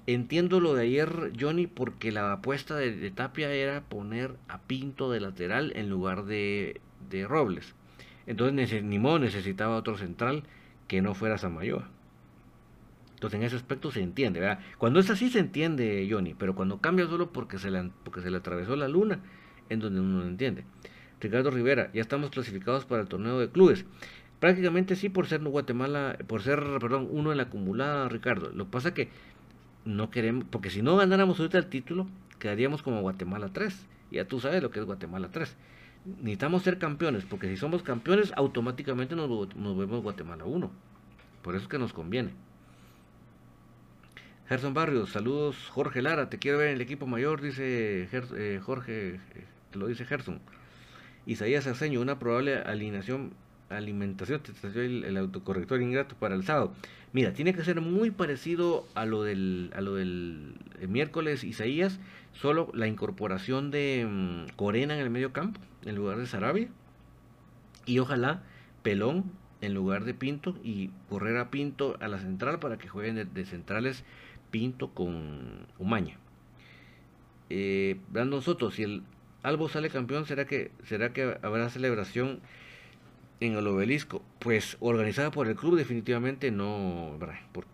entiendo 0.07 0.61
lo 0.61 0.73
de 0.73 0.83
ayer, 0.83 1.33
Johnny, 1.37 1.67
porque 1.67 2.13
la 2.13 2.31
apuesta 2.31 2.77
de, 2.77 3.11
Tapia 3.11 3.51
era 3.51 3.81
poner 3.81 4.37
a 4.47 4.61
Pinto 4.61 5.11
de 5.11 5.19
lateral 5.19 5.73
en 5.75 5.89
lugar 5.89 6.23
de, 6.23 6.79
de 7.09 7.27
Robles. 7.27 7.75
Entonces, 8.25 8.81
ni 8.81 8.97
modo, 8.97 9.19
necesitaba 9.19 9.75
otro 9.75 9.97
central 9.97 10.43
que 10.87 11.01
no 11.01 11.15
fuera 11.15 11.37
Samayoa. 11.37 11.89
Entonces 13.15 13.41
en 13.41 13.45
ese 13.45 13.57
aspecto 13.57 13.91
se 13.91 14.01
entiende, 14.01 14.39
¿verdad? 14.39 14.59
Cuando 14.77 15.01
es 15.01 15.09
así 15.09 15.29
se 15.29 15.39
entiende, 15.39 16.07
Johnny, 16.09 16.33
pero 16.33 16.55
cuando 16.55 16.79
cambia 16.79 17.07
solo 17.07 17.33
porque 17.33 17.59
se 17.59 17.69
le, 17.69 17.91
porque 18.05 18.21
se 18.21 18.31
le 18.31 18.37
atravesó 18.37 18.77
la 18.77 18.87
luna, 18.87 19.19
en 19.71 19.79
donde 19.79 19.99
uno 19.99 20.19
no 20.19 20.27
entiende. 20.27 20.63
Ricardo 21.19 21.51
Rivera, 21.51 21.91
ya 21.93 22.01
estamos 22.01 22.29
clasificados 22.29 22.85
para 22.85 23.01
el 23.01 23.07
torneo 23.07 23.39
de 23.39 23.49
clubes. 23.49 23.85
Prácticamente 24.39 24.95
sí 24.95 25.09
por 25.09 25.27
ser 25.27 25.41
Guatemala, 25.41 26.17
por 26.27 26.41
ser, 26.41 26.59
perdón, 26.79 27.07
uno 27.11 27.31
en 27.31 27.37
la 27.37 27.43
acumulada, 27.43 28.09
Ricardo. 28.09 28.51
Lo 28.53 28.65
que 28.65 28.71
pasa 28.71 28.93
que 28.93 29.09
no 29.85 30.09
queremos, 30.11 30.45
porque 30.49 30.69
si 30.69 30.81
no 30.81 30.97
ganáramos 30.97 31.39
ahorita 31.39 31.57
el 31.57 31.67
título, 31.67 32.07
quedaríamos 32.39 32.81
como 32.81 33.01
Guatemala 33.01 33.49
3. 33.53 33.87
Ya 34.11 34.25
tú 34.25 34.39
sabes 34.39 34.61
lo 34.61 34.71
que 34.71 34.79
es 34.79 34.85
Guatemala 34.85 35.29
3 35.31 35.55
necesitamos 36.05 36.63
ser 36.63 36.77
campeones, 36.77 37.25
porque 37.25 37.47
si 37.47 37.57
somos 37.57 37.83
campeones, 37.83 38.33
automáticamente 38.35 39.15
nos, 39.15 39.29
vemos 39.77 40.01
Guatemala 40.01 40.45
1. 40.45 40.71
Por 41.41 41.55
eso 41.55 41.63
es 41.63 41.69
que 41.69 41.77
nos 41.77 41.93
conviene. 41.93 42.31
Gerson 44.47 44.73
Barrios, 44.73 45.11
saludos 45.11 45.55
Jorge 45.69 46.01
Lara, 46.01 46.29
te 46.29 46.37
quiero 46.37 46.57
ver 46.57 46.69
en 46.69 46.75
el 46.75 46.81
equipo 46.81 47.07
mayor, 47.07 47.41
dice 47.41 48.09
eh, 48.11 48.59
Jorge, 48.61 49.19
eh, 49.73 49.77
lo 49.77 49.87
dice 49.87 50.05
Gerson. 50.05 50.39
Isaías 51.25 51.67
Aceño, 51.67 52.01
una 52.01 52.19
probable 52.19 52.57
alineación, 52.57 53.33
alimentación, 53.69 54.41
te 54.41 54.85
el, 54.85 55.03
el 55.03 55.17
autocorrector 55.17 55.81
ingrato 55.81 56.15
para 56.15 56.35
el 56.35 56.43
sábado. 56.43 56.73
Mira, 57.13 57.33
tiene 57.33 57.53
que 57.53 57.63
ser 57.63 57.81
muy 57.81 58.09
parecido 58.09 58.87
a 58.95 59.05
lo 59.05 59.23
del, 59.23 59.71
a 59.75 59.81
lo 59.81 59.95
del 59.95 60.55
miércoles 60.87 61.43
Isaías, 61.43 61.99
solo 62.33 62.71
la 62.73 62.87
incorporación 62.87 63.69
de 63.69 64.07
mm, 64.09 64.55
Corena 64.55 64.95
en 64.95 65.01
el 65.01 65.09
medio 65.09 65.33
campo 65.33 65.59
en 65.85 65.95
lugar 65.95 66.17
de 66.17 66.25
Sarabia 66.25 66.69
y 67.85 67.99
ojalá 67.99 68.43
Pelón 68.83 69.31
en 69.61 69.73
lugar 69.73 70.05
de 70.05 70.13
Pinto 70.13 70.57
y 70.63 70.89
correr 71.09 71.37
a 71.37 71.51
Pinto 71.51 71.97
a 71.99 72.07
la 72.07 72.19
central 72.19 72.59
para 72.59 72.77
que 72.77 72.87
jueguen 72.87 73.29
de, 73.33 73.45
centrales 73.45 74.03
Pinto 74.49 74.89
con 74.93 75.67
Umaña. 75.77 76.17
Eh, 77.49 77.99
Brandon 78.09 78.41
Soto, 78.41 78.71
si 78.71 78.83
el 78.83 79.03
Albo 79.43 79.69
sale 79.69 79.89
campeón, 79.89 80.25
¿será 80.25 80.45
que, 80.45 80.71
¿será 80.83 81.13
que 81.13 81.37
habrá 81.41 81.69
celebración 81.69 82.41
en 83.39 83.55
el 83.55 83.65
obelisco? 83.65 84.21
Pues 84.39 84.77
organizada 84.79 85.31
por 85.31 85.47
el 85.47 85.55
club 85.55 85.77
definitivamente 85.77 86.51
no, 86.51 87.17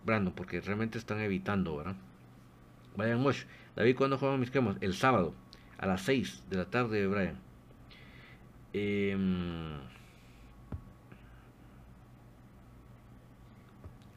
Brandon, 0.04 0.32
porque 0.34 0.60
realmente 0.60 0.96
están 0.96 1.20
evitando, 1.20 1.76
¿verdad? 1.76 1.96
Brian 2.96 3.20
Mosh, 3.20 3.44
David, 3.76 3.96
¿cuándo 3.96 4.18
juegan 4.18 4.40
mis 4.40 4.50
quemos? 4.50 4.76
El 4.80 4.94
sábado, 4.94 5.34
a 5.78 5.86
las 5.86 6.02
6 6.02 6.44
de 6.48 6.56
la 6.56 6.64
tarde, 6.64 7.06
Brian. 7.06 7.38
Eh, 8.72 9.16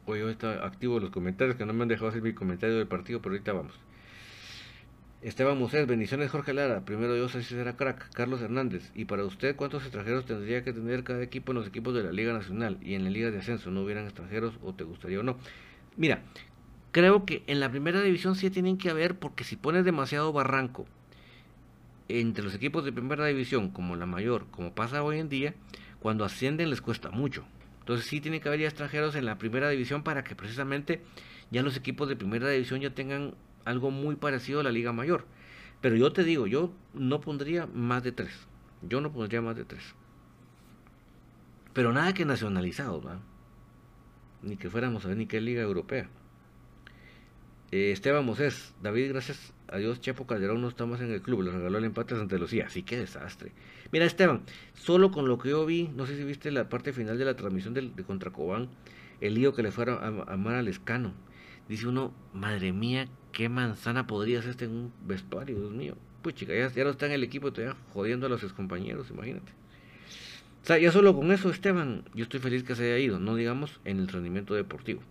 hoy 0.06 0.20
está 0.30 0.64
activo 0.64 1.00
los 1.00 1.10
comentarios 1.10 1.56
que 1.56 1.66
no 1.66 1.72
me 1.72 1.82
han 1.82 1.88
dejado 1.88 2.08
hacer 2.08 2.22
mi 2.22 2.32
comentario 2.32 2.76
del 2.76 2.86
partido, 2.86 3.20
pero 3.20 3.34
ahorita 3.34 3.52
vamos. 3.52 3.74
Esteban 5.22 5.56
Mosés, 5.56 5.86
bendiciones 5.86 6.32
Jorge 6.32 6.52
Lara, 6.52 6.84
primero 6.84 7.14
Dios 7.14 7.36
así 7.36 7.54
será 7.54 7.76
crack, 7.76 8.12
Carlos 8.12 8.42
Hernández, 8.42 8.90
y 8.96 9.04
para 9.04 9.24
usted 9.24 9.54
cuántos 9.54 9.84
extranjeros 9.84 10.26
tendría 10.26 10.64
que 10.64 10.72
tener 10.72 11.04
cada 11.04 11.22
equipo 11.22 11.52
en 11.52 11.58
los 11.58 11.68
equipos 11.68 11.94
de 11.94 12.02
la 12.02 12.10
Liga 12.10 12.32
Nacional 12.32 12.76
y 12.82 12.94
en 12.94 13.04
la 13.04 13.10
Liga 13.10 13.30
de 13.30 13.38
Ascenso, 13.38 13.70
no 13.70 13.82
hubieran 13.82 14.04
extranjeros 14.06 14.54
o 14.64 14.74
te 14.74 14.82
gustaría 14.82 15.20
o 15.20 15.22
no. 15.22 15.36
Mira, 15.96 16.22
creo 16.90 17.24
que 17.24 17.44
en 17.46 17.60
la 17.60 17.70
primera 17.70 18.02
división 18.02 18.34
sí 18.34 18.50
tienen 18.50 18.78
que 18.78 18.90
haber, 18.90 19.16
porque 19.16 19.44
si 19.44 19.54
pones 19.54 19.84
demasiado 19.84 20.32
barranco 20.32 20.86
entre 22.08 22.42
los 22.42 22.56
equipos 22.56 22.84
de 22.84 22.90
primera 22.90 23.24
división, 23.26 23.70
como 23.70 23.94
la 23.94 24.06
mayor, 24.06 24.46
como 24.50 24.74
pasa 24.74 25.04
hoy 25.04 25.20
en 25.20 25.28
día, 25.28 25.54
cuando 26.00 26.24
ascienden 26.24 26.68
les 26.68 26.80
cuesta 26.80 27.12
mucho. 27.12 27.44
Entonces 27.78 28.06
sí 28.06 28.20
tiene 28.20 28.40
que 28.40 28.48
haber 28.48 28.58
ya 28.58 28.66
extranjeros 28.66 29.14
en 29.14 29.26
la 29.26 29.38
primera 29.38 29.70
división 29.70 30.02
para 30.02 30.24
que 30.24 30.34
precisamente 30.34 31.00
ya 31.52 31.62
los 31.62 31.76
equipos 31.76 32.08
de 32.08 32.16
primera 32.16 32.48
división 32.48 32.80
ya 32.80 32.90
tengan 32.90 33.34
algo 33.64 33.90
muy 33.90 34.16
parecido 34.16 34.60
a 34.60 34.62
la 34.62 34.70
liga 34.70 34.92
mayor. 34.92 35.26
Pero 35.80 35.96
yo 35.96 36.12
te 36.12 36.24
digo, 36.24 36.46
yo 36.46 36.72
no 36.94 37.20
pondría 37.20 37.66
más 37.66 38.02
de 38.02 38.12
tres. 38.12 38.32
Yo 38.82 39.00
no 39.00 39.12
pondría 39.12 39.42
más 39.42 39.56
de 39.56 39.64
tres. 39.64 39.94
Pero 41.72 41.92
nada 41.92 42.14
que 42.14 42.24
nacionalizados, 42.24 43.04
Ni 44.42 44.56
que 44.56 44.70
fuéramos 44.70 45.04
a 45.04 45.08
ver 45.08 45.16
ni 45.16 45.26
qué 45.26 45.40
liga 45.40 45.62
europea. 45.62 46.08
Eh, 47.70 47.92
Esteban 47.92 48.24
Mosés, 48.24 48.74
David, 48.82 49.10
gracias 49.10 49.54
Adiós, 49.72 50.02
Chepo 50.02 50.26
Calderón 50.26 50.60
no 50.60 50.68
estamos 50.68 51.00
en 51.00 51.10
el 51.10 51.22
club, 51.22 51.42
le 51.42 51.50
regaló 51.50 51.78
el 51.78 51.84
empate 51.84 52.12
a 52.12 52.18
Santa 52.18 52.36
Lucía. 52.36 52.66
Así 52.66 52.82
que 52.82 52.98
desastre. 52.98 53.52
Mira, 53.90 54.04
Esteban, 54.04 54.42
solo 54.74 55.10
con 55.10 55.26
lo 55.26 55.38
que 55.38 55.48
yo 55.48 55.64
vi, 55.64 55.88
no 55.96 56.04
sé 56.04 56.18
si 56.18 56.24
viste 56.24 56.50
la 56.50 56.68
parte 56.68 56.92
final 56.92 57.16
de 57.16 57.24
la 57.24 57.36
transmisión 57.36 57.72
de, 57.72 57.90
de 57.90 58.04
contra 58.04 58.30
Cobán, 58.30 58.68
el 59.22 59.34
lío 59.34 59.54
que 59.54 59.62
le 59.62 59.72
fueron 59.72 60.04
a, 60.04 60.30
amar 60.30 60.56
al 60.56 60.68
escano. 60.68 61.14
Dice 61.70 61.88
uno, 61.88 62.12
madre 62.34 62.74
mía, 62.74 63.08
qué 63.32 63.48
manzana 63.48 64.06
podría 64.06 64.40
este 64.40 64.66
en 64.66 64.70
un 64.70 64.92
vestuario, 65.04 65.58
Dios 65.58 65.72
mío. 65.72 65.96
Pues 66.22 66.36
chica, 66.36 66.52
ya, 66.54 66.84
no 66.84 66.90
está 66.90 67.06
en 67.06 67.12
el 67.12 67.24
equipo, 67.24 67.52
todavía 67.52 67.76
jodiendo 67.92 68.26
a 68.26 68.28
los 68.28 68.44
excompañeros, 68.44 69.10
imagínate. 69.10 69.52
O 70.62 70.66
sea, 70.66 70.78
ya 70.78 70.92
solo 70.92 71.16
con 71.16 71.32
eso, 71.32 71.50
Esteban, 71.50 72.04
yo 72.14 72.22
estoy 72.22 72.38
feliz 72.38 72.62
que 72.62 72.76
se 72.76 72.84
haya 72.84 72.98
ido, 72.98 73.18
no 73.18 73.34
digamos 73.34 73.80
en 73.84 73.98
el 73.98 74.06
rendimiento 74.06 74.54
deportivo. 74.54 75.02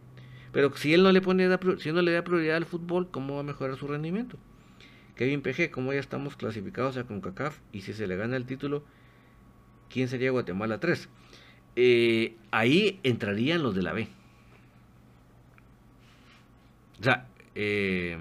Pero 0.53 0.75
si 0.75 0.93
él 0.93 1.03
no 1.03 1.11
le 1.11 1.21
pone, 1.21 1.49
si 1.79 1.89
él 1.89 1.95
no 1.95 2.01
le 2.01 2.13
da 2.13 2.23
prioridad 2.23 2.55
al 2.57 2.65
fútbol, 2.65 3.09
¿cómo 3.11 3.35
va 3.35 3.39
a 3.41 3.43
mejorar 3.43 3.77
su 3.77 3.87
rendimiento? 3.87 4.37
Kevin 5.15 5.41
PG, 5.41 5.71
como 5.71 5.93
ya 5.93 5.99
estamos 5.99 6.35
clasificados 6.35 6.97
a 6.97 7.03
CONCACAF 7.03 7.59
y 7.71 7.81
si 7.81 7.93
se 7.93 8.07
le 8.07 8.15
gana 8.15 8.37
el 8.37 8.45
título, 8.45 8.83
¿quién 9.89 10.07
sería 10.07 10.31
Guatemala 10.31 10.79
3? 10.79 11.09
Eh, 11.75 12.35
ahí 12.51 12.99
entrarían 13.03 13.63
los 13.63 13.75
de 13.75 13.81
la 13.81 13.93
B. 13.93 14.07
O 16.99 17.03
sea, 17.03 17.27
eh, 17.55 18.17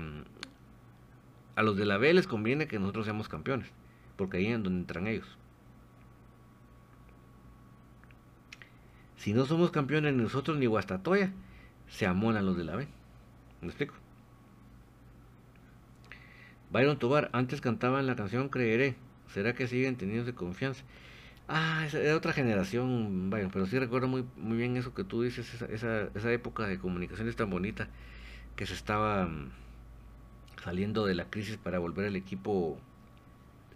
a 1.56 1.62
los 1.62 1.76
de 1.76 1.84
la 1.84 1.98
B 1.98 2.12
les 2.14 2.26
conviene 2.26 2.66
que 2.66 2.78
nosotros 2.78 3.04
seamos 3.04 3.28
campeones, 3.28 3.68
porque 4.16 4.38
ahí 4.38 4.46
es 4.46 4.62
donde 4.62 4.80
entran 4.80 5.06
ellos. 5.06 5.36
Si 9.16 9.34
no 9.34 9.44
somos 9.44 9.70
campeones 9.70 10.14
nosotros 10.14 10.56
ni 10.56 10.66
Guastatoya, 10.66 11.30
se 11.88 12.06
amonan 12.06 12.46
los 12.46 12.56
de 12.56 12.64
la 12.64 12.76
B. 12.76 12.88
¿Me 13.60 13.68
explico? 13.68 13.94
Byron 16.70 16.98
Tobar, 16.98 17.28
antes 17.32 17.60
cantaban 17.60 18.06
la 18.06 18.16
canción 18.16 18.48
Creeré. 18.48 18.96
¿Será 19.34 19.54
que 19.54 19.68
siguen 19.68 19.96
teniendo 19.96 20.34
confianza? 20.34 20.84
Ah, 21.48 21.86
era 21.92 22.16
otra 22.16 22.32
generación, 22.32 23.28
vaya, 23.28 23.48
pero 23.52 23.66
sí 23.66 23.78
recuerdo 23.78 24.08
muy, 24.08 24.24
muy 24.36 24.56
bien 24.56 24.76
eso 24.76 24.94
que 24.94 25.04
tú 25.04 25.22
dices, 25.22 25.52
esa, 25.52 25.66
esa, 25.66 26.08
esa 26.14 26.32
época 26.32 26.66
de 26.66 26.78
comunicaciones 26.78 27.36
tan 27.36 27.50
bonita 27.50 27.88
que 28.56 28.66
se 28.66 28.74
estaba 28.74 29.26
mm, 29.26 29.50
saliendo 30.62 31.06
de 31.06 31.14
la 31.14 31.30
crisis 31.30 31.56
para 31.56 31.78
volver 31.78 32.06
al 32.06 32.16
equipo 32.16 32.78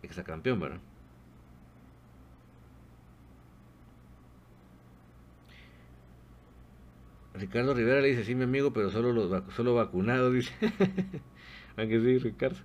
exacampeón, 0.03 0.61
¿verdad? 0.61 0.81
Ricardo 7.35 7.75
Rivera 7.75 8.01
le 8.01 8.09
dice, 8.09 8.25
sí, 8.25 8.35
mi 8.35 8.45
amigo, 8.45 8.72
pero 8.72 8.91
solo 8.91 9.12
los 9.12 9.43
solo 9.55 9.75
vacunados, 9.75 10.33
dice. 10.33 10.53
Aunque 11.77 12.01
sí, 12.01 12.18
Ricardo. 12.18 12.59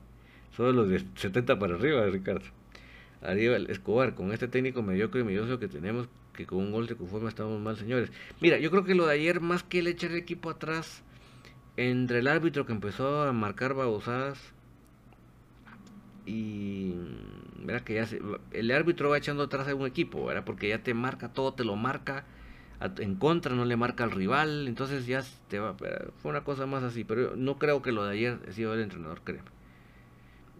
Solo 0.55 0.73
los 0.73 0.89
de 0.89 1.03
70 1.15 1.57
para 1.57 1.75
arriba, 1.75 2.05
Ricardo. 2.05 2.45
Aníbal 3.21 3.69
Escobar, 3.69 4.13
con 4.13 4.31
este 4.31 4.47
técnico 4.47 4.81
mediocre 4.81 5.21
y 5.21 5.23
medioso 5.23 5.59
que 5.59 5.67
tenemos, 5.67 6.07
que 6.33 6.45
con 6.45 6.59
un 6.59 6.71
gol 6.71 6.87
de 6.87 6.95
conforme 6.95 7.29
estamos 7.29 7.59
mal, 7.59 7.77
señores. 7.77 8.11
Mira, 8.39 8.59
yo 8.59 8.69
creo 8.69 8.83
que 8.83 8.95
lo 8.95 9.07
de 9.07 9.13
ayer, 9.13 9.41
más 9.41 9.63
que 9.63 9.79
el 9.79 9.87
echar 9.87 10.11
el 10.11 10.17
equipo 10.17 10.49
atrás, 10.49 11.03
entre 11.87 12.19
el 12.19 12.27
árbitro 12.27 12.65
que 12.65 12.73
empezó 12.73 13.23
a 13.23 13.31
marcar 13.31 13.73
babosadas 13.73 14.37
y 16.25 16.93
mira 17.57 17.85
que 17.85 17.93
ya 17.93 18.07
el 18.51 18.71
árbitro 18.71 19.09
va 19.09 19.17
echando 19.17 19.43
atrás 19.43 19.65
a 19.69 19.75
un 19.75 19.87
equipo, 19.87 20.25
¿verdad? 20.25 20.43
Porque 20.43 20.67
ya 20.67 20.83
te 20.83 20.93
marca 20.93 21.29
todo, 21.29 21.53
te 21.53 21.63
lo 21.63 21.77
marca 21.77 22.25
en 22.97 23.15
contra, 23.15 23.55
no 23.55 23.63
le 23.63 23.77
marca 23.77 24.03
al 24.03 24.11
rival, 24.11 24.67
entonces 24.67 25.05
ya 25.05 25.23
te 25.47 25.59
va, 25.59 25.73
fue 25.73 26.31
una 26.31 26.43
cosa 26.43 26.65
más 26.65 26.83
así, 26.83 27.05
pero 27.05 27.37
no 27.37 27.57
creo 27.57 27.81
que 27.81 27.93
lo 27.93 28.03
de 28.03 28.11
ayer 28.11 28.39
ha 28.47 28.51
sido 28.51 28.73
el 28.73 28.81
entrenador, 28.81 29.21
creo. 29.23 29.43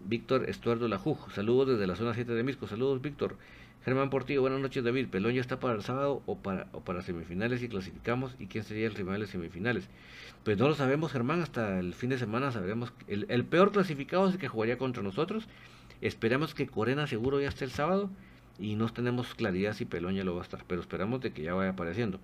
Víctor 0.06 0.48
Estuardo 0.48 0.88
Lajuj, 0.88 1.30
saludos 1.32 1.68
desde 1.68 1.86
la 1.86 1.96
zona 1.96 2.14
7 2.14 2.32
de 2.32 2.42
Misco, 2.42 2.66
saludos 2.66 3.02
Víctor. 3.02 3.36
Germán 3.84 4.10
Portillo, 4.10 4.42
buenas 4.42 4.60
noches 4.60 4.84
David, 4.84 5.08
Pelón 5.08 5.34
ya 5.34 5.40
está 5.40 5.60
para 5.60 5.74
el 5.74 5.82
sábado 5.82 6.22
o 6.26 6.38
para, 6.38 6.66
o 6.72 6.80
para 6.80 7.02
semifinales 7.02 7.62
y 7.62 7.68
clasificamos, 7.68 8.36
¿y 8.38 8.46
quién 8.46 8.64
sería 8.64 8.86
el 8.86 8.94
rival 8.94 9.20
de 9.20 9.26
semifinales? 9.26 9.88
Pues 10.44 10.58
no 10.58 10.68
lo 10.68 10.74
sabemos 10.74 11.12
Germán, 11.12 11.42
hasta 11.42 11.78
el 11.78 11.94
fin 11.94 12.10
de 12.10 12.18
semana 12.18 12.50
sabremos, 12.50 12.92
el, 13.08 13.26
el 13.28 13.44
peor 13.44 13.72
clasificado 13.72 14.26
es 14.28 14.34
el 14.34 14.40
que 14.40 14.48
jugaría 14.48 14.78
contra 14.78 15.02
nosotros, 15.02 15.46
esperamos 16.00 16.54
que 16.54 16.66
Corena 16.66 17.06
seguro 17.06 17.40
ya 17.40 17.48
esté 17.48 17.64
el 17.64 17.70
sábado, 17.70 18.10
y 18.60 18.76
no 18.76 18.88
tenemos 18.90 19.34
claridad 19.34 19.72
si 19.72 19.86
Pelón 19.86 20.14
ya 20.14 20.22
lo 20.22 20.34
va 20.34 20.42
a 20.42 20.44
estar, 20.44 20.64
pero 20.66 20.82
esperamos 20.82 21.20
de 21.20 21.32
que 21.32 21.42
ya 21.42 21.54
vaya 21.54 21.70
apareciendo. 21.70 22.20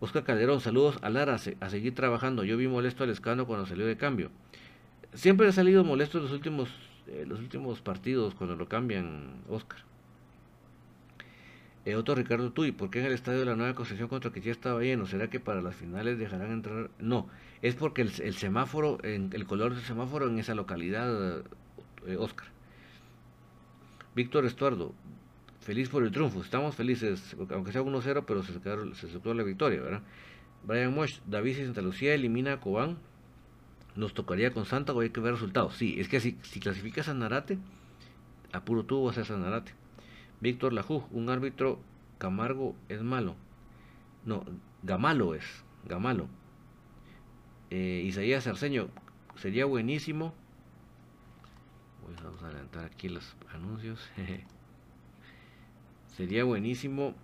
Oscar 0.00 0.24
Calderón, 0.24 0.60
saludos 0.60 0.98
a 1.02 1.10
Lara, 1.10 1.36
a 1.36 1.70
seguir 1.70 1.94
trabajando. 1.94 2.42
Yo 2.42 2.56
vi 2.56 2.66
molesto 2.66 3.04
al 3.04 3.10
escano 3.10 3.46
cuando 3.46 3.66
salió 3.66 3.86
de 3.86 3.96
cambio. 3.96 4.30
Siempre 5.14 5.46
he 5.46 5.52
salido 5.52 5.84
molesto 5.84 6.18
en 6.18 6.24
los 6.24 6.32
últimos, 6.32 6.70
eh, 7.06 7.24
los 7.28 7.38
últimos 7.38 7.80
partidos 7.80 8.34
cuando 8.34 8.56
lo 8.56 8.68
cambian, 8.68 9.34
Oscar. 9.48 9.78
Eh, 11.84 11.96
otro 11.96 12.14
Ricardo 12.14 12.52
Tuy, 12.52 12.70
¿por 12.70 12.90
qué 12.90 13.00
en 13.00 13.06
el 13.06 13.12
estadio 13.12 13.40
de 13.40 13.46
la 13.46 13.56
Nueva 13.56 13.74
Concepción 13.74 14.08
contra 14.08 14.30
que 14.30 14.40
ya 14.40 14.52
estaba 14.52 14.80
lleno? 14.82 15.06
¿Será 15.06 15.28
que 15.28 15.40
para 15.40 15.60
las 15.60 15.74
finales 15.74 16.16
dejarán 16.16 16.52
entrar? 16.52 16.90
No, 17.00 17.28
es 17.60 17.74
porque 17.74 18.02
el, 18.02 18.34
semáforo, 18.34 18.98
el 19.02 19.46
color 19.46 19.74
del 19.74 19.82
semáforo 19.82 20.28
en 20.28 20.38
esa 20.38 20.54
localidad, 20.54 21.42
eh, 22.06 22.16
Oscar. 22.16 22.46
Víctor 24.14 24.44
Estuardo, 24.44 24.94
feliz 25.60 25.88
por 25.88 26.04
el 26.04 26.12
triunfo. 26.12 26.40
Estamos 26.40 26.76
felices, 26.76 27.36
aunque 27.50 27.72
sea 27.72 27.82
1-0, 27.82 28.24
pero 28.26 28.42
se, 28.42 28.52
se 28.94 29.34
la 29.34 29.42
victoria, 29.42 29.80
¿verdad? 29.80 30.02
Brian 30.64 30.94
Mosh, 30.94 31.18
David 31.26 31.58
y 31.58 31.64
Santa 31.64 31.82
Lucía 31.82 32.14
elimina 32.14 32.52
a 32.52 32.60
Cobán. 32.60 32.98
Nos 33.96 34.14
tocaría 34.14 34.52
con 34.52 34.66
Santa 34.66 34.92
o 34.92 35.00
hay 35.00 35.10
que 35.10 35.20
ver 35.20 35.32
resultados. 35.32 35.74
Sí, 35.74 35.96
es 35.98 36.08
que 36.08 36.20
si, 36.20 36.38
si 36.42 36.60
clasificas 36.60 37.08
a 37.08 37.14
Narate, 37.14 37.58
a 38.52 38.64
puro 38.64 38.84
tubo 38.84 39.06
vas 39.06 39.18
a 39.18 39.24
ser 39.24 39.38
Narate. 39.38 39.81
Víctor 40.42 40.72
Lajú, 40.72 41.04
un 41.12 41.30
árbitro 41.30 41.78
Camargo 42.18 42.74
es 42.88 43.00
malo. 43.00 43.36
No, 44.26 44.44
Gamalo 44.82 45.36
es, 45.36 45.44
Gamalo. 45.84 46.26
Eh, 47.70 48.02
Isaías 48.04 48.48
Arceño, 48.48 48.88
sería 49.36 49.66
buenísimo. 49.66 50.34
Vamos 52.22 52.42
a 52.42 52.46
adelantar 52.46 52.86
aquí 52.86 53.08
los 53.08 53.36
anuncios. 53.54 54.00
sería 56.16 56.42
buenísimo 56.42 57.14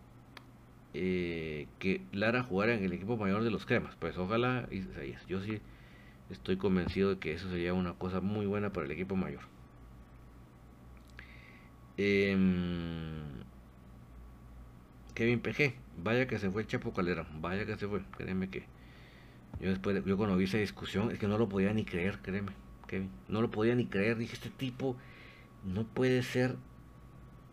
eh, 0.95 1.66
que 1.81 2.01
Lara 2.12 2.45
jugara 2.45 2.75
en 2.75 2.85
el 2.85 2.93
equipo 2.93 3.16
mayor 3.16 3.43
de 3.43 3.51
los 3.51 3.66
cremas. 3.66 3.97
Pues 3.97 4.16
ojalá, 4.16 4.69
yo 5.27 5.43
sí 5.43 5.61
estoy 6.31 6.57
convencido 6.57 7.11
de 7.11 7.19
que 7.19 7.33
eso 7.33 7.51
sería 7.51 7.75
una 7.75 7.95
cosa 7.95 8.21
muy 8.21 8.47
buena 8.47 8.73
para 8.73 8.87
el 8.87 8.93
equipo 8.93 9.16
mayor. 9.16 9.43
Em, 12.01 13.08
Kevin 15.19 15.41
PG, 15.41 15.75
vaya 16.05 16.29
que 16.29 16.39
se 16.39 16.49
fue 16.49 16.64
Chapo 16.64 16.93
Calera, 16.93 17.27
vaya 17.41 17.66
que 17.66 17.77
se 17.77 17.89
fue, 17.89 18.03
créeme 18.16 18.51
que 18.51 18.62
yo 19.61 19.69
después, 19.69 20.05
yo 20.05 20.16
cuando 20.16 20.37
vi 20.37 20.45
esa 20.45 20.59
discusión, 20.59 21.11
es 21.11 21.19
que 21.19 21.27
no 21.27 21.39
lo 21.39 21.49
podía 21.49 21.73
ni 21.73 21.85
creer, 21.85 22.21
créeme, 22.23 22.53
Kevin, 22.87 23.11
no 23.27 23.43
lo 23.43 23.51
podía 23.51 23.75
ni 23.75 23.87
creer, 23.87 24.16
dije, 24.16 24.35
este 24.35 24.51
tipo 24.51 24.97
no 25.64 25.83
puede 25.83 26.23
ser 26.23 26.55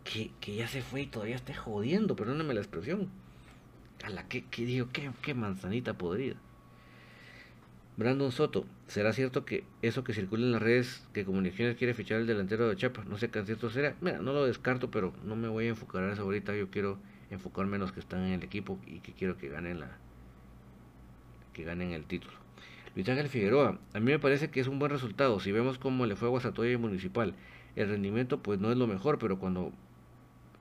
que, 0.04 0.30
ya 0.54 0.68
se 0.68 0.80
fue 0.80 1.00
y 1.00 1.06
todavía 1.08 1.34
esté 1.34 1.54
jodiendo, 1.54 2.14
perdóname 2.14 2.54
la 2.54 2.60
expresión. 2.60 3.08
A 4.04 4.10
la 4.10 4.28
que, 4.28 4.44
que 4.44 4.64
digo, 4.64 4.90
qué, 4.92 5.34
manzanita 5.34 5.94
podrida. 5.94 6.36
Brandon 7.96 8.30
Soto, 8.30 8.64
¿será 8.86 9.12
cierto 9.12 9.44
que 9.44 9.64
eso 9.82 10.04
que 10.04 10.14
circula 10.14 10.44
en 10.44 10.52
las 10.52 10.62
redes 10.62 11.04
que 11.12 11.24
Comunicaciones 11.24 11.76
quiere 11.76 11.94
fichar 11.94 12.20
el 12.20 12.28
delantero 12.28 12.68
de 12.68 12.76
Chapa? 12.76 13.02
No 13.06 13.18
sé 13.18 13.28
qué 13.28 13.44
cierto 13.44 13.70
será. 13.70 13.96
Mira, 14.00 14.18
no 14.18 14.32
lo 14.32 14.46
descarto, 14.46 14.88
pero 14.88 15.12
no 15.24 15.34
me 15.34 15.48
voy 15.48 15.64
a 15.64 15.70
enfocar 15.70 16.04
en 16.04 16.10
eso 16.10 16.22
ahorita. 16.22 16.54
Yo 16.54 16.70
quiero 16.70 16.98
enfocarme 17.30 17.76
en 17.76 17.82
los 17.82 17.92
que 17.92 18.00
están 18.00 18.20
en 18.20 18.32
el 18.34 18.42
equipo 18.42 18.78
y 18.86 19.00
que 19.00 19.12
quiero 19.12 19.36
que 19.36 19.48
ganen 19.48 19.80
la 19.80 19.90
que 21.52 21.64
ganen 21.64 21.92
el 21.92 22.04
título. 22.04 22.34
Luis 22.94 23.08
Ángel 23.08 23.28
Figueroa, 23.28 23.78
a 23.94 24.00
mí 24.00 24.06
me 24.06 24.18
parece 24.18 24.50
que 24.50 24.60
es 24.60 24.68
un 24.68 24.78
buen 24.78 24.90
resultado. 24.90 25.40
Si 25.40 25.52
vemos 25.52 25.78
cómo 25.78 26.06
le 26.06 26.16
fue 26.16 26.28
a 26.28 26.30
Guasatoya 26.30 26.72
y 26.72 26.76
Municipal, 26.76 27.34
el 27.76 27.88
rendimiento 27.88 28.42
pues 28.42 28.60
no 28.60 28.70
es 28.70 28.78
lo 28.78 28.86
mejor, 28.86 29.18
pero 29.18 29.38
cuando 29.38 29.72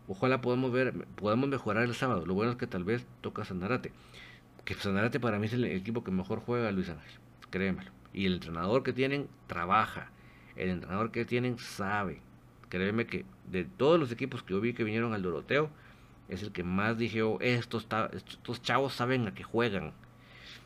Ojalá 0.07 0.39
podamos 0.41 0.71
ver, 0.71 0.93
podamos 1.15 1.49
mejorar 1.49 1.83
el 1.83 1.95
sábado. 1.95 2.25
Lo 2.25 2.35
bueno 2.35 2.51
es 2.51 2.57
que 2.57 2.67
tal 2.67 2.83
vez 2.83 3.07
toca 3.21 3.43
Sanarate. 3.43 3.91
Que 4.63 4.75
Sanarate 4.75 5.19
para 5.19 5.39
mí 5.39 5.47
es 5.47 5.53
el 5.53 5.65
equipo 5.65 6.03
que 6.03 6.11
mejor 6.11 6.39
juega 6.39 6.71
Luis 6.71 6.89
Ángel. 6.89 7.11
Créemelo. 7.49 7.91
Y 8.13 8.27
el 8.27 8.35
entrenador 8.35 8.83
que 8.83 8.93
tienen 8.93 9.27
trabaja. 9.47 10.11
El 10.55 10.69
entrenador 10.69 11.11
que 11.11 11.25
tienen 11.25 11.57
sabe. 11.57 12.21
Créeme 12.69 13.07
que 13.07 13.25
de 13.49 13.65
todos 13.65 13.99
los 13.99 14.11
equipos 14.11 14.43
que 14.43 14.53
yo 14.53 14.61
vi 14.61 14.73
que 14.73 14.83
vinieron 14.83 15.13
al 15.13 15.23
Doroteo, 15.23 15.69
es 16.29 16.43
el 16.43 16.51
que 16.51 16.63
más 16.63 16.97
dije, 16.97 17.21
oh, 17.21 17.39
estos, 17.41 17.87
estos 18.13 18.61
chavos 18.61 18.93
saben 18.93 19.27
a 19.27 19.33
qué 19.33 19.43
juegan. 19.43 19.93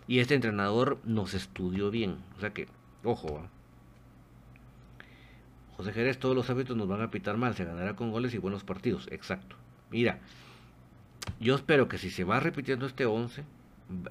Y 0.08 0.20
este 0.20 0.36
entrenador 0.36 1.00
nos 1.04 1.34
estudió 1.34 1.92
bien. 1.92 2.18
O 2.38 2.40
sea 2.40 2.52
que, 2.52 2.68
ojo, 3.04 3.48
José 5.78 5.94
Jerez, 5.94 6.18
todos 6.18 6.36
los 6.36 6.50
hábitos 6.50 6.76
nos 6.76 6.88
van 6.88 7.02
a 7.02 7.12
pitar 7.12 7.38
mal, 7.38 7.56
se 7.56 7.66
ganará 7.66 7.96
con 7.96 8.12
goles 8.12 8.34
y 8.34 8.38
buenos 8.38 8.64
partidos. 8.64 9.08
Exacto. 9.12 9.56
Mira, 9.92 10.20
yo 11.40 11.56
espero 11.56 11.88
que 11.88 11.98
si 11.98 12.10
se 12.10 12.24
va 12.24 12.40
repitiendo 12.40 12.86
este 12.86 13.06
11, 13.06 13.44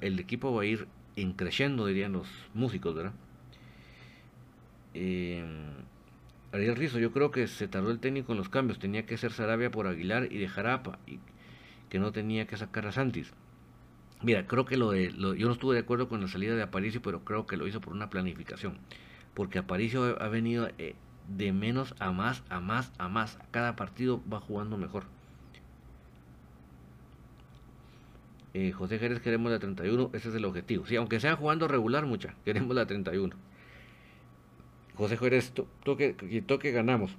el 0.01 0.19
equipo 0.19 0.53
va 0.53 0.63
a 0.63 0.65
ir 0.65 0.87
increciendo, 1.15 1.85
dirían 1.85 2.13
los 2.13 2.27
músicos, 2.53 2.95
¿verdad? 2.95 3.13
Eh, 4.93 5.43
Ariel 6.51 6.75
Rizo, 6.75 6.97
yo 6.97 7.11
creo 7.11 7.29
que 7.29 7.47
se 7.47 7.67
tardó 7.67 7.91
el 7.91 7.99
técnico 7.99 8.31
en 8.31 8.39
los 8.39 8.49
cambios. 8.49 8.79
Tenía 8.79 9.05
que 9.05 9.17
ser 9.17 9.31
Sarabia 9.31 9.69
por 9.69 9.85
Aguilar 9.85 10.31
y 10.31 10.37
de 10.37 10.47
Jarapa, 10.47 10.97
y 11.05 11.19
que 11.89 11.99
no 11.99 12.11
tenía 12.11 12.47
que 12.47 12.57
sacar 12.57 12.87
a 12.87 12.91
Santis. 12.91 13.33
Mira, 14.21 14.45
creo 14.47 14.65
que 14.65 14.77
lo 14.77 14.91
de. 14.91 15.11
yo 15.13 15.47
no 15.47 15.53
estuve 15.53 15.75
de 15.75 15.81
acuerdo 15.81 16.09
con 16.09 16.21
la 16.21 16.27
salida 16.27 16.55
de 16.55 16.61
Aparicio, 16.61 17.01
pero 17.01 17.23
creo 17.23 17.47
que 17.47 17.57
lo 17.57 17.67
hizo 17.67 17.81
por 17.81 17.93
una 17.93 18.09
planificación. 18.09 18.77
Porque 19.33 19.59
Aparicio 19.59 20.21
ha 20.21 20.27
venido 20.27 20.69
eh, 20.77 20.95
de 21.29 21.53
menos 21.53 21.95
a 21.99 22.11
más, 22.11 22.43
a 22.49 22.59
más, 22.59 22.91
a 22.97 23.07
más. 23.07 23.37
Cada 23.51 23.75
partido 23.75 24.21
va 24.31 24.39
jugando 24.39 24.77
mejor. 24.77 25.05
Eh, 28.53 28.71
José 28.71 28.97
Jerez 28.99 29.21
queremos 29.21 29.51
la 29.51 29.59
31, 29.59 30.09
ese 30.13 30.29
es 30.29 30.35
el 30.35 30.43
objetivo. 30.45 30.85
Sí, 30.85 30.95
aunque 30.95 31.19
sea 31.19 31.35
jugando 31.35 31.67
regular 31.67 32.05
mucha, 32.05 32.35
queremos 32.45 32.75
la 32.75 32.85
31. 32.85 33.35
José 34.95 35.17
Jerez, 35.17 35.53
toque, 35.83 36.13
toque 36.45 36.71
ganamos. 36.71 37.15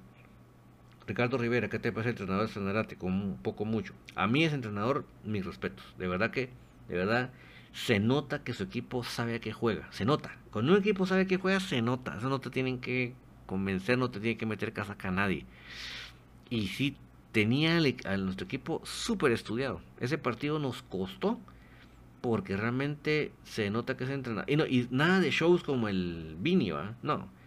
Ricardo 1.07 1.39
Rivera, 1.39 1.69
¿qué 1.69 1.79
te 1.79 1.93
parece 1.93 2.11
el 2.11 2.15
entrenador 2.15 2.47
de 2.47 2.53
Sanarate? 2.53 2.97
Un 3.01 3.39
poco 3.43 3.65
mucho. 3.65 3.95
A 4.15 4.27
mí 4.27 4.45
ese 4.45 4.55
entrenador, 4.55 5.05
mis 5.25 5.45
respetos. 5.45 5.85
De 5.99 6.07
verdad 6.09 6.31
que, 6.31 6.51
de 6.89 6.97
verdad, 6.97 7.31
se 7.73 7.99
nota 7.99 8.43
que 8.43 8.53
su 8.53 8.65
equipo 8.65 9.03
sabe 9.05 9.37
a 9.37 9.41
qué 9.41 9.53
juega. 9.53 9.89
Se 9.93 10.05
nota. 10.05 10.37
Cuando 10.53 10.73
un 10.73 10.79
equipo 10.79 11.07
sabe 11.07 11.23
a 11.23 11.27
qué 11.27 11.37
juega, 11.37 11.61
se 11.61 11.83
nota. 11.83 12.17
Eso 12.17 12.29
no 12.29 12.41
te 12.41 12.51
tienen 12.51 12.81
que 12.81 13.15
convencer, 13.47 13.99
no 13.99 14.11
te 14.11 14.21
tiene 14.21 14.37
que 14.37 14.47
meter 14.47 14.73
casaca 14.73 15.09
a 15.09 15.13
nadie. 15.13 15.47
Y 16.49 16.69
sí, 16.69 16.97
tenía 17.33 17.77
a 17.77 18.17
nuestro 18.17 18.45
equipo 18.45 18.81
súper 18.85 19.33
estudiado. 19.33 19.81
Ese 19.99 20.19
partido 20.19 20.59
nos 20.59 20.83
costó 20.83 21.39
porque 22.21 22.57
realmente 22.57 23.33
se 23.45 23.71
nota 23.71 23.97
que 23.97 24.07
se 24.07 24.15
entrena. 24.15 24.45
Y 24.47 24.89
nada 24.91 25.21
de 25.21 25.31
shows 25.31 25.63
como 25.63 25.89
el 25.89 26.37
Vini, 26.39 26.71
No. 27.03 27.40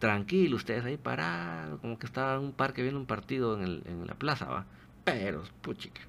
Tranquilo, 0.00 0.56
ustedes 0.56 0.82
ahí 0.86 0.96
parados, 0.96 1.78
como 1.80 1.98
que 1.98 2.06
estaba 2.06 2.36
en 2.36 2.40
un 2.40 2.52
parque 2.52 2.80
viendo 2.80 2.98
un 2.98 3.06
partido 3.06 3.54
en, 3.54 3.62
el, 3.62 3.82
en 3.84 4.06
la 4.06 4.14
plaza, 4.14 4.46
¿va? 4.46 4.64
pero, 5.04 5.42
puchica, 5.60 6.00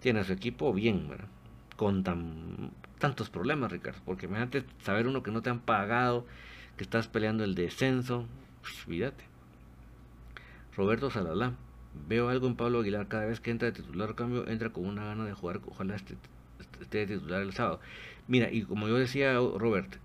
tiene 0.00 0.20
a 0.20 0.24
su 0.24 0.34
equipo 0.34 0.70
bien, 0.74 1.08
¿verdad? 1.08 1.28
Con 1.76 2.04
tan, 2.04 2.72
tantos 2.98 3.30
problemas, 3.30 3.72
Ricardo, 3.72 4.00
porque 4.04 4.26
imagínate 4.26 4.64
saber 4.82 5.06
uno 5.06 5.22
que 5.22 5.30
no 5.30 5.40
te 5.40 5.48
han 5.48 5.60
pagado, 5.60 6.26
que 6.76 6.84
estás 6.84 7.08
peleando 7.08 7.42
el 7.42 7.54
descenso, 7.54 8.26
pues, 8.60 8.86
olvídate. 8.86 9.24
Roberto 10.76 11.10
Salalá, 11.10 11.54
veo 12.06 12.28
algo 12.28 12.48
en 12.48 12.56
Pablo 12.56 12.80
Aguilar, 12.80 13.08
cada 13.08 13.24
vez 13.24 13.40
que 13.40 13.50
entra 13.50 13.70
de 13.70 13.80
titular, 13.80 14.14
cambio, 14.14 14.46
entra 14.46 14.70
con 14.70 14.84
una 14.84 15.06
gana 15.06 15.24
de 15.24 15.32
jugar, 15.32 15.62
ojalá 15.66 15.96
esté, 15.96 16.16
esté 16.82 17.06
de 17.06 17.16
titular 17.16 17.40
el 17.40 17.54
sábado. 17.54 17.80
Mira, 18.28 18.50
y 18.52 18.64
como 18.64 18.88
yo 18.88 18.96
decía, 18.96 19.32
Robert, 19.32 19.96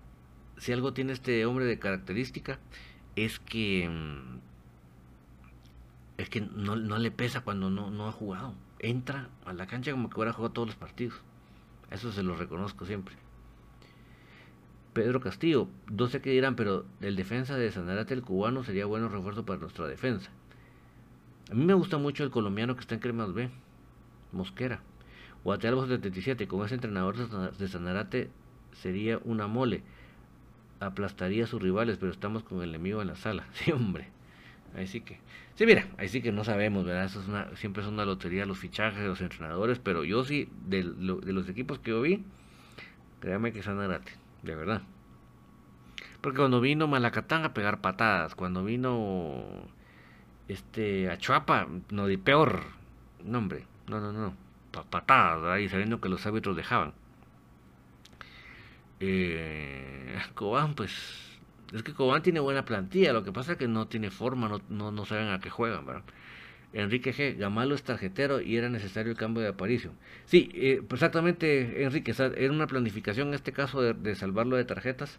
si 0.58 0.72
algo 0.72 0.92
tiene 0.92 1.12
este 1.12 1.44
hombre 1.46 1.64
de 1.64 1.78
característica, 1.78 2.58
es 3.14 3.38
que 3.38 3.88
mm, 3.88 4.38
es 6.18 6.30
que 6.30 6.40
no, 6.40 6.76
le 6.76 7.10
pesa 7.10 7.42
cuando 7.42 7.70
no, 7.70 7.90
no 7.90 8.08
ha 8.08 8.12
jugado. 8.12 8.54
Entra 8.78 9.28
a 9.44 9.52
la 9.52 9.66
cancha 9.66 9.90
como 9.90 10.08
que 10.08 10.16
hubiera 10.16 10.32
jugado 10.32 10.52
todos 10.52 10.68
los 10.68 10.76
partidos. 10.76 11.20
Eso 11.90 12.10
se 12.12 12.22
lo 12.22 12.36
reconozco 12.36 12.86
siempre. 12.86 13.14
Pedro 14.92 15.20
Castillo, 15.20 15.68
no 15.90 16.06
sé 16.08 16.22
qué 16.22 16.30
dirán, 16.30 16.56
pero 16.56 16.86
el 17.02 17.16
defensa 17.16 17.56
de 17.56 17.70
Sanarate, 17.70 18.14
el 18.14 18.22
cubano, 18.22 18.64
sería 18.64 18.86
bueno 18.86 19.10
refuerzo 19.10 19.44
para 19.44 19.60
nuestra 19.60 19.86
defensa. 19.86 20.30
A 21.50 21.54
mí 21.54 21.64
me 21.64 21.74
gusta 21.74 21.98
mucho 21.98 22.24
el 22.24 22.30
colombiano 22.30 22.74
que 22.74 22.80
está 22.80 22.94
en 22.94 23.00
Cremas 23.00 23.34
B, 23.34 23.50
Mosquera. 24.32 24.80
Guatealbo 25.44 25.86
77, 25.86 26.48
con 26.48 26.64
ese 26.64 26.76
entrenador 26.76 27.16
de 27.56 27.68
Sanarate 27.68 28.30
sería 28.72 29.20
una 29.22 29.46
mole. 29.46 29.82
Aplastaría 30.80 31.44
a 31.44 31.46
sus 31.46 31.62
rivales, 31.62 31.96
pero 31.98 32.12
estamos 32.12 32.42
con 32.42 32.62
el 32.62 32.70
enemigo 32.70 33.02
en 33.02 33.08
la 33.08 33.16
sala. 33.16 33.46
Sí, 33.54 33.72
hombre. 33.72 34.08
Ahí 34.76 34.86
sí 34.86 35.00
que. 35.00 35.18
Sí, 35.54 35.64
mira, 35.66 35.86
ahí 35.96 36.08
sí 36.08 36.20
que 36.20 36.32
no 36.32 36.44
sabemos, 36.44 36.84
¿verdad? 36.84 37.04
Eso 37.06 37.20
es 37.20 37.28
una, 37.28 37.56
siempre 37.56 37.82
es 37.82 37.88
una 37.88 38.04
lotería 38.04 38.44
los 38.44 38.58
fichajes 38.58 39.00
de 39.00 39.08
los 39.08 39.20
entrenadores, 39.22 39.78
pero 39.78 40.04
yo 40.04 40.22
sí, 40.24 40.48
de, 40.66 40.82
de 40.82 41.32
los 41.32 41.48
equipos 41.48 41.78
que 41.78 41.92
yo 41.92 42.02
vi, 42.02 42.22
créame 43.20 43.52
que 43.52 43.62
Sanarate, 43.62 44.12
de 44.42 44.54
verdad. 44.54 44.82
Porque 46.20 46.38
cuando 46.38 46.60
vino 46.60 46.88
Malacatán 46.88 47.44
a 47.44 47.54
pegar 47.54 47.80
patadas, 47.80 48.34
cuando 48.34 48.64
vino 48.64 49.44
este 50.48 51.10
Achuapa, 51.10 51.68
no 51.90 52.06
di 52.06 52.16
peor. 52.16 52.62
No, 53.24 53.38
hombre, 53.38 53.64
no, 53.88 54.00
no, 54.00 54.12
no. 54.12 54.34
Patadas, 54.90 55.44
ahí 55.44 55.68
sabiendo 55.68 56.00
que 56.00 56.08
los 56.08 56.26
árbitros 56.26 56.56
dejaban. 56.56 56.92
Eh, 59.00 60.18
Cobán, 60.34 60.74
pues. 60.74 60.92
Es 61.72 61.82
que 61.82 61.92
Cobán 61.92 62.22
tiene 62.22 62.40
buena 62.40 62.64
plantilla, 62.64 63.12
lo 63.12 63.24
que 63.24 63.32
pasa 63.32 63.52
es 63.52 63.58
que 63.58 63.68
no 63.68 63.88
tiene 63.88 64.10
forma, 64.10 64.48
no, 64.48 64.60
no, 64.68 64.92
no 64.92 65.04
saben 65.04 65.28
a 65.28 65.40
qué 65.40 65.50
juegan, 65.50 65.84
¿verdad? 65.84 66.04
Enrique 66.72 67.12
G. 67.14 67.36
Gamalo 67.38 67.74
es 67.74 67.82
tarjetero 67.82 68.40
y 68.40 68.56
era 68.56 68.68
necesario 68.68 69.10
el 69.12 69.18
cambio 69.18 69.42
de 69.42 69.48
aparición. 69.48 69.94
Sí, 70.26 70.50
eh, 70.54 70.82
pues 70.86 71.00
exactamente, 71.00 71.84
Enrique, 71.84 72.14
era 72.18 72.52
una 72.52 72.66
planificación 72.66 73.28
en 73.28 73.34
este 73.34 73.52
caso 73.52 73.82
de, 73.82 73.94
de 73.94 74.14
salvarlo 74.14 74.56
de 74.56 74.64
tarjetas 74.64 75.18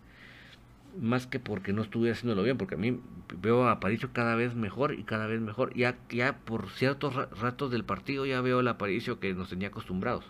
más 0.99 1.27
que 1.27 1.39
porque 1.39 1.73
no 1.73 1.81
estuviera 1.81 2.13
haciéndolo 2.13 2.43
bien, 2.43 2.57
porque 2.57 2.75
a 2.75 2.77
mí 2.77 2.99
veo 3.39 3.65
a 3.65 3.71
Aparicio 3.71 4.09
cada 4.13 4.35
vez 4.35 4.55
mejor 4.55 4.93
y 4.93 5.03
cada 5.03 5.27
vez 5.27 5.41
mejor. 5.41 5.73
Ya, 5.75 5.97
ya 6.09 6.37
por 6.37 6.69
ciertos 6.69 7.15
ratos 7.39 7.71
del 7.71 7.83
partido 7.83 8.25
ya 8.25 8.41
veo 8.41 8.59
el 8.59 8.67
Aparicio 8.67 9.19
que 9.19 9.33
nos 9.33 9.49
tenía 9.49 9.69
acostumbrados. 9.69 10.25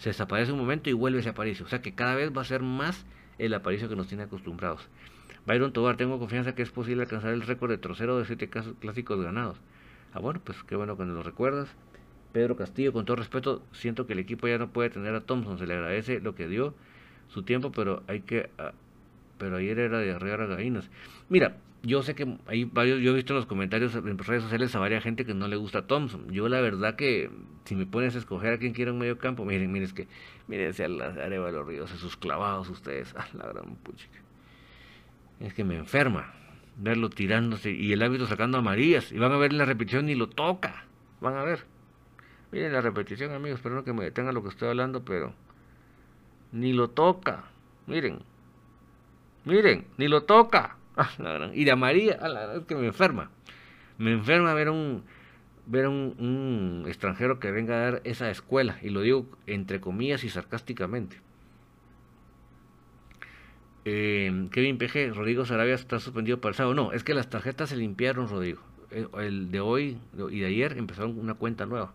Se 0.00 0.08
desaparece 0.08 0.50
un 0.52 0.58
momento 0.58 0.88
y 0.88 0.94
vuelve 0.94 1.20
ese 1.20 1.28
Aparicio. 1.28 1.66
O 1.66 1.68
sea 1.68 1.82
que 1.82 1.94
cada 1.94 2.14
vez 2.14 2.36
va 2.36 2.40
a 2.40 2.46
ser 2.46 2.62
más 2.62 3.04
el 3.38 3.52
Aparicio 3.52 3.88
que 3.88 3.96
nos 3.96 4.08
tiene 4.08 4.24
acostumbrados. 4.24 4.88
Byron 5.46 5.72
Tobar, 5.72 5.96
tengo 5.98 6.18
confianza 6.18 6.54
que 6.54 6.62
es 6.62 6.70
posible 6.70 7.02
alcanzar 7.02 7.32
el 7.32 7.42
récord 7.42 7.70
de 7.70 7.76
trocero 7.76 8.18
de 8.18 8.24
siete 8.24 8.48
clásicos 8.48 9.22
ganados. 9.22 9.58
Ah, 10.14 10.18
bueno, 10.20 10.40
pues 10.42 10.62
qué 10.64 10.74
bueno 10.74 10.96
que 10.96 11.04
lo 11.04 11.22
recuerdas. 11.22 11.68
Pedro 12.32 12.56
Castillo, 12.56 12.94
con 12.94 13.04
todo 13.04 13.16
respeto, 13.16 13.62
siento 13.72 14.06
que 14.06 14.14
el 14.14 14.20
equipo 14.20 14.48
ya 14.48 14.56
no 14.56 14.70
puede 14.70 14.88
tener 14.88 15.14
a 15.14 15.20
Thompson. 15.20 15.58
Se 15.58 15.66
le 15.66 15.74
agradece 15.74 16.20
lo 16.20 16.34
que 16.34 16.48
dio 16.48 16.74
su 17.28 17.42
tiempo, 17.42 17.70
pero 17.70 18.02
hay 18.08 18.20
que 18.22 18.48
ah, 18.58 18.72
pero 19.36 19.56
ayer 19.56 19.78
era 19.78 19.98
de 19.98 20.12
arrear 20.12 20.40
a 20.40 20.46
gallinas. 20.46 20.88
Mira, 21.28 21.56
yo 21.82 22.02
sé 22.02 22.14
que 22.14 22.36
hay 22.46 22.64
varios, 22.64 23.00
yo 23.00 23.12
he 23.12 23.14
visto 23.14 23.32
en 23.32 23.38
los 23.38 23.46
comentarios 23.46 23.94
en 23.94 24.18
redes 24.18 24.42
sociales 24.42 24.74
a 24.74 24.78
varias 24.78 25.02
gente 25.02 25.24
que 25.24 25.34
no 25.34 25.48
le 25.48 25.56
gusta 25.56 25.86
Thompson. 25.86 26.30
Yo 26.30 26.48
la 26.48 26.60
verdad 26.60 26.96
que 26.96 27.30
si 27.64 27.74
me 27.74 27.86
pones 27.86 28.14
a 28.14 28.18
escoger 28.18 28.52
a 28.52 28.58
quien 28.58 28.72
quiera 28.72 28.92
un 28.92 28.98
medio 28.98 29.18
campo, 29.18 29.44
miren, 29.44 29.72
miren, 29.72 29.86
es 29.86 29.92
que, 29.92 30.06
miren, 30.46 30.74
sea 30.74 30.88
la 30.88 31.10
de 31.10 31.52
los 31.52 31.66
Ríos, 31.66 31.92
esos 31.92 32.16
clavados 32.16 32.68
ustedes, 32.68 33.14
ah, 33.18 33.26
la 33.34 33.46
gran 33.48 33.76
puchica. 33.76 34.18
Es 35.40 35.54
que 35.54 35.64
me 35.64 35.76
enferma 35.76 36.34
verlo 36.76 37.10
tirándose 37.10 37.70
y 37.70 37.92
el 37.92 38.02
hábito 38.02 38.26
sacando 38.26 38.58
a 38.58 38.62
Marías. 38.62 39.10
Y 39.12 39.18
van 39.18 39.32
a 39.32 39.36
ver 39.38 39.52
la 39.52 39.64
repetición 39.64 40.08
y 40.08 40.14
lo 40.14 40.28
toca. 40.28 40.84
Van 41.20 41.36
a 41.36 41.44
ver. 41.44 41.64
Miren 42.52 42.72
la 42.72 42.80
repetición, 42.80 43.32
amigos, 43.32 43.60
espero 43.60 43.84
que 43.84 43.92
me 43.92 44.04
detenga 44.04 44.32
lo 44.32 44.42
que 44.42 44.48
estoy 44.48 44.68
hablando, 44.68 45.04
pero 45.04 45.32
ni 46.52 46.72
lo 46.72 46.90
toca. 46.90 47.44
Miren, 47.86 48.18
Miren, 49.44 49.86
ni 49.96 50.08
lo 50.08 50.22
toca. 50.22 50.76
Ah, 51.00 51.50
y 51.54 51.64
de 51.64 51.74
María, 51.76 52.18
ah, 52.20 52.54
es 52.58 52.66
que 52.66 52.74
me 52.74 52.86
enferma. 52.86 53.30
Me 53.96 54.12
enferma 54.12 54.52
ver 54.52 54.68
un 54.68 55.02
ver 55.66 55.88
un, 55.88 56.14
un, 56.18 56.84
extranjero 56.88 57.38
que 57.38 57.50
venga 57.50 57.74
a 57.74 57.78
dar 57.78 58.00
esa 58.04 58.30
escuela, 58.30 58.78
y 58.82 58.90
lo 58.90 59.00
digo 59.00 59.26
entre 59.46 59.80
comillas 59.80 60.24
y 60.24 60.28
sarcásticamente. 60.28 61.16
Eh, 63.86 64.48
Kevin 64.52 64.76
PG, 64.76 65.14
Rodrigo 65.14 65.46
Sarabia 65.46 65.74
está 65.74 65.98
suspendido 66.00 66.40
para 66.40 66.50
el 66.50 66.56
sábado. 66.56 66.74
No, 66.74 66.92
es 66.92 67.02
que 67.02 67.14
las 67.14 67.30
tarjetas 67.30 67.70
se 67.70 67.76
limpiaron, 67.76 68.28
Rodrigo. 68.28 68.60
Eh, 68.90 69.06
el 69.20 69.50
de 69.50 69.60
hoy 69.60 69.98
y 70.30 70.40
de 70.40 70.46
ayer 70.46 70.76
empezaron 70.76 71.18
una 71.18 71.34
cuenta 71.34 71.64
nueva. 71.64 71.94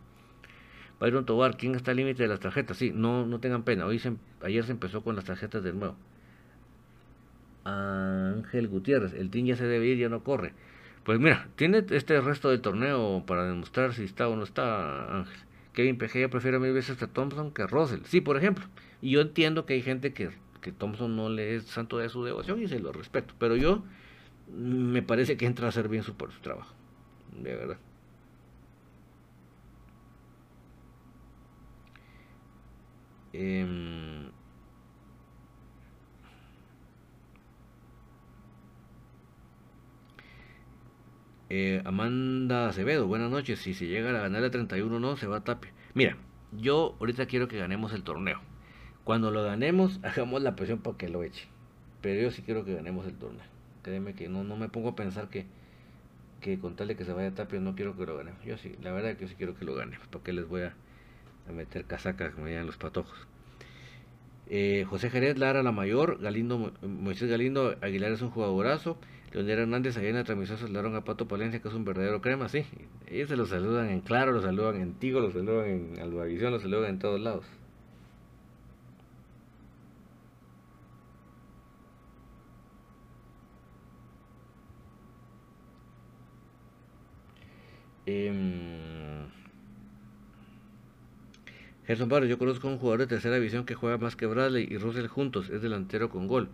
Byron 1.00 1.26
Tobar, 1.26 1.58
¿quién 1.58 1.76
está 1.76 1.92
al 1.92 1.98
límite 1.98 2.24
de 2.24 2.30
las 2.30 2.40
tarjetas? 2.40 2.78
Sí, 2.78 2.92
no, 2.94 3.26
no 3.26 3.40
tengan 3.40 3.64
pena. 3.64 3.86
Hoy 3.86 4.02
ayer 4.42 4.64
se 4.64 4.72
empezó 4.72 5.04
con 5.04 5.16
las 5.16 5.26
tarjetas 5.26 5.64
de 5.64 5.74
nuevo. 5.74 5.96
Ángel 7.66 8.68
Gutiérrez. 8.68 9.14
El 9.14 9.30
team 9.30 9.48
ya 9.48 9.56
se 9.58 9.66
debe 9.66 9.88
ir, 9.88 9.98
ya 9.98 10.10
no 10.10 10.24
corre. 10.24 10.54
Pues 11.04 11.20
mira, 11.20 11.50
tiene 11.56 11.84
este 11.92 12.20
resto 12.22 12.50
del 12.50 12.62
torneo 12.62 13.24
para 13.28 13.46
demostrar 13.46 13.94
si 13.94 14.04
está 14.04 14.28
o 14.28 14.36
no 14.36 14.44
está 14.44 15.18
Ángel. 15.18 15.38
Kevin 15.74 16.00
ya 16.00 16.30
prefiere 16.30 16.58
mil 16.58 16.74
veces 16.74 17.02
a 17.04 17.08
Thompson 17.08 17.52
que 17.52 17.64
a 17.64 17.68
Russell. 17.68 18.02
Sí, 18.06 18.22
por 18.22 18.38
ejemplo. 18.38 18.66
Y 19.02 19.12
yo 19.12 19.22
entiendo 19.22 19.66
que 19.66 19.74
hay 19.74 19.82
gente 19.82 20.14
que, 20.14 20.30
que 20.62 20.72
Thompson 20.72 21.16
no 21.16 21.30
le 21.30 21.56
es 21.56 21.66
santo 21.66 21.98
de 21.98 22.10
su 22.10 22.24
devoción 22.24 22.62
y 22.62 22.68
se 22.68 22.80
lo 22.80 22.94
respeto. 22.94 23.34
Pero 23.40 23.56
yo 23.56 23.84
me 24.52 25.02
parece 25.02 25.38
que 25.38 25.46
entra 25.46 25.68
a 25.68 25.70
hacer 25.70 25.90
bien 25.90 26.04
su, 26.04 26.14
su 26.14 26.42
trabajo. 26.42 26.74
De 27.42 27.56
verdad. 27.56 27.78
Eh, 33.34 34.30
Eh, 41.50 41.82
Amanda 41.86 42.70
Acevedo, 42.70 43.06
buenas 43.06 43.30
noches. 43.30 43.60
Si 43.60 43.74
se 43.76 43.86
llega 43.88 44.10
a 44.10 44.22
ganar 44.22 44.44
el 44.44 44.52
31 44.52 45.00
no, 45.00 45.16
se 45.16 45.28
va 45.28 45.38
a 45.38 45.44
Tapia. 45.44 45.72
Mira, 45.94 46.18
yo 46.52 46.96
ahorita 47.00 47.28
quiero 47.28 47.48
que 47.48 47.58
ganemos 47.58 47.94
el 47.94 48.04
torneo. 48.04 48.40
Cuando 49.04 49.30
lo 49.30 49.44
ganemos, 49.44 50.00
hagamos 50.04 50.42
la 50.42 50.56
presión 50.56 50.80
para 50.80 50.98
que 50.98 51.10
lo 51.10 51.24
eche. 51.24 51.48
Pero 52.02 52.22
yo 52.22 52.32
sí 52.32 52.42
quiero 52.42 52.66
que 52.66 52.74
ganemos 52.74 53.06
el 53.06 53.16
torneo. 53.16 53.46
Créeme 53.84 54.16
que 54.16 54.28
no, 54.28 54.44
no 54.44 54.58
me 54.58 54.70
pongo 54.70 54.90
a 54.90 54.96
pensar 54.96 55.30
que, 55.30 55.46
que 56.42 56.58
con 56.58 56.76
tal 56.76 56.88
de 56.88 56.96
que 56.96 57.06
se 57.06 57.14
vaya 57.14 57.30
a 57.30 57.36
Tapia 57.36 57.60
no 57.60 57.76
quiero 57.76 57.96
que 57.96 58.08
lo 58.08 58.18
ganemos. 58.18 58.44
Yo 58.44 58.58
sí, 58.58 58.76
la 58.82 58.92
verdad 58.92 59.16
que 59.16 59.24
yo 59.24 59.28
sí 59.28 59.36
quiero 59.36 59.56
que 59.56 59.66
lo 59.66 59.76
gane. 59.76 60.00
Porque 60.10 60.34
les 60.34 60.48
voy 60.48 60.64
a, 60.64 60.74
meter 61.54 61.86
casacas 61.86 62.34
como 62.34 62.48
digan 62.48 62.66
los 62.66 62.78
patojos. 62.78 63.28
Eh, 64.48 64.86
José 64.90 65.12
Jerez, 65.12 65.38
Lara 65.38 65.62
la 65.62 65.72
mayor, 65.72 66.20
Galindo, 66.20 66.74
Moisés 66.82 67.30
Galindo, 67.30 67.76
Aguilar 67.82 68.12
es 68.12 68.24
un 68.24 68.32
jugadorazo. 68.32 68.98
Leonel 69.36 69.60
Hernández, 69.60 69.98
allá 69.98 70.08
en 70.08 70.16
la 70.16 70.24
transmisión 70.24 70.58
saludaron 70.58 70.96
a 70.96 71.04
Pato 71.04 71.28
Palencia, 71.28 71.62
que 71.62 71.68
es 71.68 71.74
un 71.74 71.84
verdadero 71.84 72.22
crema, 72.22 72.48
sí. 72.48 72.66
Ellos 73.08 73.28
se 73.28 73.36
lo 73.36 73.46
saludan 73.46 73.90
en 73.90 74.00
Claro, 74.00 74.32
lo 74.32 74.42
saludan 74.42 74.80
en 74.80 74.94
Tigo, 74.94 75.20
lo 75.20 75.30
saludan 75.30 75.66
en 75.66 76.00
Albavisión, 76.00 76.54
lo 76.54 76.60
saludan 76.62 76.92
en 76.92 77.00
todos 77.00 77.20
lados. 77.20 77.46
Eh, 88.06 88.32
Gerson 91.86 92.08
Barrio, 92.08 92.30
yo 92.30 92.38
conozco 92.38 92.70
a 92.70 92.72
un 92.72 92.78
jugador 92.78 93.02
de 93.02 93.08
tercera 93.08 93.36
división 93.36 93.66
que 93.66 93.76
juega 93.76 93.98
más 93.98 94.16
que 94.16 94.28
Bradley 94.28 94.66
y 94.70 94.78
Russell 94.78 95.08
juntos, 95.08 95.50
es 95.50 95.62
delantero 95.62 96.10
con 96.10 96.28
gol. 96.28 96.48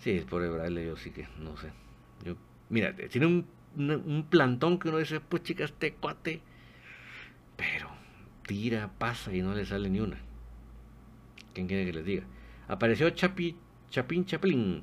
Sí, 0.00 0.10
es 0.10 0.24
por 0.24 0.42
Bradley, 0.50 0.86
yo 0.86 0.96
sí 0.96 1.12
que 1.12 1.28
no 1.38 1.56
sé. 1.56 1.70
Mira, 2.70 2.94
tiene 2.94 3.26
un, 3.26 3.46
un, 3.76 4.26
plantón 4.28 4.78
que 4.78 4.88
uno 4.88 4.98
dice, 4.98 5.20
pues 5.20 5.42
chicas, 5.42 5.70
este 5.70 5.94
cuate. 5.94 6.40
Pero 7.56 7.88
tira, 8.46 8.90
pasa 8.98 9.34
y 9.34 9.42
no 9.42 9.54
le 9.54 9.66
sale 9.66 9.90
ni 9.90 10.00
una. 10.00 10.18
¿Quién 11.54 11.66
quiere 11.66 11.86
que 11.86 11.92
les 11.92 12.04
diga? 12.04 12.24
Apareció 12.68 13.10
Chapi, 13.10 13.56
Chapín 13.90 14.24
Chaplin. 14.24 14.82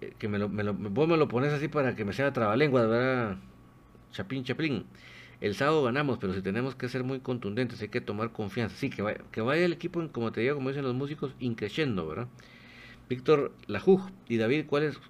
Eh, 0.00 0.14
que 0.18 0.28
me 0.28 0.38
lo, 0.38 0.48
me 0.48 0.62
vos 0.62 1.08
me 1.08 1.16
lo 1.16 1.28
pones 1.28 1.52
así 1.52 1.68
para 1.68 1.94
que 1.96 2.04
me 2.04 2.12
sea 2.12 2.32
trabalengua, 2.32 2.86
¿verdad? 2.86 3.36
Chapín 4.12 4.44
Chaplin. 4.44 4.84
El 5.40 5.54
sábado 5.54 5.84
ganamos, 5.84 6.18
pero 6.18 6.34
si 6.34 6.42
tenemos 6.42 6.74
que 6.74 6.88
ser 6.88 7.04
muy 7.04 7.20
contundentes, 7.20 7.80
hay 7.80 7.88
que 7.88 8.00
tomar 8.00 8.32
confianza. 8.32 8.76
Sí, 8.76 8.90
que 8.90 9.02
vaya, 9.02 9.18
que 9.30 9.40
vaya 9.40 9.64
el 9.64 9.72
equipo, 9.72 10.06
como 10.10 10.32
te 10.32 10.40
digo, 10.40 10.56
como 10.56 10.70
dicen 10.70 10.84
los 10.84 10.94
músicos, 10.94 11.34
increciendo, 11.38 12.08
¿verdad? 12.08 12.28
Víctor 13.08 13.52
Lajuj 13.66 14.10
y 14.28 14.36
David, 14.36 14.66
¿cuál, 14.66 14.82
es, 14.84 15.00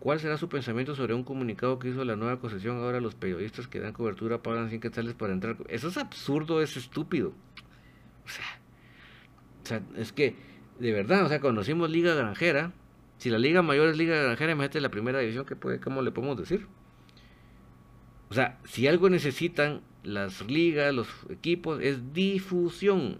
¿cuál 0.00 0.20
será 0.20 0.36
su 0.36 0.48
pensamiento 0.48 0.94
sobre 0.94 1.14
un 1.14 1.24
comunicado 1.24 1.78
que 1.78 1.88
hizo 1.88 2.04
la 2.04 2.16
nueva 2.16 2.40
concesión? 2.40 2.78
Ahora 2.78 3.00
los 3.00 3.14
periodistas 3.14 3.68
que 3.68 3.80
dan 3.80 3.92
cobertura 3.92 4.42
pagan 4.42 4.68
100 4.68 4.80
quetzales 4.80 5.14
para 5.14 5.32
entrar. 5.32 5.56
Eso 5.68 5.88
es 5.88 5.96
absurdo, 5.96 6.62
es 6.62 6.76
estúpido. 6.76 7.32
O 8.24 8.28
sea, 8.28 8.58
o 9.62 9.66
sea, 9.66 9.82
es 9.96 10.12
que, 10.12 10.34
de 10.78 10.92
verdad, 10.92 11.26
o 11.26 11.28
sea, 11.28 11.40
conocimos 11.40 11.90
Liga 11.90 12.14
Granjera. 12.14 12.72
Si 13.18 13.30
la 13.30 13.38
Liga 13.38 13.62
Mayor 13.62 13.88
es 13.88 13.96
Liga 13.96 14.16
Granjera, 14.16 14.52
imagínate 14.52 14.80
la 14.80 14.90
primera 14.90 15.18
división, 15.18 15.44
que 15.44 15.56
puede, 15.56 15.80
¿cómo 15.80 16.02
le 16.02 16.10
podemos 16.10 16.38
decir? 16.38 16.66
O 18.30 18.34
sea, 18.34 18.58
si 18.64 18.86
algo 18.86 19.10
necesitan 19.10 19.82
las 20.02 20.46
ligas, 20.46 20.94
los 20.94 21.08
equipos, 21.28 21.80
es 21.82 22.12
difusión. 22.12 23.18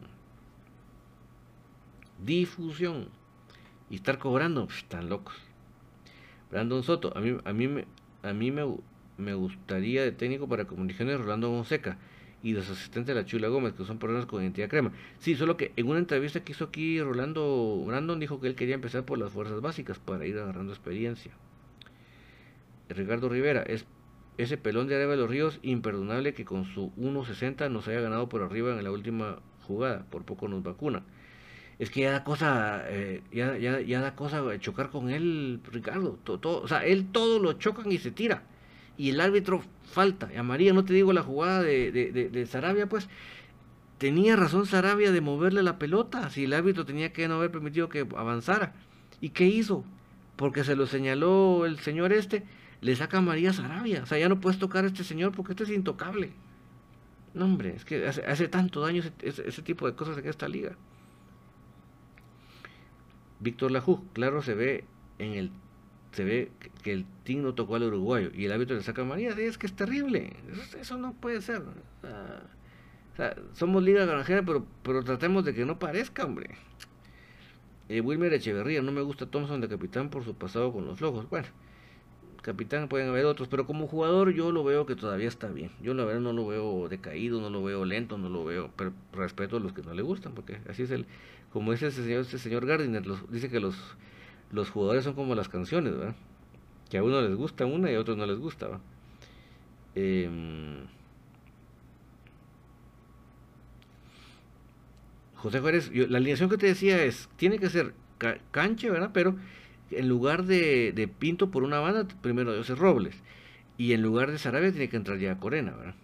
Difusión. 2.24 3.08
Y 3.90 3.96
estar 3.96 4.18
cobrando, 4.18 4.68
están 4.70 5.08
locos. 5.08 5.34
Brandon 6.50 6.82
Soto, 6.82 7.16
a 7.16 7.20
mí, 7.20 7.36
a 7.44 7.52
mí, 7.52 7.68
me, 7.68 7.84
a 8.22 8.32
mí 8.32 8.50
me, 8.50 8.62
me 9.16 9.34
gustaría 9.34 10.02
de 10.02 10.12
técnico 10.12 10.48
para 10.48 10.66
comunicaciones 10.66 11.20
Rolando 11.20 11.48
Fonseca 11.48 11.98
y 12.42 12.52
los 12.52 12.70
asistentes 12.70 13.14
de 13.14 13.20
la 13.20 13.26
Chula 13.26 13.48
Gómez, 13.48 13.74
que 13.74 13.84
son 13.84 13.98
personas 13.98 14.26
con 14.26 14.42
identidad 14.42 14.68
crema. 14.68 14.92
Sí, 15.18 15.34
solo 15.34 15.56
que 15.56 15.72
en 15.76 15.88
una 15.88 15.98
entrevista 15.98 16.40
que 16.40 16.52
hizo 16.52 16.64
aquí 16.64 17.00
Rolando 17.00 17.82
Brandon 17.86 18.20
dijo 18.20 18.40
que 18.40 18.46
él 18.46 18.54
quería 18.54 18.74
empezar 18.74 19.04
por 19.04 19.18
las 19.18 19.32
fuerzas 19.32 19.60
básicas 19.60 19.98
para 19.98 20.26
ir 20.26 20.38
agarrando 20.38 20.72
experiencia. 20.72 21.32
Ricardo 22.88 23.28
Rivera, 23.28 23.62
es 23.62 23.86
ese 24.38 24.56
pelón 24.56 24.86
de 24.86 24.94
Areva 24.94 25.12
de 25.12 25.18
los 25.18 25.28
Ríos, 25.28 25.58
imperdonable 25.62 26.32
que 26.32 26.44
con 26.44 26.64
su 26.64 26.92
1.60 26.96 27.70
nos 27.70 27.88
haya 27.88 28.00
ganado 28.00 28.28
por 28.28 28.42
arriba 28.42 28.70
en 28.70 28.84
la 28.84 28.92
última 28.92 29.40
jugada, 29.66 30.06
por 30.10 30.24
poco 30.24 30.48
nos 30.48 30.62
vacuna. 30.62 31.02
Es 31.78 31.90
que 31.90 32.00
ya 32.00 32.12
da 32.12 32.24
cosa, 32.24 32.82
eh, 32.88 33.22
ya, 33.32 33.56
ya, 33.56 33.80
ya, 33.80 34.00
da 34.00 34.16
cosa 34.16 34.42
chocar 34.58 34.90
con 34.90 35.10
él, 35.10 35.60
Ricardo. 35.70 36.18
Todo, 36.24 36.60
o 36.62 36.68
sea, 36.68 36.84
él 36.84 37.06
todo 37.12 37.38
lo 37.38 37.52
chocan 37.54 37.90
y 37.92 37.98
se 37.98 38.10
tira. 38.10 38.42
Y 38.96 39.10
el 39.10 39.20
árbitro 39.20 39.62
falta. 39.84 40.28
Y 40.32 40.36
a 40.36 40.42
María, 40.42 40.72
no 40.72 40.84
te 40.84 40.92
digo 40.92 41.12
la 41.12 41.22
jugada 41.22 41.62
de, 41.62 41.92
de, 41.92 42.28
de, 42.28 42.46
Sarabia, 42.46 42.88
pues 42.88 43.08
tenía 43.98 44.34
razón 44.34 44.66
Sarabia 44.66 45.12
de 45.12 45.20
moverle 45.20 45.62
la 45.62 45.78
pelota. 45.78 46.30
Si 46.30 46.44
el 46.44 46.52
árbitro 46.52 46.84
tenía 46.84 47.12
que 47.12 47.28
no 47.28 47.36
haber 47.36 47.52
permitido 47.52 47.88
que 47.88 48.06
avanzara. 48.16 48.74
¿Y 49.20 49.30
qué 49.30 49.46
hizo? 49.46 49.84
Porque 50.36 50.64
se 50.64 50.74
lo 50.74 50.86
señaló 50.86 51.64
el 51.64 51.78
señor 51.78 52.12
este 52.12 52.44
le 52.80 52.96
saca 52.96 53.18
a 53.18 53.20
María 53.20 53.52
Sarabia. 53.52 54.02
O 54.02 54.06
sea, 54.06 54.18
ya 54.18 54.28
no 54.28 54.40
puedes 54.40 54.58
tocar 54.58 54.84
a 54.84 54.88
este 54.88 55.04
señor 55.04 55.32
porque 55.32 55.52
este 55.52 55.64
es 55.64 55.70
intocable. 55.70 56.32
No, 57.34 57.44
hombre, 57.44 57.74
es 57.76 57.84
que 57.84 58.06
hace, 58.06 58.24
hace 58.24 58.48
tanto 58.48 58.80
daño 58.80 59.02
ese, 59.02 59.48
ese, 59.48 59.62
tipo 59.62 59.86
de 59.86 59.94
cosas 59.94 60.18
en 60.18 60.26
esta 60.26 60.48
liga. 60.48 60.76
Víctor 63.40 63.70
Lajú, 63.70 64.04
claro, 64.12 64.42
se 64.42 64.54
ve 64.54 64.84
en 65.18 65.34
el 65.34 65.50
se 66.12 66.24
ve 66.24 66.50
que 66.82 66.92
el 66.92 67.04
team 67.24 67.42
no 67.42 67.54
tocó 67.54 67.76
al 67.76 67.82
uruguayo 67.84 68.30
y 68.34 68.46
el 68.46 68.52
árbitro 68.52 68.76
le 68.76 68.82
saca 68.82 69.04
María, 69.04 69.30
es 69.30 69.58
que 69.58 69.66
es 69.66 69.74
terrible. 69.74 70.36
Eso, 70.80 70.96
no 70.96 71.12
puede 71.12 71.42
ser. 71.42 71.62
O 71.62 73.16
sea, 73.16 73.36
somos 73.52 73.82
liga 73.82 74.04
granjera, 74.06 74.42
pero, 74.42 74.66
pero 74.82 75.02
tratemos 75.04 75.44
de 75.44 75.54
que 75.54 75.64
no 75.64 75.78
parezca, 75.78 76.24
hombre. 76.24 76.50
Eh, 77.88 78.00
Wilmer 78.00 78.32
Echeverría, 78.32 78.82
no 78.82 78.92
me 78.92 79.00
gusta 79.00 79.26
Thompson 79.26 79.60
de 79.60 79.68
capitán 79.68 80.10
por 80.10 80.24
su 80.24 80.34
pasado 80.34 80.72
con 80.72 80.86
los 80.86 80.98
flojos. 80.98 81.28
Bueno, 81.30 81.48
capitán, 82.42 82.88
pueden 82.88 83.08
haber 83.08 83.24
otros, 83.24 83.48
pero 83.48 83.66
como 83.66 83.86
jugador 83.86 84.32
yo 84.32 84.52
lo 84.52 84.62
veo 84.64 84.86
que 84.86 84.94
todavía 84.94 85.28
está 85.28 85.48
bien. 85.48 85.70
Yo 85.82 85.94
la 85.94 86.04
verdad 86.04 86.20
no 86.20 86.32
lo 86.32 86.46
veo 86.46 86.88
decaído, 86.88 87.40
no 87.40 87.50
lo 87.50 87.62
veo 87.62 87.84
lento, 87.84 88.18
no 88.18 88.28
lo 88.28 88.44
veo, 88.44 88.70
pero 88.76 88.92
respeto 89.12 89.56
a 89.56 89.60
los 89.60 89.72
que 89.72 89.82
no 89.82 89.94
le 89.94 90.02
gustan, 90.02 90.34
porque 90.34 90.60
así 90.68 90.82
es 90.82 90.90
el, 90.90 91.06
como 91.52 91.72
dice 91.72 91.88
ese 91.88 92.04
señor, 92.04 92.26
este 92.30 92.48
Gardiner, 92.48 93.02
dice 93.30 93.48
que 93.48 93.60
los, 93.60 93.76
los 94.52 94.70
jugadores 94.70 95.04
son 95.04 95.14
como 95.14 95.34
las 95.34 95.48
canciones, 95.48 95.96
¿verdad? 95.96 96.16
Que 96.90 96.98
a 96.98 97.02
uno 97.02 97.20
les 97.20 97.34
gusta 97.34 97.66
una 97.66 97.90
y 97.90 97.94
a 97.94 98.00
otros 98.00 98.16
no 98.16 98.26
les 98.26 98.38
gusta, 98.38 98.66
¿verdad? 98.66 98.80
Eh, 99.94 100.28
José 105.38 105.60
Juárez, 105.60 105.90
la 105.92 106.18
alineación 106.18 106.50
que 106.50 106.58
te 106.58 106.66
decía 106.66 107.02
es, 107.04 107.28
tiene 107.36 107.58
que 107.58 107.70
ser 107.70 107.94
ca 108.18 108.38
cancha, 108.50 108.90
¿verdad? 108.90 109.10
Pero 109.14 109.36
en 109.90 110.08
lugar 110.08 110.44
de, 110.44 110.92
de, 110.92 111.08
Pinto 111.08 111.50
por 111.50 111.62
una 111.62 111.78
banda, 111.78 112.06
primero 112.20 112.54
José 112.56 112.74
Robles. 112.74 113.14
Y 113.76 113.92
en 113.92 114.02
lugar 114.02 114.32
de 114.32 114.38
Sarabia 114.38 114.72
tiene 114.72 114.88
que 114.88 114.96
entrar 114.96 115.18
ya 115.18 115.38
Corena, 115.38 115.72
¿verdad? 115.72 115.94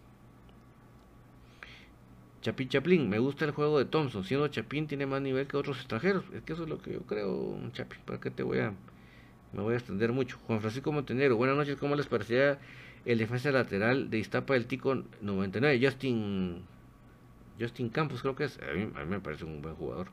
Chapín 2.45 2.68
Chaplin, 2.68 3.09
me 3.09 3.18
gusta 3.18 3.47
el 3.47 3.53
juego 3.53 3.78
de 3.78 3.86
Thompson, 3.86 4.22
siendo 4.22 4.49
Chapín 4.49 4.86
tiene 4.86 5.07
más 5.07 5.22
nivel 5.22 5.47
que 5.47 5.57
otros 5.57 5.78
extranjeros. 5.78 6.26
Es 6.34 6.42
que 6.42 6.53
eso 6.53 6.64
es 6.64 6.68
lo 6.68 6.76
que 6.76 6.92
yo 6.92 7.01
creo, 7.01 7.59
Chapín, 7.72 8.01
¿para 8.05 8.20
qué 8.20 8.30
te 8.30 8.42
voy 8.42 8.59
a... 8.59 8.74
Me 9.55 9.62
voy 9.62 9.72
a 9.72 9.78
extender 9.78 10.12
mucho. 10.12 10.36
Juan 10.47 10.61
Francisco 10.61 10.92
Montenegro, 10.92 11.38
buenas 11.38 11.57
noches, 11.57 11.76
¿cómo 11.76 11.97
les 11.97 12.07
parecía 12.07 12.59
el 13.07 13.16
defensa 13.16 13.51
lateral 13.51 14.11
de 14.11 14.18
Iztapa 14.18 14.53
del 14.53 14.66
Tico 14.66 14.95
99? 15.22 15.80
Justin... 15.82 16.61
Justin 17.59 17.88
Campos 17.88 18.20
creo 18.20 18.36
que 18.36 18.45
es, 18.45 18.59
a 18.59 18.74
mí, 18.74 18.90
a 18.95 19.05
mí 19.05 19.11
me 19.11 19.20
parece 19.20 19.47
un 19.47 19.62
buen 19.62 19.74
jugador. 19.76 20.09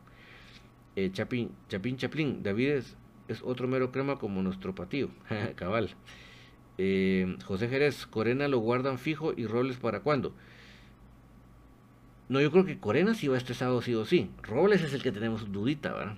Eh, 0.96 1.10
Chapín, 1.12 1.52
Chapín 1.68 1.98
Chaplin, 1.98 2.44
David 2.44 2.70
es, 2.70 2.96
es 3.28 3.42
otro 3.42 3.68
mero 3.68 3.92
crema 3.92 4.18
como 4.20 4.42
nuestro 4.42 4.74
patío, 4.74 5.10
cabal. 5.56 5.90
Eh, 6.78 7.36
José 7.44 7.68
Jerez, 7.68 8.06
Corena 8.06 8.48
lo 8.48 8.60
guardan 8.60 9.00
fijo 9.00 9.34
y 9.36 9.48
Robles 9.48 9.76
para 9.76 10.00
cuándo. 10.00 10.34
No, 12.32 12.40
yo 12.40 12.50
creo 12.50 12.64
que 12.64 12.80
Corena 12.80 13.14
sí 13.14 13.28
va 13.28 13.36
este 13.36 13.54
sábado 13.54 13.82
sí 13.82 13.94
o 13.94 14.06
sí. 14.06 14.32
Robles 14.42 14.82
es 14.82 14.94
el 14.94 15.04
que 15.04 15.12
tenemos 15.12 15.52
dudita, 15.52 15.92
¿verdad? 15.92 16.16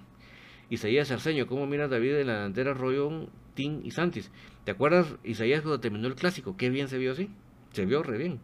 Isaías 0.70 1.10
Arceño, 1.10 1.48
¿cómo 1.48 1.66
miras 1.66 1.90
David 1.90 2.18
en 2.18 2.28
la 2.28 2.34
delantera 2.34 2.76
Rollón, 2.76 3.30
Tim 3.56 3.82
y 3.84 3.90
Santis? 3.90 4.30
¿Te 4.64 4.70
acuerdas 4.70 5.16
Isaías 5.24 5.62
cuando 5.62 5.80
terminó 5.80 6.08
el 6.08 6.14
clásico? 6.14 6.56
Qué 6.56 6.70
bien 6.70 6.88
se 6.88 7.00
vio 7.00 7.14
así. 7.14 7.32
Se 7.72 7.88
vio 7.88 8.04
re 8.04 8.20
bien. 8.20 8.40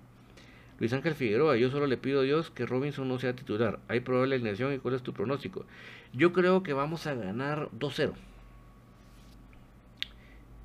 Luis 0.80 0.94
Ángel 0.94 1.14
Figueroa, 1.14 1.58
yo 1.58 1.70
solo 1.70 1.86
le 1.86 1.98
pido 1.98 2.22
a 2.22 2.24
Dios 2.24 2.50
que 2.50 2.66
Robinson 2.66 3.08
no 3.08 3.20
sea 3.20 3.36
titular. 3.36 3.80
Hay 3.88 4.00
probable 4.00 4.34
alineación 4.34 4.74
y 4.74 4.80
cuál 4.80 4.96
es 4.96 5.04
tu 5.04 5.14
pronóstico. 5.14 5.68
Yo 6.12 6.34
creo 6.34 6.64
que 6.64 6.74
vamos 6.74 7.06
a 7.06 7.14
ganar 7.14 7.70
2-0. 7.78 8.14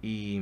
Y. 0.00 0.40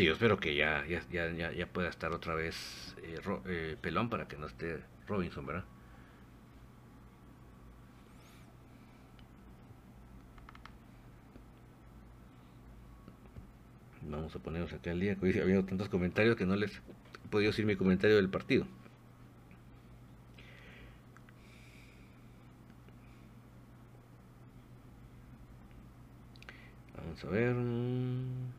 Sí, 0.00 0.06
yo 0.06 0.14
espero 0.14 0.38
que 0.38 0.54
ya, 0.54 0.86
ya, 0.86 1.02
ya, 1.12 1.52
ya 1.52 1.66
pueda 1.66 1.90
estar 1.90 2.10
otra 2.12 2.34
vez 2.34 2.96
eh, 3.02 3.18
eh, 3.44 3.76
pelón 3.82 4.08
para 4.08 4.26
que 4.26 4.38
no 4.38 4.46
esté 4.46 4.80
Robinson, 5.06 5.44
¿verdad? 5.44 5.64
Vamos 14.08 14.34
a 14.34 14.38
ponernos 14.38 14.72
aquí 14.72 14.88
al 14.88 15.00
día, 15.00 15.12
ha 15.20 15.42
habido 15.42 15.64
tantos 15.66 15.90
comentarios 15.90 16.34
que 16.36 16.46
no 16.46 16.56
les 16.56 16.76
he 16.78 17.28
podido 17.30 17.50
decir 17.50 17.66
mi 17.66 17.76
comentario 17.76 18.16
del 18.16 18.30
partido. 18.30 18.66
Vamos 26.96 27.22
a 27.24 27.28
ver. 27.28 28.49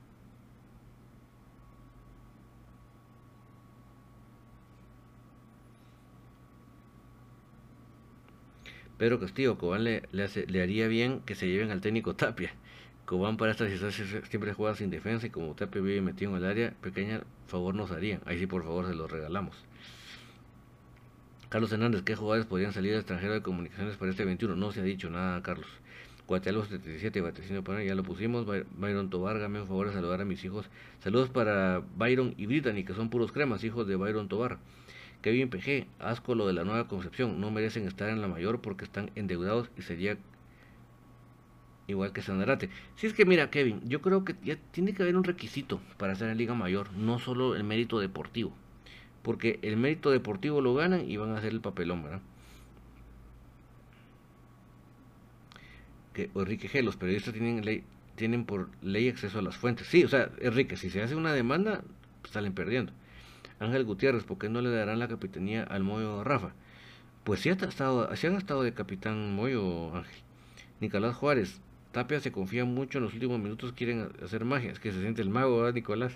Pedro 9.02 9.20
Castillo, 9.20 9.58
Cobán 9.58 9.84
le, 9.84 10.04
le, 10.12 10.22
hace, 10.22 10.46
le, 10.46 10.62
haría 10.62 10.88
bien 10.88 11.22
que 11.22 11.34
se 11.34 11.48
lleven 11.48 11.72
al 11.72 11.82
técnico 11.82 12.16
Tapia. 12.16 12.54
Cobán 13.06 13.36
para 13.36 13.50
estas 13.50 13.72
situaciones 13.72 14.30
siempre 14.30 14.54
juega 14.54 14.76
sin 14.76 14.92
defensa 14.92 15.26
y 15.26 15.32
como 15.32 15.56
Tapia 15.56 15.82
vive 15.82 16.02
metido 16.02 16.30
en 16.30 16.38
el 16.38 16.46
área 16.46 16.70
pequeña, 16.82 17.24
favor 17.48 17.74
nos 17.74 17.90
harían. 17.90 18.22
Ahí 18.28 18.38
sí, 18.38 18.46
por 18.46 18.62
favor, 18.62 18.86
se 18.86 18.94
los 18.94 19.10
regalamos. 19.10 19.56
Carlos 21.50 21.72
Hernández, 21.72 22.04
¿qué 22.04 22.16
jugadores 22.16 22.46
podrían 22.46 22.74
salir 22.74 22.94
al 22.94 23.00
extranjero 23.00 23.34
de 23.34 23.42
comunicaciones 23.42 23.98
para 23.98 24.12
este 24.12 24.24
21? 24.24 24.56
No 24.56 24.72
se 24.72 24.82
ha 24.82 24.84
dicho 24.84 25.10
nada, 25.10 25.42
Carlos. 25.42 25.66
Guatelos 26.28 26.68
77, 26.68 27.22
Vaticino 27.22 27.64
Poner, 27.64 27.88
ya 27.88 27.96
lo 27.96 28.04
pusimos. 28.04 28.46
Byron 28.46 29.10
Tobar, 29.10 29.50
me 29.50 29.62
un 29.62 29.68
favor 29.68 29.88
de 29.88 29.94
saludar 29.94 30.22
a 30.22 30.26
mis 30.26 30.46
hijos. 30.46 30.70
Saludos 31.00 31.30
para 31.30 31.82
Byron 31.98 32.36
y 32.38 32.46
Brittany, 32.46 32.84
que 32.84 32.94
son 32.94 33.10
puros 33.10 33.32
cremas, 33.32 33.64
hijos 33.64 33.88
de 33.88 33.96
Byron 33.96 34.28
Tobar. 34.28 34.60
Kevin 35.22 35.50
PG, 35.50 35.88
asco 36.00 36.36
lo 36.36 36.48
de 36.48 36.54
la 36.54 36.64
nueva 36.64 36.88
concepción. 36.88 37.40
No 37.40 37.52
merecen 37.52 37.88
estar 37.88 38.10
en 38.10 38.22
la 38.22 38.28
mayor 38.28 38.62
porque 38.62 38.86
están 38.86 39.12
endeudados 39.16 39.70
y 39.78 39.82
sería 39.84 40.18
igual 41.88 42.14
que 42.14 42.22
Sanarate. 42.22 42.70
Si 42.96 43.08
es 43.08 43.14
que 43.14 43.26
mira, 43.26 43.50
Kevin, 43.50 43.82
yo 43.88 44.02
creo 44.02 44.24
que 44.24 44.36
ya 44.44 44.58
tiene 44.72 44.94
que 44.94 45.04
haber 45.04 45.16
un 45.16 45.24
requisito 45.24 45.80
para 45.98 46.14
estar 46.14 46.30
en 46.30 46.38
Liga 46.38 46.54
Mayor, 46.54 46.92
no 46.94 47.20
solo 47.20 47.56
el 47.56 47.64
mérito 47.64 48.00
deportivo. 48.00 48.54
Porque 49.24 49.60
el 49.62 49.78
mérito 49.78 50.10
deportivo 50.10 50.62
lo 50.62 50.74
ganan 50.74 51.10
y 51.10 51.18
van 51.18 51.32
a 51.32 51.38
hacer 51.38 51.52
el 51.52 51.62
papelón, 51.62 52.04
¿verdad? 52.04 52.22
que 56.14 56.30
Enrique 56.36 56.70
G, 56.70 56.84
los 56.84 56.98
periodistas 56.98 57.34
tienen 57.34 57.64
ley, 57.64 57.84
tienen 58.16 58.46
por 58.46 58.70
ley 58.82 59.10
acceso 59.10 59.40
a 59.40 59.42
las 59.42 59.58
fuentes. 59.58 59.88
Sí, 59.88 60.04
o 60.04 60.10
sea, 60.10 60.30
Enrique, 60.40 60.78
si 60.78 60.90
se 60.90 61.02
hace 61.02 61.16
una 61.16 61.34
demanda, 61.34 61.84
salen 62.30 62.54
perdiendo. 62.54 62.92
Ángel 63.62 63.86
Gutiérrez, 63.86 64.24
¿por 64.24 64.40
qué 64.40 64.50
no 64.50 64.62
le 64.62 64.72
darán 64.72 65.00
la 65.00 65.08
capitanía 65.08 65.64
al 65.64 65.84
Moyo 65.84 66.24
Rafa? 66.24 66.54
Pues 67.24 67.42
sí, 67.42 67.50
ha 67.50 67.54
estado, 67.54 68.10
han 68.10 68.36
estado 68.36 68.64
de 68.64 68.74
capitán 68.74 69.36
Moyo, 69.36 69.96
Ángel. 69.96 70.18
Nicolás 70.80 71.16
Juárez, 71.16 71.62
Tapia 71.92 72.20
se 72.20 72.32
confía 72.32 72.66
mucho 72.66 72.98
en 72.98 73.04
los 73.04 73.14
últimos 73.14 73.40
minutos, 73.40 73.74
quieren 73.74 74.10
hacer 74.24 74.46
magia. 74.46 74.72
Es 74.72 74.80
que 74.80 74.92
se 74.92 75.00
siente 75.02 75.22
el 75.22 75.30
mago, 75.30 75.58
¿verdad, 75.58 75.76
Nicolás? 75.76 76.14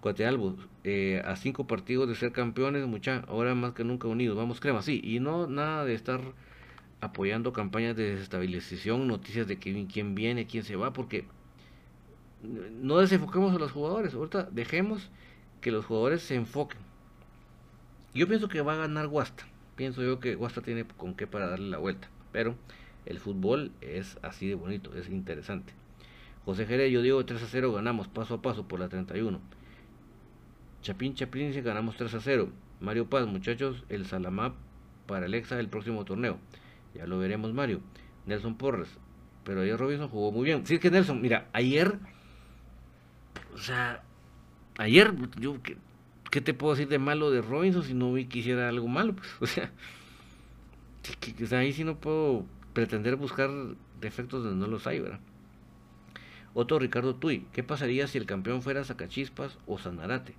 Cuatealbo, 0.00 0.56
eh, 0.84 1.22
a 1.24 1.36
cinco 1.36 1.66
partidos 1.66 2.08
de 2.08 2.14
ser 2.14 2.32
campeones, 2.32 2.86
mucha, 2.86 3.24
ahora 3.28 3.54
más 3.54 3.72
que 3.72 3.82
nunca 3.82 4.08
unidos. 4.08 4.36
Vamos, 4.36 4.60
crema, 4.60 4.82
sí. 4.82 5.00
Y 5.02 5.18
no 5.20 5.46
nada 5.46 5.86
de 5.86 5.94
estar 5.94 6.20
apoyando 7.00 7.54
campañas 7.54 7.96
de 7.96 8.10
desestabilización, 8.10 9.08
noticias 9.08 9.46
de 9.46 9.58
quién 9.58 10.14
viene, 10.14 10.46
quién 10.46 10.64
se 10.64 10.76
va, 10.76 10.92
porque 10.92 11.24
no 12.42 12.98
desenfoquemos 12.98 13.54
a 13.54 13.58
los 13.58 13.72
jugadores. 13.72 14.12
Ahorita 14.12 14.44
dejemos 14.50 15.10
que 15.60 15.70
los 15.70 15.84
jugadores 15.86 16.22
se 16.22 16.34
enfoquen. 16.34 16.80
Yo 18.14 18.26
pienso 18.28 18.48
que 18.48 18.62
va 18.62 18.74
a 18.74 18.76
ganar 18.76 19.08
Guasta. 19.08 19.44
Pienso 19.76 20.02
yo 20.02 20.20
que 20.20 20.34
Guasta 20.34 20.62
tiene 20.62 20.84
con 20.84 21.14
qué 21.14 21.26
para 21.26 21.48
darle 21.48 21.68
la 21.68 21.78
vuelta. 21.78 22.08
Pero 22.32 22.56
el 23.04 23.18
fútbol 23.18 23.72
es 23.80 24.18
así 24.22 24.48
de 24.48 24.54
bonito, 24.54 24.94
es 24.96 25.08
interesante. 25.08 25.72
José 26.44 26.66
Jerez, 26.66 26.92
yo 26.92 27.02
digo 27.02 27.24
3 27.24 27.42
a 27.42 27.46
0, 27.46 27.72
ganamos 27.72 28.08
paso 28.08 28.34
a 28.34 28.42
paso 28.42 28.68
por 28.68 28.80
la 28.80 28.88
31. 28.88 29.40
Chapín 30.82 31.14
Chapín 31.14 31.52
ganamos 31.64 31.96
3 31.96 32.14
a 32.14 32.20
0. 32.20 32.50
Mario 32.80 33.08
Paz, 33.08 33.26
muchachos, 33.26 33.84
el 33.88 34.06
Salamá 34.06 34.54
para 35.06 35.26
el 35.26 35.34
Exa 35.34 35.56
del 35.56 35.68
próximo 35.68 36.04
torneo. 36.04 36.38
Ya 36.94 37.06
lo 37.06 37.18
veremos, 37.18 37.52
Mario. 37.52 37.80
Nelson 38.26 38.56
Porres, 38.56 38.88
pero 39.44 39.62
ayer 39.62 39.78
Robinson 39.78 40.08
jugó 40.08 40.32
muy 40.32 40.44
bien. 40.44 40.66
Sí, 40.66 40.74
es 40.74 40.80
que 40.80 40.90
Nelson, 40.90 41.20
mira, 41.20 41.48
ayer, 41.52 41.98
o 43.54 43.58
sea, 43.58 44.02
ayer, 44.78 45.14
yo, 45.40 45.56
¿qué, 46.30 46.40
te 46.40 46.54
puedo 46.54 46.74
decir 46.74 46.88
de 46.88 46.98
malo 46.98 47.30
de 47.30 47.42
Robinson 47.42 47.82
si 47.82 47.94
no 47.94 48.12
vi 48.12 48.26
que 48.26 48.40
hiciera 48.40 48.68
algo 48.68 48.88
malo? 48.88 49.14
Pues, 49.14 49.28
o 49.40 49.46
sea, 49.46 49.70
que, 51.20 51.56
ahí 51.56 51.72
sí 51.72 51.84
no 51.84 51.96
puedo 51.96 52.44
pretender 52.72 53.16
buscar 53.16 53.50
defectos 54.00 54.44
donde 54.44 54.64
no 54.64 54.70
los 54.70 54.86
hay, 54.86 55.00
¿verdad? 55.00 55.20
Otro 56.54 56.78
Ricardo 56.78 57.14
Tui, 57.14 57.46
¿qué 57.52 57.62
pasaría 57.62 58.06
si 58.06 58.16
el 58.18 58.26
campeón 58.26 58.62
fuera 58.62 58.82
Sacachispas 58.82 59.58
o 59.66 59.78
Sanarate? 59.78 60.34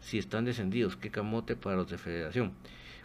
Si 0.00 0.18
están 0.18 0.44
descendidos, 0.44 0.96
qué 0.96 1.10
camote 1.10 1.54
para 1.54 1.76
los 1.76 1.88
de 1.88 1.98
federación. 1.98 2.52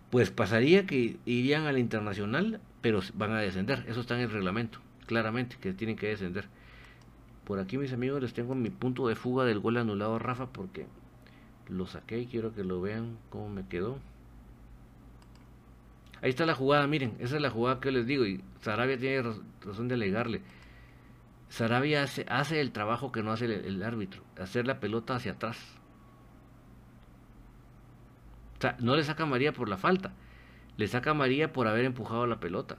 Pues 0.10 0.32
pasaría 0.32 0.86
que 0.86 1.18
irían 1.26 1.66
al 1.66 1.78
internacional, 1.78 2.60
pero 2.82 3.02
van 3.14 3.34
a 3.34 3.40
descender. 3.40 3.86
Eso 3.88 4.02
está 4.02 4.16
en 4.16 4.22
el 4.22 4.32
reglamento, 4.32 4.80
claramente, 5.06 5.58
que 5.60 5.74
tienen 5.74 5.96
que 5.96 6.08
descender. 6.08 6.48
Por 7.46 7.60
aquí, 7.60 7.78
mis 7.78 7.94
amigos, 7.94 8.22
les 8.22 8.34
tengo 8.34 8.56
mi 8.56 8.72
punto 8.72 9.08
de 9.08 9.16
fuga 9.16 9.46
del 9.46 9.60
gol 9.60 9.78
anulado 9.78 10.16
a 10.16 10.20
Rafa 10.20 10.48
porque 10.48 10.88
lo 11.70 11.86
saqué 11.86 12.20
y 12.20 12.26
quiero 12.26 12.54
que 12.54 12.64
lo 12.64 12.82
vean 12.82 13.18
cómo 13.30 13.50
me 13.50 13.68
quedó. 13.68 14.00
Ahí 16.22 16.32
está 16.32 16.48
la 16.48 16.56
jugada, 16.56 16.88
miren, 16.88 17.16
esa 17.20 17.36
es 17.36 17.42
la 17.42 17.52
jugada 17.52 17.80
que 17.80 17.92
les 17.92 18.08
digo 18.08 18.26
y 18.26 18.44
Sarabia 18.62 18.98
tiene 18.98 19.22
razón 19.62 19.88
de 19.88 19.94
alegarle. 19.94 20.42
Sarabia 21.50 22.02
hace, 22.02 22.26
hace 22.28 22.60
el 22.60 22.72
trabajo 22.72 23.12
que 23.12 23.22
no 23.22 23.32
hace 23.32 23.46
el, 23.46 23.84
árbitro, 23.84 24.24
hacer 24.40 24.66
la 24.66 24.80
pelota 24.80 25.16
hacia 25.16 25.34
atrás. 25.34 25.58
O 28.58 28.62
sea, 28.62 28.76
no 28.80 28.96
le 28.96 29.04
saca 29.04 29.28
María 29.28 29.54
por 29.54 29.70
la 29.70 29.78
falta, 29.78 30.14
le 30.78 30.88
saca 30.88 31.14
María 31.14 31.54
por 31.54 31.68
haber 31.68 31.86
empujado 31.86 32.26
la 32.26 32.40
pelota. 32.40 32.78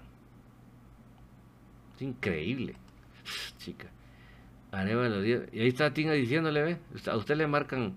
Es 1.94 2.02
increíble, 2.02 2.74
chica. 3.58 3.88
Y 4.84 5.60
ahí 5.60 5.68
está 5.68 5.92
Tinga 5.94 6.12
diciéndole, 6.12 6.62
ve, 6.62 6.78
a 7.10 7.16
usted 7.16 7.36
le 7.36 7.46
marcan, 7.46 7.94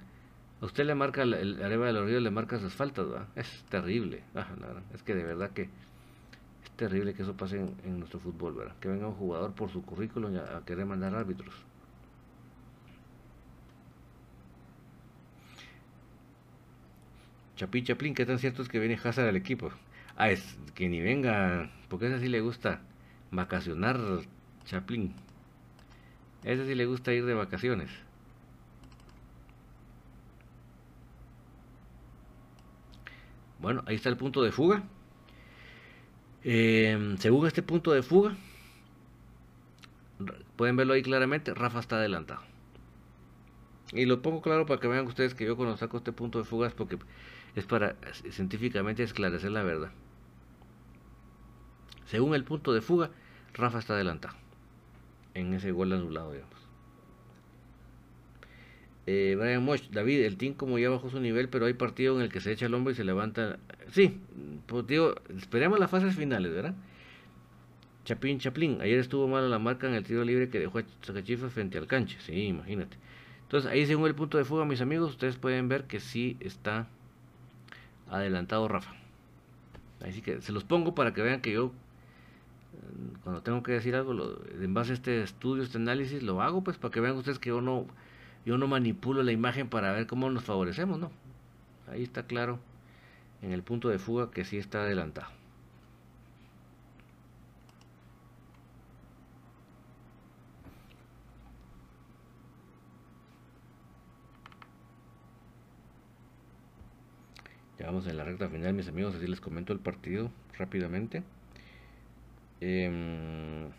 a 0.61 0.65
usted 0.65 0.85
le 0.85 0.95
marca 0.95 1.23
el, 1.23 1.33
el 1.33 1.61
Areva 1.61 1.87
de 1.87 1.93
los 1.93 2.05
Ríos, 2.05 2.21
le 2.21 2.31
marca 2.31 2.57
sus 2.57 2.73
faltas, 2.73 3.05
Es 3.35 3.63
terrible. 3.69 4.23
Ah, 4.33 4.47
es 4.93 5.03
que 5.03 5.13
de 5.13 5.23
verdad 5.23 5.51
que 5.51 5.63
es 5.63 6.71
terrible 6.77 7.13
que 7.13 7.23
eso 7.23 7.35
pase 7.35 7.57
en, 7.57 7.99
nuestro 7.99 8.19
fútbol, 8.19 8.53
¿verdad? 8.55 8.75
Que 8.79 8.87
venga 8.87 9.07
un 9.07 9.15
jugador 9.15 9.53
por 9.53 9.69
su 9.69 9.81
currículum 9.81 10.37
a, 10.37 10.63
querer 10.65 10.85
mandar 10.85 11.13
árbitros. 11.15 11.53
Chapi 17.57 17.83
Chaplin, 17.83 18.13
¿qué 18.13 18.25
tan 18.25 18.39
cierto 18.39 18.61
es 18.61 18.69
que 18.69 18.79
viene 18.79 18.97
Hazard 19.03 19.27
al 19.27 19.35
equipo? 19.35 19.69
Ah, 20.15 20.31
es 20.31 20.57
que 20.75 20.87
ni 20.87 21.01
venga, 21.01 21.69
porque 21.89 22.05
a 22.05 22.09
ese 22.09 22.19
sí 22.19 22.29
le 22.29 22.39
gusta 22.39 22.79
vacacionar 23.31 23.99
Chaplin. 24.63 25.13
A 26.45 26.49
ese 26.49 26.65
sí 26.65 26.75
le 26.75 26.85
gusta 26.85 27.13
ir 27.13 27.25
de 27.25 27.33
vacaciones. 27.33 27.89
Bueno, 33.59 33.83
ahí 33.87 33.95
está 33.95 34.09
el 34.09 34.17
punto 34.17 34.41
de 34.41 34.51
fuga. 34.51 34.83
Eh, 36.43 37.15
según 37.19 37.45
este 37.45 37.61
punto 37.61 37.91
de 37.91 38.01
fuga, 38.01 38.35
pueden 40.55 40.77
verlo 40.77 40.93
ahí 40.93 41.01
claramente, 41.01 41.53
Rafa 41.53 41.79
está 41.79 41.97
adelantado. 41.97 42.41
Y 43.91 44.05
lo 44.05 44.21
pongo 44.21 44.41
claro 44.41 44.65
para 44.65 44.79
que 44.79 44.87
vean 44.87 45.07
ustedes 45.07 45.33
que 45.33 45.45
yo 45.45 45.57
cuando 45.57 45.75
saco 45.75 45.97
este 45.97 46.13
punto 46.13 46.39
de 46.39 46.45
fuga 46.45 46.67
es 46.67 46.73
porque 46.73 46.97
es 47.55 47.65
para 47.65 47.95
científicamente 48.29 49.03
esclarecer 49.03 49.51
la 49.51 49.63
verdad. 49.63 49.91
Según 52.05 52.33
el 52.35 52.45
punto 52.45 52.73
de 52.73 52.81
fuga, 52.81 53.09
Rafa 53.53 53.79
está 53.79 53.93
adelantado 53.95 54.35
en 55.39 55.53
ese 55.53 55.71
gol 55.71 55.93
anulado, 55.93 56.33
digamos. 56.33 56.59
Eh, 59.05 59.35
Brian 59.39 59.63
Mosh, 59.63 59.89
David, 59.89 60.21
el 60.21 60.37
team 60.37 60.53
como 60.53 60.77
ya 60.77 60.89
bajó 60.89 61.09
su 61.09 61.19
nivel, 61.19 61.49
pero 61.49 61.65
hay 61.65 61.73
partido 61.73 62.15
en 62.15 62.21
el 62.21 62.31
que 62.31 62.41
se 62.41 62.51
echa 62.51 62.67
el 62.67 62.73
hombro 62.75 62.91
y 62.91 62.95
se 62.95 63.03
levanta. 63.03 63.57
Sí, 63.91 64.19
pues 64.67 64.85
digo, 64.85 65.15
esperemos 65.35 65.79
las 65.79 65.89
fases 65.89 66.15
finales, 66.15 66.53
¿verdad? 66.53 66.75
Chapín 68.05 68.39
Chaplin, 68.39 68.81
ayer 68.81 68.99
estuvo 68.99 69.27
mal 69.27 69.49
la 69.49 69.59
marca 69.59 69.87
en 69.87 69.93
el 69.93 70.03
tiro 70.03 70.23
libre 70.23 70.49
que 70.49 70.59
dejó 70.59 70.79
a 70.79 70.83
Sacachifa 71.01 71.49
frente 71.49 71.77
al 71.77 71.87
canche, 71.87 72.17
sí, 72.21 72.33
imagínate. 72.33 72.97
Entonces 73.41 73.71
ahí 73.71 73.85
según 73.85 74.07
el 74.07 74.15
punto 74.15 74.37
de 74.37 74.45
fuga, 74.45 74.65
mis 74.65 74.81
amigos, 74.81 75.11
ustedes 75.11 75.37
pueden 75.37 75.69
ver 75.69 75.85
que 75.85 75.99
sí 75.99 76.37
está 76.39 76.87
adelantado 78.09 78.67
Rafa. 78.67 78.93
Así 80.01 80.21
que 80.21 80.41
se 80.41 80.51
los 80.51 80.63
pongo 80.63 80.95
para 80.95 81.13
que 81.13 81.21
vean 81.21 81.41
que 81.41 81.51
yo 81.51 81.71
cuando 83.23 83.41
tengo 83.43 83.63
que 83.63 83.73
decir 83.73 83.95
algo, 83.95 84.13
en 84.59 84.73
base 84.73 84.91
a 84.91 84.95
este 84.95 85.23
estudio, 85.23 85.63
este 85.63 85.77
análisis, 85.77 86.23
lo 86.23 86.41
hago 86.41 86.63
pues 86.63 86.77
para 86.77 86.91
que 86.91 86.99
vean 86.99 87.15
ustedes 87.15 87.39
que 87.39 87.49
yo 87.49 87.61
no, 87.61 87.85
yo 88.45 88.57
no 88.57 88.67
manipulo 88.67 89.23
la 89.23 89.31
imagen 89.31 89.69
para 89.69 89.91
ver 89.93 90.07
cómo 90.07 90.29
nos 90.29 90.43
favorecemos, 90.43 90.99
¿no? 90.99 91.11
Ahí 91.87 92.03
está 92.03 92.23
claro 92.23 92.59
en 93.41 93.51
el 93.53 93.63
punto 93.63 93.89
de 93.89 93.99
fuga 93.99 94.31
que 94.31 94.45
sí 94.45 94.57
está 94.57 94.81
adelantado. 94.83 95.29
Ya 107.79 107.85
vamos 107.85 108.07
en 108.07 108.17
la 108.17 108.25
recta 108.25 108.49
final, 108.49 108.73
mis 108.73 108.89
amigos, 108.89 109.15
así 109.15 109.25
les 109.25 109.39
comento 109.39 109.71
el 109.71 109.79
partido 109.79 110.31
rápidamente. 110.57 111.23
Em, 112.61 113.71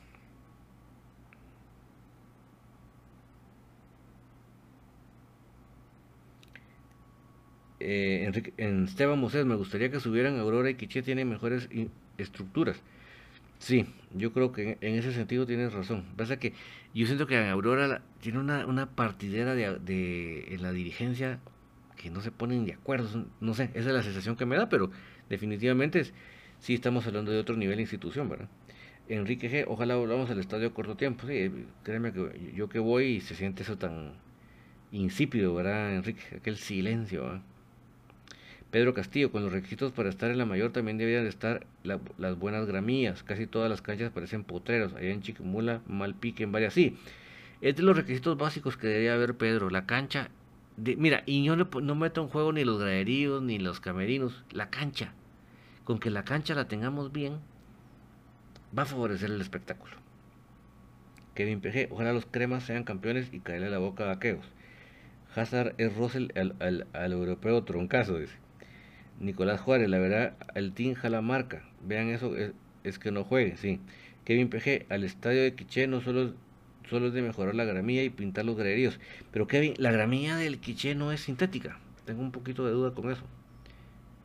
eh, 7.80 8.30
en 8.58 8.84
Esteban 8.84 9.18
Moses, 9.18 9.46
me 9.46 9.54
gustaría 9.56 9.90
que 9.90 10.00
subieran 10.00 10.38
Aurora 10.38 10.70
y 10.70 10.74
Quiché 10.76 11.02
tienen 11.02 11.28
mejores 11.28 11.68
estructuras. 12.18 12.82
Sí, 13.58 13.86
yo 14.12 14.32
creo 14.34 14.52
que 14.52 14.78
en 14.82 14.96
ese 14.96 15.12
sentido 15.12 15.46
tienes 15.46 15.72
razón. 15.74 16.07
Pasa 16.16 16.38
que 16.38 16.54
yo 16.94 17.07
siento 17.07 17.26
que 17.26 17.38
Aurora 17.38 18.04
tiene 18.20 18.40
una, 18.40 18.66
una 18.66 18.90
partidera 18.96 19.54
de, 19.57 20.46
en 20.54 20.62
la 20.62 20.72
dirigencia 20.72 21.40
que 21.96 22.11
no 22.11 22.22
se 22.22 22.32
ponen 22.32 22.66
de 22.66 22.74
acuerdo. 22.74 23.26
No 23.40 23.54
sé, 23.54 23.70
esa 23.74 23.90
es 23.90 23.94
la 23.96 24.04
sensación 24.04 24.36
que 24.36 24.46
me 24.46 24.57
da, 24.57 24.68
pero 24.70 24.92
definitivamente 25.30 26.00
es, 26.00 26.14
sí 26.61 26.74
estamos 26.74 27.07
hablando 27.07 27.32
de 27.32 27.38
otro 27.40 27.57
nivel 27.57 27.76
de 27.78 27.82
institución, 27.84 28.28
¿verdad? 28.30 28.50
Enrique 29.14 29.50
G, 29.50 29.64
ojalá 29.66 29.96
volvamos 29.96 30.30
al 30.30 30.38
estadio 30.38 30.68
a 30.68 30.74
corto 30.74 30.96
tiempo. 30.96 31.26
Sí, 31.26 31.50
créeme 31.82 32.12
que 32.12 32.53
yo 32.54 32.68
que 32.68 32.78
voy 32.78 33.04
y 33.07 33.20
se 33.20 33.34
siente 33.34 33.64
eso 33.64 33.76
tan 33.76 34.12
insípido, 34.92 35.54
¿verdad, 35.54 35.95
Enrique? 35.95 36.22
Aquel 36.37 36.57
silencio. 36.57 37.41
Pedro 38.70 38.95
Castillo, 38.95 39.32
con 39.32 39.42
los 39.42 39.53
requisitos 39.53 39.91
para 39.91 40.08
estar 40.11 40.30
en 40.30 40.38
la 40.38 40.46
mayor 40.46 40.70
también 40.70 40.96
deberían 40.96 41.24
de 41.24 41.28
estar 41.28 41.66
las 41.82 42.38
buenas 42.38 42.66
gramías. 42.66 43.24
Casi 43.24 43.49
todas 43.49 43.68
las 43.68 43.82
canchas 43.82 44.12
parecen 44.12 44.45
potreros. 44.45 44.95
Allá 44.95 45.11
en 45.11 45.22
Chiquimula, 45.22 45.80
Malpique, 45.88 46.45
en 46.45 46.53
varias. 46.53 46.74
Sí, 46.74 46.96
es 47.61 47.74
de 47.74 47.82
los 47.82 47.96
requisitos 47.96 48.38
básicos 48.38 48.76
que 48.76 48.87
debería 48.87 49.14
haber 49.14 49.34
Pedro. 49.34 49.70
La 49.70 49.87
cancha. 49.87 50.30
De, 50.76 50.95
mira, 50.95 51.24
y 51.26 51.42
yo 51.42 51.57
no, 51.57 51.68
no 51.82 51.95
meto 51.96 52.22
en 52.22 52.28
juego 52.28 52.53
ni 52.53 52.64
los 52.64 52.78
graderíos 52.78 53.42
ni 53.42 53.58
los 53.58 53.80
camerinos. 53.80 54.45
La 54.53 54.70
cancha. 54.70 55.14
Con 55.82 55.99
que 55.99 56.11
la 56.11 56.24
cancha 56.24 56.54
la 56.54 56.68
tengamos 56.68 57.11
bien, 57.11 57.38
va 58.76 58.83
a 58.83 58.87
favorecer 58.87 59.30
el 59.30 59.41
espectáculo. 59.41 59.95
Kevin 61.34 61.61
PG, 61.61 61.88
ojalá 61.91 62.13
los 62.13 62.26
cremas 62.26 62.64
sean 62.64 62.84
campeones 62.84 63.33
y 63.33 63.41
caerle 63.41 63.71
la 63.71 63.79
boca 63.79 64.09
a 64.09 64.13
aqueos. 64.13 64.45
Hazard 65.34 65.75
es 65.79 65.97
Russell 65.97 66.29
al, 66.34 66.87
al, 66.92 67.13
europeo 67.13 67.63
troncazo, 67.63 68.18
dice. 68.18 68.34
Nicolás 69.21 69.61
Juárez, 69.61 69.88
la 69.88 69.99
verdad, 69.99 70.34
el 70.55 70.72
team 70.72 70.95
jala 70.95 71.21
marca. 71.21 71.63
Vean 71.83 72.09
eso, 72.09 72.34
es, 72.84 72.99
que 72.99 73.13
no 73.13 73.25
juegue, 73.25 73.57
sí. 73.57 73.80
Kevin 74.25 74.51
PG, 74.51 74.87
al 74.88 75.05
estadio 75.05 75.42
de 75.42 75.55
Quiché 75.55 75.87
no 75.87 76.01
solo, 76.01 76.34
solo 76.88 77.09
es 77.09 77.13
de 77.13 77.22
mejorar 77.22 77.55
la 77.55 77.64
gramilla 77.64 78.03
y 78.03 78.11
pintar 78.11 78.45
los 78.45 78.57
graderíos. 78.57 78.99
Pero 79.30 79.47
Kevin, 79.47 79.75
la 79.79 79.92
gramilla 79.92 80.37
del 80.37 80.59
Quiché 80.59 80.95
no 80.95 81.13
es 81.13 81.21
sintética. 81.21 81.79
Tengo 82.07 82.22
un 82.22 82.33
poquito 82.33 82.67
de 82.67 82.72
duda 82.72 82.92
con 82.92 83.11
eso. 83.11 83.22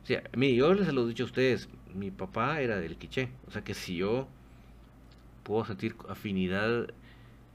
O 0.02 0.06
sea, 0.06 0.22
yo 0.34 0.74
les 0.74 0.92
lo 0.92 1.04
he 1.04 1.08
dicho 1.08 1.24
a 1.24 1.26
ustedes, 1.26 1.68
mi 1.94 2.10
papá 2.10 2.60
era 2.60 2.78
del 2.78 2.96
Quiché. 2.96 3.28
O 3.46 3.50
sea 3.50 3.62
que 3.62 3.74
si 3.74 3.96
yo 3.96 4.28
puedo 5.46 5.64
sentir 5.64 5.94
afinidad 6.08 6.88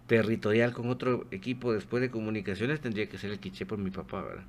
territorial 0.08 0.72
con 0.72 0.90
otro 0.90 1.28
equipo 1.32 1.74
después 1.74 2.00
de 2.00 2.10
comunicaciones, 2.10 2.80
tendría 2.80 3.10
que 3.10 3.18
ser 3.18 3.32
el 3.32 3.40
quiché 3.40 3.66
por 3.66 3.78
mi 3.78 3.92
papá, 3.92 4.22
¿verdad? 4.22 4.46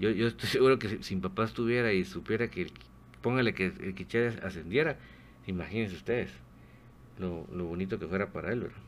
Yo, 0.00 0.10
yo 0.10 0.26
estoy 0.26 0.48
seguro 0.56 0.78
que 0.80 0.98
si, 1.02 1.14
mi 1.14 1.20
papá 1.20 1.44
estuviera 1.44 1.92
y 1.92 2.04
supiera 2.04 2.48
que, 2.48 2.66
póngale 3.22 3.54
que 3.54 3.66
el 3.66 3.94
quiché 3.94 4.26
ascendiera, 4.42 4.98
imagínense 5.46 5.94
ustedes 5.94 6.30
lo, 7.20 7.46
lo 7.54 7.64
bonito 7.64 8.00
que 8.00 8.08
fuera 8.08 8.32
para 8.32 8.52
él, 8.52 8.60
¿verdad? 8.62 8.78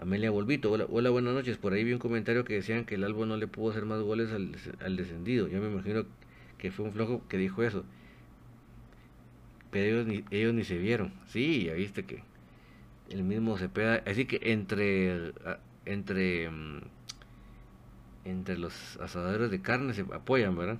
Amelia 0.00 0.30
Volvito, 0.30 0.70
hola, 0.70 0.86
hola, 0.90 1.10
buenas 1.10 1.34
noches. 1.34 1.56
Por 1.56 1.72
ahí 1.72 1.84
vi 1.84 1.92
un 1.92 1.98
comentario 1.98 2.44
que 2.44 2.54
decían 2.54 2.84
que 2.84 2.96
el 2.96 3.04
Albo 3.04 3.26
no 3.26 3.36
le 3.36 3.46
pudo 3.46 3.70
hacer 3.70 3.86
más 3.86 4.00
goles 4.00 4.32
al, 4.32 4.56
al 4.80 4.96
descendido. 4.96 5.46
Yo 5.48 5.60
me 5.60 5.70
imagino 5.70 6.04
que 6.58 6.72
fue 6.72 6.84
un 6.84 6.92
flojo 6.92 7.22
que 7.28 7.38
dijo 7.38 7.62
eso. 7.62 7.84
Pero 9.74 9.86
ellos 9.86 10.06
ni, 10.06 10.24
ellos 10.30 10.54
ni 10.54 10.62
se 10.62 10.78
vieron. 10.78 11.12
Sí, 11.26 11.64
ya 11.64 11.72
viste 11.72 12.04
que 12.04 12.22
el 13.10 13.24
mismo 13.24 13.58
Cepeda. 13.58 14.04
Así 14.06 14.24
que 14.24 14.38
entre, 14.52 15.32
entre, 15.84 16.48
mm, 16.48 16.80
entre 18.24 18.56
los 18.56 18.96
asadores 18.98 19.50
de 19.50 19.60
carne 19.60 19.92
se 19.92 20.02
apoyan, 20.02 20.56
¿verdad? 20.56 20.78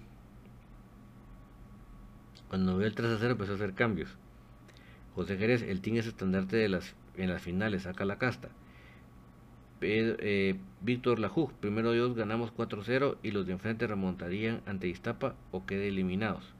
Cuando 2.49 2.79
vio 2.79 2.87
el 2.87 2.95
3 2.95 3.11
a 3.11 3.19
0 3.19 3.33
empezó 3.33 3.51
a 3.51 3.55
hacer 3.57 3.75
cambios. 3.75 4.17
José 5.17 5.39
Jerez, 5.39 5.63
el 5.63 5.81
team 5.81 5.97
es 5.97 6.07
estandarte 6.07 6.57
de 6.57 6.69
las, 6.69 6.95
en 7.17 7.31
las 7.31 7.43
finales, 7.43 7.83
saca 7.83 8.05
la 8.05 8.19
casta. 8.19 8.51
Eh, 9.81 10.55
Víctor 10.83 11.19
Lajú, 11.19 11.51
primero 11.59 11.91
Dios 11.91 12.15
ganamos 12.15 12.55
4-0 12.55 13.17
y 13.25 13.33
los 13.33 13.45
de 13.45 13.55
enfrente 13.55 13.89
remontarían 13.89 14.63
ante 14.67 14.87
Iztapa 14.87 15.35
o 15.51 15.67
quede 15.67 15.89
eliminados. 15.89 16.54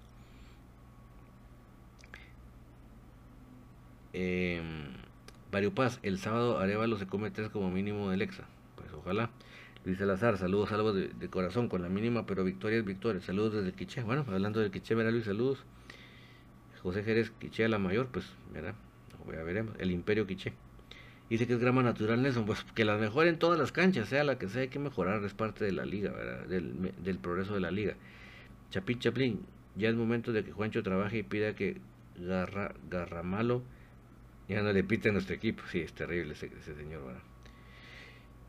Eh, 4.15 4.63
Mario 5.53 5.75
Paz, 5.75 5.99
el 6.03 6.19
sábado 6.19 6.59
Arevalo 6.59 6.97
se 6.97 7.07
come 7.07 7.31
tres 7.31 7.51
como 7.51 7.71
mínimo 7.71 8.11
del 8.11 8.23
Exa. 8.23 8.45
Pues 8.77 8.91
ojalá. 8.93 9.31
Luis 9.85 9.99
Salazar, 9.99 10.39
saludos, 10.39 10.71
saludos 10.71 10.97
de, 10.97 11.29
corazón, 11.29 11.69
con 11.69 11.83
la 11.83 11.91
mínima, 11.91 12.25
pero 12.25 12.43
victoria 12.43 12.79
es 12.79 12.85
victoria. 12.85 13.21
Saludos 13.21 13.53
desde 13.53 13.73
Quiché. 13.73 14.03
Bueno, 14.03 14.25
hablando 14.27 14.61
del 14.61 14.71
Quiché, 14.71 14.95
verá 14.95 15.11
Luis, 15.11 15.25
saludos. 15.25 15.63
José 16.83 17.03
Jerez, 17.03 17.31
Quiché 17.39 17.67
a 17.67 17.69
la 17.69 17.79
mayor, 17.79 18.07
pues, 18.07 18.25
verá, 18.53 18.75
ya 19.31 19.43
veremos. 19.43 19.75
El 19.79 19.91
Imperio 19.91 20.27
Quiché. 20.27 20.55
Dice 21.29 21.47
que 21.47 21.55
es 21.55 21.59
grama 21.59 21.83
natural, 21.83 22.23
Nelson. 22.23 22.47
Pues 22.47 22.65
que 22.75 22.85
las 22.85 23.01
mejoren 23.01 23.39
todas 23.39 23.59
las 23.59 23.73
canchas, 23.73 24.09
sea 24.09 24.25
la 24.25 24.39
que 24.39 24.49
sea, 24.49 24.63
hay 24.63 24.69
que 24.69 24.79
mejorar, 24.79 25.23
es 25.25 25.35
parte 25.35 25.65
de 25.65 25.73
la 25.73 25.85
liga, 25.85 26.13
¿verdad? 26.13 26.47
Del, 26.47 27.19
progreso 27.19 27.55
de 27.55 27.61
la 27.61 27.71
liga. 27.71 27.95
Chapín 28.71 28.99
Chaplin, 29.01 29.41
ya 29.77 29.89
es 29.89 29.97
momento 29.97 30.33
de 30.33 30.45
que 30.45 30.53
Juancho 30.53 30.83
trabaje 30.83 31.19
y 31.19 31.23
pida 31.23 31.55
que 31.55 31.79
Garra, 32.19 32.75
Garramalo 32.91 33.63
ya 34.49 34.63
no 34.63 34.73
le 34.73 34.85
pita 34.85 35.09
a 35.09 35.13
nuestro 35.13 35.35
equipo. 35.35 35.63
Sí, 35.71 35.81
es 35.81 35.93
terrible 35.93 36.33
ese, 36.33 36.49
señor. 36.49 37.15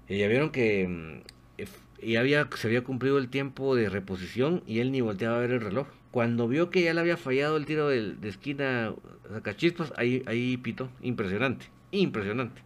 Y 0.08 0.20
ya 0.20 0.28
vieron 0.28 0.52
que 0.52 0.88
mm, 0.88 1.66
ya 2.06 2.20
había, 2.20 2.50
se 2.56 2.68
había 2.68 2.84
cumplido 2.84 3.18
el 3.18 3.30
tiempo 3.30 3.76
de 3.76 3.90
reposición 3.90 4.64
y 4.68 4.80
él 4.80 4.92
ni 4.92 5.02
volteaba 5.02 5.38
a 5.38 5.40
ver 5.40 5.52
el 5.52 5.62
reloj. 5.62 5.88
Cuando 6.12 6.48
vio 6.48 6.70
que 6.70 6.84
ya 6.84 6.94
le 6.94 7.02
había 7.02 7.18
fallado 7.18 7.58
el 7.58 7.66
tiro 7.66 7.90
de, 7.90 8.14
de 8.14 8.30
esquina 8.30 8.94
Sacachispas, 9.32 9.94
ahí, 9.98 10.24
ahí 10.28 10.58
pitó. 10.58 10.90
Impresionante, 11.02 11.68
impresionante. 11.92 12.62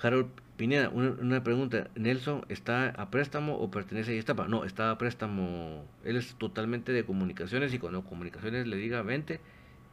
Harold 0.00 0.28
Pineda, 0.56 0.88
una, 0.90 1.42
pregunta. 1.42 1.88
¿Nelson 1.96 2.44
está 2.48 2.90
a 2.90 3.10
préstamo 3.10 3.56
o 3.56 3.70
pertenece 3.70 4.12
a 4.12 4.18
Estapa? 4.18 4.46
No, 4.46 4.64
está 4.64 4.90
a 4.92 4.98
préstamo. 4.98 5.84
Él 6.04 6.16
es 6.16 6.36
totalmente 6.36 6.92
de 6.92 7.04
comunicaciones 7.04 7.74
y 7.74 7.78
cuando 7.78 8.04
comunicaciones 8.04 8.68
le 8.68 8.76
diga 8.76 9.02
20, 9.02 9.40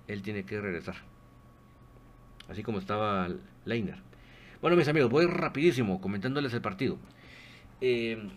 él 0.08 0.22
tiene 0.22 0.44
que 0.44 0.62
regresar 0.62 0.96
así 2.50 2.64
como 2.64 2.80
estaba 2.80 3.30
Leiner. 3.66 3.98
Bueno, 4.62 4.78
mis 4.78 4.88
amigos, 4.88 5.10
voy 5.10 5.26
rapidísimo 5.26 6.02
comentándoles 6.02 6.54
el 6.54 6.62
partido. 6.62 6.98
Eh, 7.82 8.30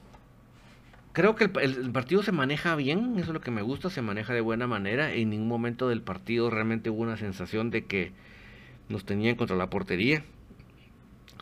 creo 1.12 1.34
que 1.34 1.50
el, 1.60 1.90
partido 1.92 2.22
se 2.22 2.32
maneja 2.32 2.74
bien, 2.76 3.14
eso 3.18 3.28
es 3.28 3.34
lo 3.34 3.40
que 3.40 3.50
me 3.50 3.62
gusta, 3.62 3.90
se 3.90 4.02
maneja 4.02 4.32
de 4.32 4.40
buena 4.40 4.66
manera. 4.66 5.12
En 5.12 5.30
ningún 5.30 5.48
momento 5.48 5.88
del 5.88 6.02
partido 6.02 6.50
realmente 6.50 6.90
hubo 6.90 7.02
una 7.02 7.16
sensación 7.16 7.70
de 7.70 7.84
que 7.84 8.12
nos 8.88 9.04
tenían 9.04 9.36
contra 9.36 9.56
la 9.56 9.68
portería. 9.68 10.24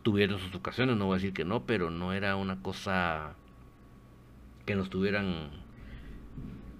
Tuvieron 0.02 0.40
sus 0.40 0.55
ocasiones, 0.55 0.97
no 0.97 1.06
voy 1.06 1.14
a 1.14 1.18
decir 1.18 1.32
que 1.32 1.44
no, 1.44 1.64
pero 1.64 1.90
no 1.90 2.12
era 2.12 2.34
una 2.34 2.60
cosa 2.60 3.34
que 4.66 4.74
nos 4.74 4.90
tuvieran 4.90 5.51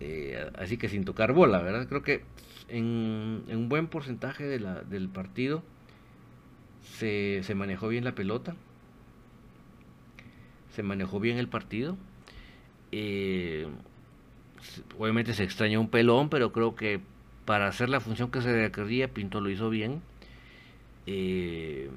eh, 0.05 0.51
así 0.59 0.79
que 0.79 0.89
sin 0.89 1.05
tocar 1.05 1.33
bola, 1.33 1.63
¿verdad? 1.63 1.87
Creo 1.89 2.03
que 2.03 2.25
en, 2.69 3.45
un 3.49 3.69
buen 3.69 3.87
porcentaje 3.87 4.45
del 4.45 5.09
partido 5.09 5.63
se, 6.83 7.43
manejó 7.55 7.89
bien 7.89 8.05
la 8.05 8.15
pelota, 8.15 8.55
se 10.75 10.83
manejó 10.83 11.21
bien 11.21 11.39
el 11.39 11.49
partido. 11.49 11.97
Eh, 12.93 13.67
obviamente 14.99 15.35
se 15.35 15.45
extrañó 15.45 15.81
un 15.81 15.89
pelón, 15.89 16.29
pero 16.29 16.53
creo 16.53 16.75
que 16.75 17.01
para 17.45 17.67
hacer 17.67 17.89
la 17.89 18.01
función 18.01 18.31
que 18.31 18.43
se 18.43 18.53
requería, 18.53 19.09
Pinto 19.09 19.41
lo 19.41 19.51
hizo 19.51 19.71
bien. 19.71 20.03
Eh, 21.07 21.91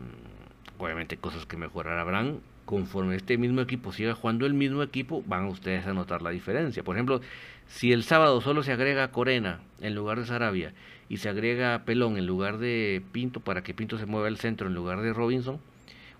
obviamente 0.77 1.17
cosas 1.17 1.45
que 1.45 1.57
mejorar 1.57 1.99
habrán. 1.99 2.39
Conforme 2.65 3.15
este 3.15 3.37
mismo 3.37 3.61
equipo 3.61 3.93
siga 3.93 4.15
jugando 4.15 4.45
el 4.45 4.55
mismo 4.55 4.81
equipo, 4.81 5.23
van 5.27 5.45
ustedes 5.45 5.85
a 5.85 5.93
notar 5.93 6.21
la 6.23 6.31
diferencia. 6.31 6.83
Por 6.83 6.95
ejemplo, 6.95 7.21
si 7.67 7.91
el 7.91 8.03
sábado 8.03 8.41
solo 8.41 8.63
se 8.63 8.71
agrega 8.71 9.11
Corena 9.11 9.59
en 9.81 9.93
lugar 9.93 10.19
de 10.19 10.25
Sarabia 10.25 10.73
y 11.07 11.17
se 11.17 11.29
agrega 11.29 11.83
Pelón 11.85 12.17
en 12.17 12.25
lugar 12.25 12.57
de 12.57 13.03
Pinto 13.11 13.39
para 13.39 13.61
que 13.61 13.75
Pinto 13.75 13.99
se 13.99 14.07
mueva 14.07 14.27
al 14.27 14.37
centro 14.37 14.67
en 14.67 14.73
lugar 14.73 15.01
de 15.01 15.13
Robinson, 15.13 15.59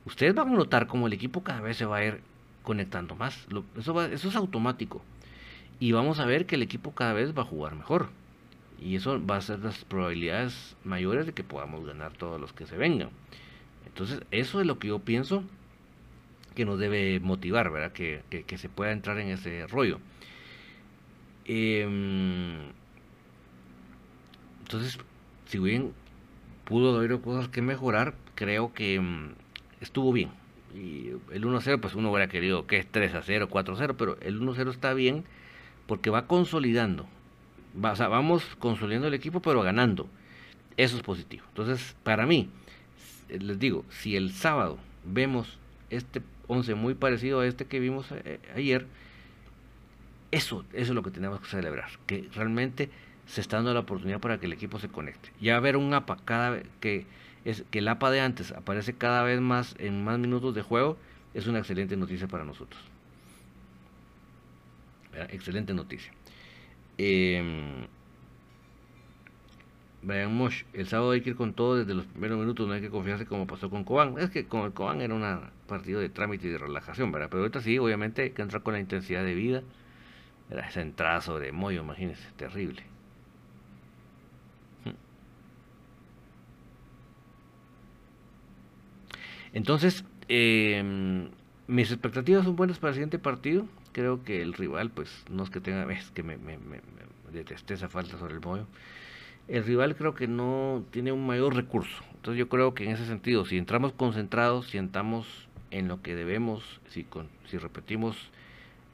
ustedes 0.05 0.35
van 0.35 0.49
a 0.49 0.53
notar 0.53 0.85
como 0.85 1.07
el 1.07 1.13
equipo 1.13 1.43
cada 1.43 1.61
vez 1.61 1.77
se 1.77 1.85
va 1.85 1.97
a 1.97 2.05
ir 2.05 2.21
conectando 2.61 3.15
más. 3.15 3.47
eso, 3.77 4.03
eso 4.03 4.29
es 4.29 4.35
automático. 4.35 5.01
Y 5.79 5.91
vamos 5.91 6.19
a 6.19 6.25
ver 6.25 6.45
que 6.45 6.55
el 6.55 6.61
equipo 6.61 6.91
cada 6.91 7.13
vez 7.13 7.35
va 7.35 7.41
a 7.41 7.45
jugar 7.45 7.75
mejor. 7.75 8.09
Y 8.79 8.95
eso 8.95 9.25
va 9.25 9.37
a 9.37 9.41
ser 9.41 9.59
las 9.59 9.83
probabilidades 9.85 10.75
mayores 10.83 11.25
de 11.25 11.33
que 11.33 11.43
podamos 11.43 11.85
ganar 11.85 12.13
todos 12.13 12.39
los 12.39 12.53
que 12.53 12.65
se 12.65 12.77
vengan. 12.77 13.09
Entonces, 13.85 14.21
eso 14.31 14.59
es 14.59 14.67
lo 14.67 14.79
que 14.79 14.89
yo 14.89 14.99
pienso 14.99 15.43
que 16.55 16.65
nos 16.65 16.79
debe 16.79 17.19
motivar, 17.19 17.71
¿verdad? 17.71 17.91
Que, 17.91 18.23
que 18.29 18.57
se 18.57 18.69
pueda 18.69 18.91
entrar 18.91 19.19
en 19.19 19.29
ese 19.29 19.67
rollo. 19.67 19.99
Eh, 21.45 21.83
entonces, 24.61 24.97
si 25.45 25.59
bien 25.59 25.93
pudo 26.65 26.97
haber 26.97 27.19
cosas 27.21 27.47
que 27.49 27.61
mejorar, 27.61 28.15
creo 28.33 28.73
que 28.73 28.99
mm, 28.99 29.33
estuvo 29.79 30.11
bien. 30.11 30.31
Y 30.73 31.09
el 31.31 31.45
1-0, 31.45 31.79
pues 31.79 31.95
uno 31.95 32.11
hubiera 32.11 32.27
querido 32.27 32.67
que 32.67 32.77
es 32.77 32.91
3-0, 32.91 33.47
4-0, 33.47 33.95
pero 33.97 34.17
el 34.21 34.41
1-0 34.41 34.69
está 34.71 34.93
bien 34.93 35.23
porque 35.85 36.09
va 36.09 36.27
consolidando. 36.27 37.07
Va, 37.83 37.91
o 37.91 37.95
sea, 37.95 38.07
vamos 38.07 38.43
consolidando 38.57 39.07
el 39.07 39.13
equipo, 39.13 39.41
pero 39.41 39.61
ganando. 39.61 40.09
Eso 40.77 40.97
es 40.97 41.03
positivo. 41.03 41.45
Entonces, 41.49 41.95
para 42.03 42.25
mí, 42.25 42.49
les 43.29 43.59
digo, 43.59 43.85
si 43.89 44.15
el 44.15 44.31
sábado 44.31 44.79
vemos 45.05 45.59
este 45.89 46.21
11 46.47 46.75
muy 46.75 46.93
parecido 46.93 47.39
a 47.39 47.47
este 47.47 47.65
que 47.65 47.79
vimos 47.79 48.07
eh, 48.11 48.39
ayer, 48.55 48.87
eso, 50.31 50.65
eso 50.73 50.91
es 50.91 50.95
lo 50.95 51.03
que 51.03 51.11
tenemos 51.11 51.39
que 51.39 51.47
celebrar. 51.47 51.89
Que 52.05 52.27
realmente 52.33 52.89
se 53.27 53.41
está 53.41 53.57
dando 53.57 53.73
la 53.73 53.81
oportunidad 53.81 54.19
para 54.19 54.39
que 54.39 54.45
el 54.45 54.53
equipo 54.53 54.79
se 54.79 54.89
conecte. 54.89 55.29
Ya 55.41 55.59
ver 55.59 55.77
un 55.77 55.93
APA 55.93 56.17
cada 56.25 56.51
vez 56.51 56.65
que 56.79 57.05
es 57.43 57.63
que 57.69 57.79
el 57.79 57.87
APA 57.87 58.09
de 58.09 58.21
antes 58.21 58.51
aparece 58.51 58.93
cada 58.93 59.23
vez 59.23 59.39
más 59.39 59.75
en 59.77 60.03
más 60.03 60.17
minutos 60.17 60.55
de 60.55 60.63
juego 60.63 60.97
es 61.35 61.45
una 61.47 61.59
excelente 61.59 61.95
noticia 61.95 62.27
para 62.27 62.43
nosotros. 62.43 62.81
Excelente 65.29 65.73
noticia. 65.73 66.11
Eh, 66.97 67.85
Brian 70.01 70.35
Mosh, 70.35 70.63
el 70.73 70.87
sábado 70.87 71.11
hay 71.11 71.21
que 71.21 71.31
ir 71.31 71.35
con 71.35 71.53
todo 71.53 71.77
desde 71.77 71.93
los 71.93 72.05
primeros 72.05 72.39
minutos, 72.39 72.67
no 72.67 72.73
hay 72.73 72.81
que 72.81 72.89
confiarse 72.89 73.25
como 73.25 73.47
pasó 73.47 73.69
con 73.69 73.83
Cobán. 73.83 74.15
Es 74.19 74.29
que 74.29 74.45
con 74.45 74.61
el 74.61 74.73
Cobán 74.73 75.01
era 75.01 75.13
un 75.13 75.23
partido 75.67 75.99
de 75.99 76.09
trámite 76.09 76.47
y 76.47 76.51
de 76.51 76.57
relajación, 76.57 77.11
¿verdad? 77.11 77.27
Pero 77.29 77.41
ahorita 77.43 77.61
sí, 77.61 77.77
obviamente 77.79 78.23
hay 78.23 78.29
que 78.31 78.41
entrar 78.41 78.63
con 78.63 78.73
la 78.73 78.79
intensidad 78.79 79.23
de 79.23 79.35
vida. 79.35 79.63
Era 80.49 80.67
esa 80.67 80.81
entrada 80.81 81.21
sobre 81.21 81.51
Moyo, 81.51 81.81
imagínense, 81.81 82.27
terrible. 82.37 82.83
Entonces, 89.55 90.03
em, 90.27 91.29
mis 91.67 91.89
expectativas 91.89 92.43
son 92.43 92.57
buenas 92.57 92.77
para 92.77 92.89
el 92.89 92.95
siguiente 92.95 93.19
partido. 93.19 93.65
Creo 93.93 94.21
que 94.21 94.41
el 94.41 94.53
rival, 94.53 94.91
pues, 94.91 95.23
no 95.31 95.43
es 95.43 95.49
que 95.49 95.61
tenga, 95.61 95.91
es 95.93 96.11
que 96.11 96.23
me, 96.23 96.37
me, 96.37 96.57
detesté 97.31 97.73
esa 97.73 97.87
falta 97.87 98.17
sobre 98.17 98.33
el 98.33 98.41
mollo. 98.41 98.67
El 99.47 99.63
rival 99.63 99.95
creo 99.95 100.13
que 100.13 100.27
no 100.27 100.83
tiene 100.91 101.13
un 101.13 101.25
mayor 101.25 101.55
recurso. 101.55 102.03
Entonces 102.15 102.37
yo 102.37 102.49
creo 102.49 102.73
que 102.73 102.83
en 102.83 102.91
ese 102.91 103.05
sentido, 103.05 103.45
si 103.45 103.57
entramos 103.57 103.93
concentrados, 103.93 104.67
si 104.67 104.77
entramos 104.77 105.47
en 105.71 105.87
lo 105.87 106.01
que 106.01 106.15
debemos, 106.15 106.63
si, 106.89 107.03
con, 107.03 107.27
si 107.47 107.57
repetimos 107.57 108.17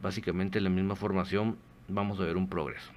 básicamente 0.02 0.62
la 0.62 0.70
misma 0.70 0.96
formación, 0.96 1.58
vamos 1.88 2.20
a 2.20 2.24
ver 2.24 2.38
un 2.38 2.48
progreso. 2.48 2.92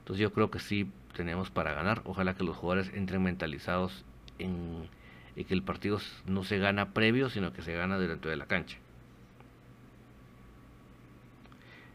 Entonces 0.00 0.22
yo 0.22 0.32
creo 0.32 0.50
que 0.50 0.58
sí 0.58 0.90
tenemos 1.14 1.50
para 1.50 1.74
ganar. 1.74 2.00
Ojalá 2.04 2.34
que 2.34 2.44
los 2.44 2.56
jugadores 2.56 2.92
entren 2.94 3.22
mentalizados 3.22 4.04
en, 4.38 4.88
que 5.34 5.54
el 5.54 5.62
partido 5.62 6.00
no 6.26 6.44
se 6.44 6.58
gana 6.58 6.94
previo, 6.94 7.28
sino 7.28 7.52
que 7.52 7.62
se 7.62 7.74
gana 7.74 7.98
dentro 7.98 8.30
de 8.30 8.36
la 8.36 8.46
cancha. 8.46 8.78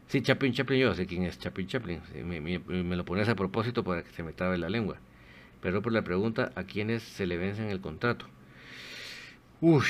Sí, 0.06 0.22
Chaplin 0.22 0.52
Chaplin, 0.52 0.80
yo 0.80 0.94
sé 0.94 1.06
quién 1.06 1.24
es 1.24 1.38
Chaplin 1.38 1.66
Chaplin. 1.66 2.00
me, 2.24 2.96
lo 2.96 3.04
pones 3.04 3.28
a 3.28 3.34
propósito 3.34 3.82
para 3.82 4.02
que 4.02 4.10
se 4.10 4.22
me 4.22 4.32
trabe 4.32 4.58
la 4.58 4.68
lengua. 4.68 4.96
Pero 5.60 5.82
por 5.82 5.92
la 5.92 6.02
pregunta, 6.02 6.52
¿a 6.54 6.64
quiénes 6.64 7.02
se 7.02 7.26
le 7.26 7.36
vencen 7.38 7.70
el 7.70 7.80
contrato? 7.80 8.26
Uy, 9.66 9.86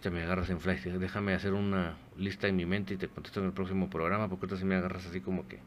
te 0.00 0.08
me 0.08 0.22
agarras 0.22 0.48
en 0.48 0.60
flash. 0.60 0.80
Déjame 0.84 1.34
hacer 1.34 1.52
una 1.52 1.98
lista 2.16 2.48
en 2.48 2.56
mi 2.56 2.64
mente 2.64 2.94
y 2.94 2.96
te 2.96 3.06
contesto 3.06 3.40
en 3.40 3.44
el 3.44 3.52
próximo 3.52 3.90
programa, 3.90 4.28
porque 4.28 4.46
ahorita 4.46 4.56
si 4.56 4.64
me 4.64 4.76
agarras 4.76 5.04
así 5.04 5.20
como 5.20 5.46
que... 5.46 5.58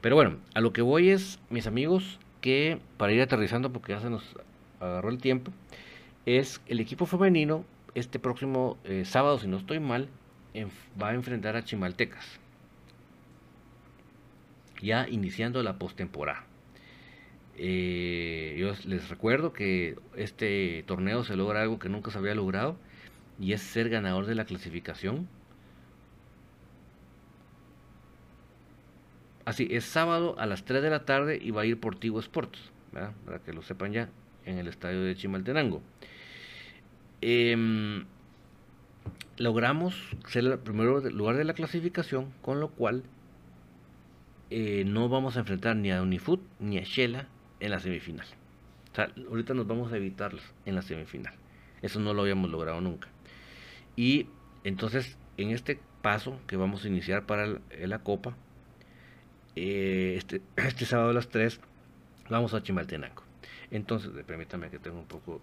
Pero 0.00 0.14
bueno, 0.14 0.36
a 0.54 0.60
lo 0.60 0.72
que 0.72 0.80
voy 0.80 1.08
es, 1.08 1.40
mis 1.50 1.66
amigos, 1.66 2.20
que 2.40 2.78
para 2.98 3.12
ir 3.12 3.20
aterrizando, 3.20 3.72
porque 3.72 3.94
ya 3.94 4.00
se 4.00 4.10
nos 4.10 4.22
agarró 4.78 5.08
el 5.08 5.18
tiempo, 5.18 5.50
es 6.24 6.60
el 6.68 6.78
equipo 6.78 7.04
femenino 7.06 7.64
este 7.96 8.20
próximo 8.20 8.78
eh, 8.84 9.04
sábado, 9.04 9.40
si 9.40 9.48
no 9.48 9.56
estoy 9.56 9.80
mal, 9.80 10.08
va 11.02 11.08
a 11.08 11.14
enfrentar 11.14 11.56
a 11.56 11.64
Chimaltecas. 11.64 12.38
Ya 14.80 15.08
iniciando 15.08 15.64
la 15.64 15.80
postemporada. 15.80 16.44
Eh, 17.58 18.56
yo 18.58 18.72
les 18.86 19.08
recuerdo 19.08 19.52
que 19.52 19.96
este 20.16 20.84
torneo 20.86 21.24
se 21.24 21.36
logra 21.36 21.62
algo 21.62 21.78
que 21.78 21.88
nunca 21.88 22.10
se 22.10 22.18
había 22.18 22.34
logrado 22.34 22.76
y 23.40 23.52
es 23.52 23.62
ser 23.62 23.88
ganador 23.88 24.26
de 24.26 24.34
la 24.34 24.44
clasificación 24.44 25.28
Así, 29.46 29.68
es 29.70 29.84
sábado 29.84 30.34
a 30.38 30.46
las 30.46 30.64
3 30.64 30.82
de 30.82 30.90
la 30.90 31.04
tarde 31.04 31.38
y 31.40 31.52
va 31.52 31.62
a 31.62 31.66
ir 31.66 31.78
por 31.78 31.94
Tigo 31.94 32.18
Sports, 32.18 32.58
para 32.92 33.38
que 33.38 33.52
lo 33.52 33.62
sepan 33.62 33.92
ya, 33.92 34.08
en 34.44 34.58
el 34.58 34.66
estadio 34.66 35.02
de 35.02 35.14
Chimaltenango. 35.14 35.82
Em, 37.20 38.04
logramos 39.38 39.94
ser 40.26 40.46
el 40.46 40.58
primer 40.58 40.88
lugar 41.12 41.36
de 41.36 41.44
la 41.44 41.54
clasificación, 41.54 42.32
con 42.42 42.58
lo 42.58 42.70
cual 42.70 43.04
eh, 44.50 44.82
no 44.84 45.08
vamos 45.08 45.36
a 45.36 45.40
enfrentar 45.40 45.76
ni 45.76 45.92
a 45.92 46.02
Unifoot 46.02 46.40
ni 46.58 46.78
a 46.78 46.82
Shela 46.82 47.28
en 47.60 47.70
la 47.70 47.80
semifinal. 47.80 48.26
O 48.92 48.94
sea, 48.94 49.12
ahorita 49.28 49.54
nos 49.54 49.66
vamos 49.66 49.92
a 49.92 49.96
evitarlos 49.96 50.42
en 50.64 50.74
la 50.74 50.82
semifinal. 50.82 51.34
Eso 51.82 52.00
no 52.00 52.14
lo 52.14 52.22
habíamos 52.22 52.50
logrado 52.50 52.80
nunca. 52.80 53.08
Y 53.94 54.28
entonces, 54.64 55.18
en 55.36 55.50
este 55.50 55.80
paso 56.02 56.40
que 56.46 56.56
vamos 56.56 56.84
a 56.84 56.88
iniciar 56.88 57.26
para 57.26 57.58
la 57.70 57.98
Copa, 58.00 58.36
eh, 59.54 60.14
este, 60.16 60.42
este 60.56 60.84
sábado 60.84 61.10
a 61.10 61.14
las 61.14 61.28
3 61.28 61.60
vamos 62.28 62.54
a 62.54 62.62
Chimaltenango. 62.62 63.22
Entonces, 63.70 64.10
permítame 64.24 64.70
que 64.70 64.78
tengo 64.78 64.98
un 64.98 65.06
poco... 65.06 65.40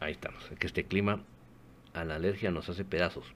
Ahí 0.00 0.12
estamos, 0.12 0.44
que 0.58 0.66
este 0.66 0.84
clima 0.84 1.24
a 1.92 2.04
la 2.04 2.14
alergia 2.16 2.50
nos 2.50 2.68
hace 2.68 2.84
pedazos. 2.84 3.26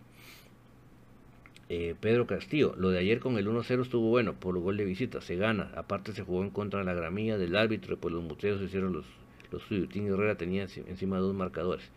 Eh, 1.74 1.94
Pedro 1.99 2.27
Castillo, 2.27 2.74
lo 2.77 2.90
de 2.90 2.99
ayer 2.99 3.19
con 3.19 3.39
el 3.39 3.49
1-0 3.49 3.81
estuvo 3.81 4.11
bueno 4.11 4.35
por 4.35 4.55
el 4.59 4.62
gol 4.62 4.77
de 4.77 4.85
visita, 4.85 5.23
se 5.23 5.36
gana. 5.36 5.73
Aparte 5.74 6.12
se 6.12 6.23
jugó 6.23 6.43
en 6.43 6.51
contra 6.51 6.81
de 6.81 6.85
la 6.85 6.93
gramilla 6.93 7.39
del 7.39 7.57
árbitro, 7.57 7.97
pues 7.97 8.12
los 8.12 8.23
museos 8.23 8.61
hicieron 8.61 8.93
los, 8.93 9.07
los 9.51 9.62
suyos. 9.62 9.89
Herrera 9.97 10.35
tenía 10.35 10.65
encima 10.65 11.16
dos 11.16 11.35
marcadores. 11.35 11.90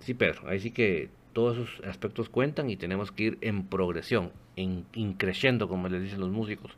Sí, 0.00 0.12
Pedro, 0.12 0.42
ahí 0.46 0.60
sí 0.60 0.70
que 0.70 1.08
todos 1.32 1.56
esos 1.56 1.86
aspectos 1.86 2.28
cuentan 2.28 2.68
y 2.68 2.76
tenemos 2.76 3.10
que 3.10 3.22
ir 3.22 3.38
en 3.40 3.68
progresión, 3.68 4.32
en 4.56 4.84
como 5.66 5.88
les 5.88 6.02
dicen 6.02 6.20
los 6.20 6.28
músicos. 6.28 6.72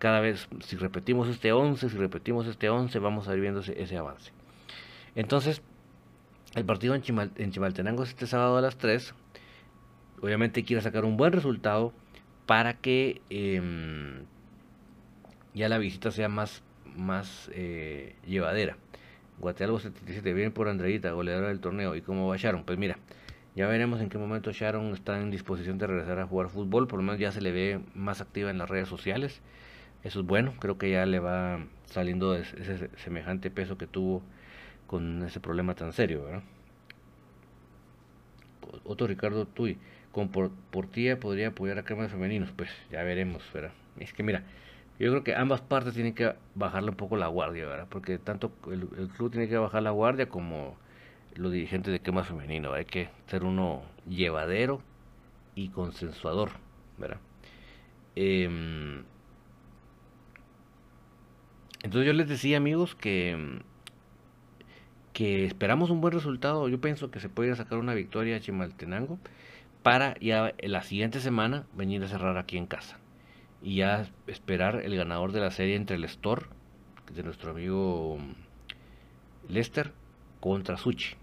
Cada 0.00 0.18
vez, 0.18 0.48
si 0.64 0.74
repetimos 0.74 1.28
este 1.28 1.52
11, 1.52 1.90
si 1.90 1.96
repetimos 1.96 2.48
este 2.48 2.70
11, 2.70 2.98
vamos 2.98 3.28
a 3.28 3.34
ir 3.34 3.40
viendo 3.40 3.60
ese, 3.60 3.96
avance. 3.96 4.32
Entonces, 5.14 5.62
el 6.56 6.64
partido 6.64 6.96
en, 6.96 7.02
Chimaltenango 7.02 8.02
es 8.02 8.08
este 8.08 8.26
sábado 8.26 8.56
a 8.56 8.60
las 8.60 8.78
3. 8.78 9.14
Obviamente 10.22 10.64
quiere 10.64 10.82
sacar 10.82 11.04
un 11.04 11.16
buen 11.16 11.32
resultado 11.32 11.92
para 12.46 12.74
que 12.74 13.20
em, 13.28 14.24
ya 15.54 15.68
la 15.68 15.78
visita 15.78 16.10
sea 16.10 16.28
más, 16.28 16.62
más 16.96 17.50
eh, 17.52 18.14
llevadera. 18.26 18.76
Guatealgo 19.38 19.78
77, 19.78 20.32
bien 20.32 20.52
por 20.52 20.68
Andreita, 20.68 21.10
goleadora 21.10 21.48
del 21.48 21.60
torneo. 21.60 21.94
¿Y 21.94 22.00
cómo 22.00 22.28
va 22.28 22.36
Sharon? 22.36 22.64
Pues 22.64 22.78
mira, 22.78 22.98
ya 23.54 23.66
veremos 23.66 24.00
en 24.00 24.08
qué 24.08 24.18
momento 24.18 24.52
Sharon 24.52 24.92
está 24.92 25.20
en 25.20 25.30
disposición 25.30 25.78
de 25.78 25.86
regresar 25.86 26.18
a 26.18 26.26
jugar 26.26 26.48
fútbol, 26.48 26.86
por 26.86 26.98
lo 26.98 27.02
menos 27.02 27.20
ya 27.20 27.32
se 27.32 27.40
le 27.40 27.52
ve 27.52 27.80
más 27.94 28.20
activa 28.20 28.50
en 28.50 28.58
las 28.58 28.68
redes 28.68 28.88
sociales. 28.88 29.40
Eso 30.04 30.20
es 30.20 30.26
bueno, 30.26 30.54
creo 30.58 30.78
que 30.78 30.90
ya 30.90 31.04
le 31.04 31.18
va 31.18 31.64
saliendo 31.86 32.34
ese 32.34 32.90
semejante 32.96 33.50
peso 33.50 33.76
que 33.76 33.86
tuvo 33.86 34.22
con 34.86 35.22
ese 35.24 35.40
problema 35.40 35.74
tan 35.74 35.92
serio. 35.92 36.24
Otro 38.84 39.06
Ricardo 39.06 39.46
Tuy, 39.46 39.78
con 40.16 40.30
por, 40.30 40.50
Portilla 40.70 41.20
podría 41.20 41.48
apoyar 41.48 41.78
a 41.78 41.82
cremas 41.82 42.10
femeninos, 42.10 42.50
pues 42.56 42.70
ya 42.90 43.02
veremos, 43.02 43.42
¿verdad? 43.52 43.72
Es 44.00 44.14
que 44.14 44.22
mira, 44.22 44.44
yo 44.98 45.10
creo 45.10 45.22
que 45.22 45.34
ambas 45.34 45.60
partes 45.60 45.92
tienen 45.92 46.14
que 46.14 46.34
bajarle 46.54 46.88
un 46.88 46.96
poco 46.96 47.18
la 47.18 47.26
guardia, 47.26 47.66
¿verdad? 47.66 47.86
Porque 47.90 48.16
tanto 48.16 48.50
el 48.72 49.08
club 49.08 49.30
tiene 49.30 49.46
que 49.46 49.58
bajar 49.58 49.82
la 49.82 49.90
guardia 49.90 50.30
como 50.30 50.74
los 51.34 51.52
dirigentes 51.52 51.92
de 51.92 52.00
quema 52.00 52.24
femenino. 52.24 52.72
Hay 52.72 52.86
que 52.86 53.10
ser 53.26 53.44
uno 53.44 53.82
llevadero 54.08 54.80
y 55.54 55.68
consensuador, 55.68 56.52
¿verdad? 56.96 57.18
Em, 58.14 59.04
entonces 61.82 62.06
yo 62.06 62.14
les 62.14 62.26
decía, 62.26 62.56
amigos, 62.56 62.94
que, 62.94 63.60
que 65.12 65.44
esperamos 65.44 65.90
un 65.90 66.00
buen 66.00 66.14
resultado. 66.14 66.70
Yo 66.70 66.80
pienso 66.80 67.10
que 67.10 67.20
se 67.20 67.28
puede 67.28 67.54
sacar 67.54 67.76
una 67.76 67.92
victoria 67.92 68.36
a 68.36 68.40
Chimaltenango 68.40 69.18
para 69.86 70.18
ya 70.18 70.52
la 70.58 70.82
siguiente 70.82 71.20
semana 71.20 71.64
venir 71.72 72.02
a 72.02 72.08
cerrar 72.08 72.38
aquí 72.38 72.58
en 72.58 72.66
casa. 72.66 72.98
Y 73.62 73.76
ya 73.76 74.08
esperar 74.26 74.82
el 74.84 74.96
ganador 74.96 75.30
de 75.30 75.38
la 75.38 75.52
serie 75.52 75.76
entre 75.76 75.94
el 75.94 76.02
Store, 76.06 76.46
de 77.14 77.22
nuestro 77.22 77.52
amigo 77.52 78.18
Lester, 79.48 79.92
contra 80.40 80.76
Suchi. 80.76 81.14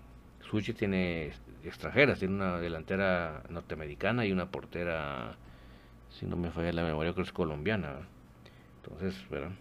Suchi 0.49 0.71
tiene 0.71 1.33
extranjeras, 1.65 2.19
tiene 2.19 2.35
una 2.35 2.57
delantera 2.57 3.43
norteamericana 3.49 4.25
y 4.25 4.31
una 4.31 4.49
portera, 4.49 5.35
si 6.09 6.25
no 6.25 6.37
me 6.37 6.49
falla 6.49 6.71
la 6.71 6.85
memoria, 6.85 7.11
creo 7.11 7.25
que 7.25 7.31
es 7.31 7.33
colombiana. 7.33 8.07
Entonces, 8.81 9.29
verán. 9.29 9.57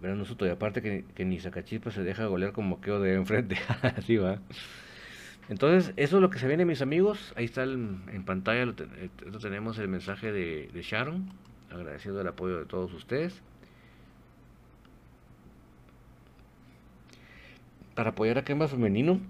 Verán 0.00 0.18
nosotros, 0.18 0.48
y 0.48 0.52
aparte 0.52 0.82
que, 0.82 1.24
ni 1.24 1.40
Sacachispa 1.40 1.90
se 1.90 2.04
deja 2.04 2.26
golear 2.26 2.52
como 2.52 2.80
quedó 2.80 3.00
de 3.00 3.14
enfrente. 3.14 3.56
Así 3.82 4.18
va. 4.18 4.38
Entonces, 5.48 5.92
eso 5.96 6.16
es 6.16 6.22
lo 6.22 6.30
que 6.30 6.38
se 6.38 6.48
viene, 6.48 6.64
mis 6.64 6.80
amigos. 6.80 7.32
Ahí 7.36 7.44
está 7.44 7.64
en 7.64 8.24
pantalla, 8.24 8.66
lo, 8.66 8.72
eh, 8.72 9.10
tenemos 9.40 9.78
el 9.78 9.88
mensaje 9.88 10.32
de, 10.32 10.70
Sharon, 10.82 11.28
agradeciendo 11.70 12.20
el 12.20 12.28
apoyo 12.28 12.58
de 12.58 12.66
todos 12.66 12.92
ustedes. 12.92 13.42
para 17.94 18.10
apoyar 18.10 18.36
a 18.38 18.44
Crema 18.44 18.68
Femenino, 18.68 19.20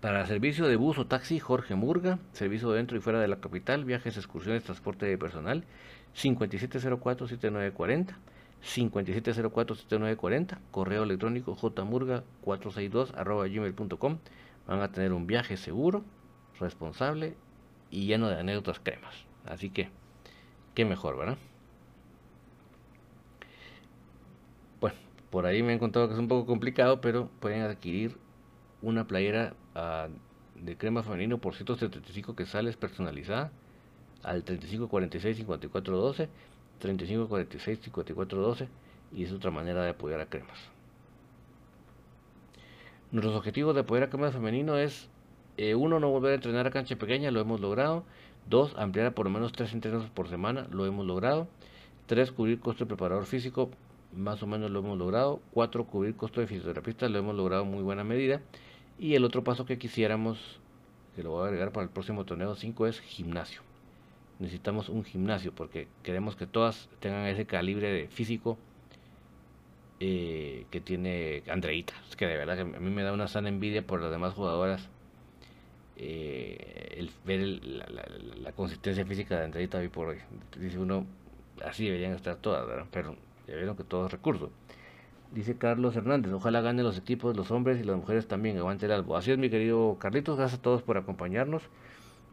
Para 0.00 0.26
servicio 0.26 0.66
de 0.66 0.76
bus 0.76 0.98
o 0.98 1.06
taxi, 1.06 1.38
Jorge 1.38 1.74
Murga. 1.74 2.18
Servicio 2.32 2.70
dentro 2.72 2.98
y 2.98 3.00
fuera 3.00 3.20
de 3.20 3.28
la 3.28 3.40
capital, 3.40 3.86
viajes, 3.86 4.18
excursiones, 4.18 4.62
transporte 4.62 5.06
de 5.06 5.16
personal. 5.16 5.64
5704-7940. 6.16 8.16
5704-7940. 8.62 10.58
Correo 10.70 11.02
electrónico 11.02 11.56
jmurga462 11.56 13.12
arroba 13.14 13.46
gmail.com. 13.46 14.18
Van 14.66 14.80
a 14.80 14.90
tener 14.90 15.12
un 15.12 15.26
viaje 15.26 15.58
seguro, 15.58 16.02
responsable 16.58 17.36
y 17.90 18.06
lleno 18.06 18.28
de 18.28 18.40
anécdotas 18.40 18.80
cremas. 18.80 19.14
Así 19.44 19.68
que, 19.70 19.90
qué 20.74 20.86
mejor, 20.86 21.18
¿verdad? 21.18 21.36
Bueno, 24.80 24.96
por 25.30 25.46
ahí 25.46 25.62
me 25.62 25.74
han 25.74 25.78
contado 25.78 26.08
que 26.08 26.14
es 26.14 26.20
un 26.20 26.28
poco 26.28 26.46
complicado, 26.46 27.02
pero 27.02 27.28
pueden 27.40 27.60
adquirir 27.62 28.16
una 28.80 29.06
playera 29.06 29.54
uh, 29.74 30.08
de 30.58 30.76
crema 30.78 31.02
femenino 31.02 31.36
por 31.38 31.54
175 31.54 32.34
que 32.34 32.46
sales 32.46 32.76
personalizada 32.76 33.52
al 34.24 34.42
3546 34.42 35.36
5412 35.38 36.28
3546 36.78 37.78
5412 37.80 38.68
y 39.14 39.24
es 39.24 39.32
otra 39.32 39.50
manera 39.50 39.82
de 39.82 39.90
apoyar 39.90 40.20
a 40.20 40.26
cremas. 40.26 40.58
Nuestros 43.12 43.36
objetivos 43.36 43.74
de 43.74 43.82
apoyar 43.82 44.04
a 44.04 44.10
cremas 44.10 44.32
femenino 44.32 44.76
es 44.76 45.08
eh, 45.56 45.74
uno, 45.74 46.00
no 46.00 46.10
volver 46.10 46.32
a 46.32 46.34
entrenar 46.34 46.66
a 46.66 46.70
cancha 46.70 46.96
pequeña, 46.96 47.30
lo 47.30 47.40
hemos 47.40 47.60
logrado. 47.60 48.04
Dos, 48.48 48.74
ampliar 48.76 49.06
a 49.06 49.14
por 49.14 49.26
lo 49.26 49.30
menos 49.30 49.52
tres 49.52 49.72
entrenos 49.72 50.10
por 50.10 50.28
semana, 50.28 50.66
lo 50.70 50.84
hemos 50.84 51.06
logrado. 51.06 51.46
Tres, 52.06 52.32
cubrir 52.32 52.60
costo 52.60 52.84
de 52.84 52.88
preparador 52.88 53.24
físico, 53.24 53.70
más 54.14 54.42
o 54.42 54.46
menos 54.46 54.70
lo 54.70 54.80
hemos 54.80 54.98
logrado. 54.98 55.40
Cuatro, 55.52 55.84
cubrir 55.86 56.16
costo 56.16 56.40
de 56.40 56.46
fisioterapista, 56.46 57.08
lo 57.08 57.18
hemos 57.18 57.36
logrado 57.36 57.62
en 57.62 57.70
muy 57.70 57.82
buena 57.82 58.04
medida. 58.04 58.42
Y 58.98 59.14
el 59.14 59.24
otro 59.24 59.44
paso 59.44 59.64
que 59.64 59.78
quisiéramos, 59.78 60.60
que 61.14 61.22
lo 61.22 61.30
voy 61.30 61.44
a 61.44 61.46
agregar 61.46 61.72
para 61.72 61.84
el 61.84 61.90
próximo 61.90 62.24
torneo 62.24 62.54
5, 62.54 62.86
es 62.86 63.00
gimnasio. 63.00 63.62
Necesitamos 64.38 64.88
un 64.88 65.04
gimnasio 65.04 65.52
porque 65.52 65.86
queremos 66.02 66.36
que 66.36 66.46
todas 66.46 66.88
tengan 67.00 67.26
ese 67.26 67.46
calibre 67.46 67.92
de 67.92 68.08
físico 68.08 68.58
eh, 70.00 70.66
que 70.70 70.80
tiene 70.80 71.42
Andreita. 71.48 71.94
Es 72.08 72.16
que 72.16 72.26
de 72.26 72.36
verdad 72.36 72.56
que 72.56 72.62
a 72.62 72.80
mí 72.80 72.90
me 72.90 73.02
da 73.02 73.12
una 73.12 73.28
sana 73.28 73.48
envidia 73.48 73.86
por 73.86 74.00
las 74.00 74.10
demás 74.10 74.34
jugadoras. 74.34 74.88
Eh, 75.96 76.96
el 76.96 77.10
ver 77.24 77.40
la, 77.64 78.50
consistencia 78.52 79.06
física 79.06 79.38
de 79.38 79.44
Andreita 79.44 79.78
hoy 79.78 79.88
por 79.88 80.08
hoy. 80.08 80.18
Dice 80.58 80.78
uno, 80.78 81.06
así 81.64 81.84
deberían 81.84 82.12
estar 82.12 82.36
todas, 82.36 82.66
¿verdad? 82.66 82.86
pero 82.90 83.14
ya 83.46 83.54
vieron 83.54 83.76
que 83.76 83.84
todo 83.84 84.06
es 84.06 84.12
recurso. 84.12 84.50
Dice 85.32 85.56
Carlos 85.56 85.96
Hernández, 85.96 86.32
ojalá 86.32 86.60
ganen 86.60 86.84
los 86.84 86.98
equipos, 86.98 87.36
los 87.36 87.50
hombres 87.50 87.80
y 87.80 87.84
las 87.84 87.96
mujeres 87.96 88.28
también, 88.28 88.58
aguante 88.58 88.86
el 88.86 88.92
albo. 88.92 89.16
Así 89.16 89.32
es, 89.32 89.38
mi 89.38 89.50
querido 89.50 89.96
Carlitos, 89.98 90.36
gracias 90.36 90.60
a 90.60 90.62
todos 90.62 90.82
por 90.82 90.96
acompañarnos. 90.96 91.62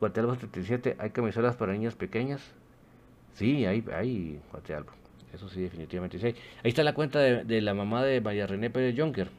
Guatelalbo 0.02 0.36
37, 0.36 0.98
¿hay 0.98 1.12
camisolas 1.12 1.56
para 1.56 1.72
niñas 1.74 1.94
pequeñas? 1.94 2.42
Sí, 3.36 3.68
hay, 3.68 3.86
hay. 3.94 4.40
Eso 5.32 5.48
sí, 5.48 5.62
definitivamente 5.62 6.18
sí. 6.18 6.26
Ahí 6.26 6.70
está 6.70 6.84
la 6.84 6.96
cuenta 6.96 7.20
de, 7.20 7.62
la 7.62 7.76
mamá 7.76 8.04
de 8.04 8.20
María 8.20 8.48
René 8.48 8.72
Pérez 8.72 8.96
Jonker. 8.98 9.30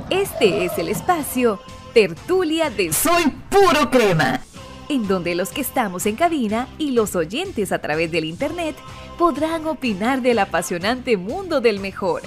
Este 0.09 0.65
es 0.65 0.78
el 0.78 0.89
espacio 0.89 1.60
Tertulia 1.93 2.70
de 2.70 2.94
Soy 2.94 3.24
Puro 3.51 3.90
Crema, 3.90 4.40
en 4.89 5.06
donde 5.06 5.35
los 5.35 5.51
que 5.51 5.60
estamos 5.60 6.06
en 6.06 6.16
cabina 6.16 6.69
y 6.78 6.93
los 6.93 7.16
oyentes 7.16 7.70
a 7.70 7.81
través 7.81 8.10
del 8.10 8.24
Internet 8.24 8.77
podrán 9.19 9.66
opinar 9.66 10.23
del 10.23 10.39
apasionante 10.39 11.19
mundo 11.19 11.60
del 11.60 11.81
mejor. 11.81 12.23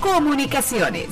Comunicaciones. 0.00 1.08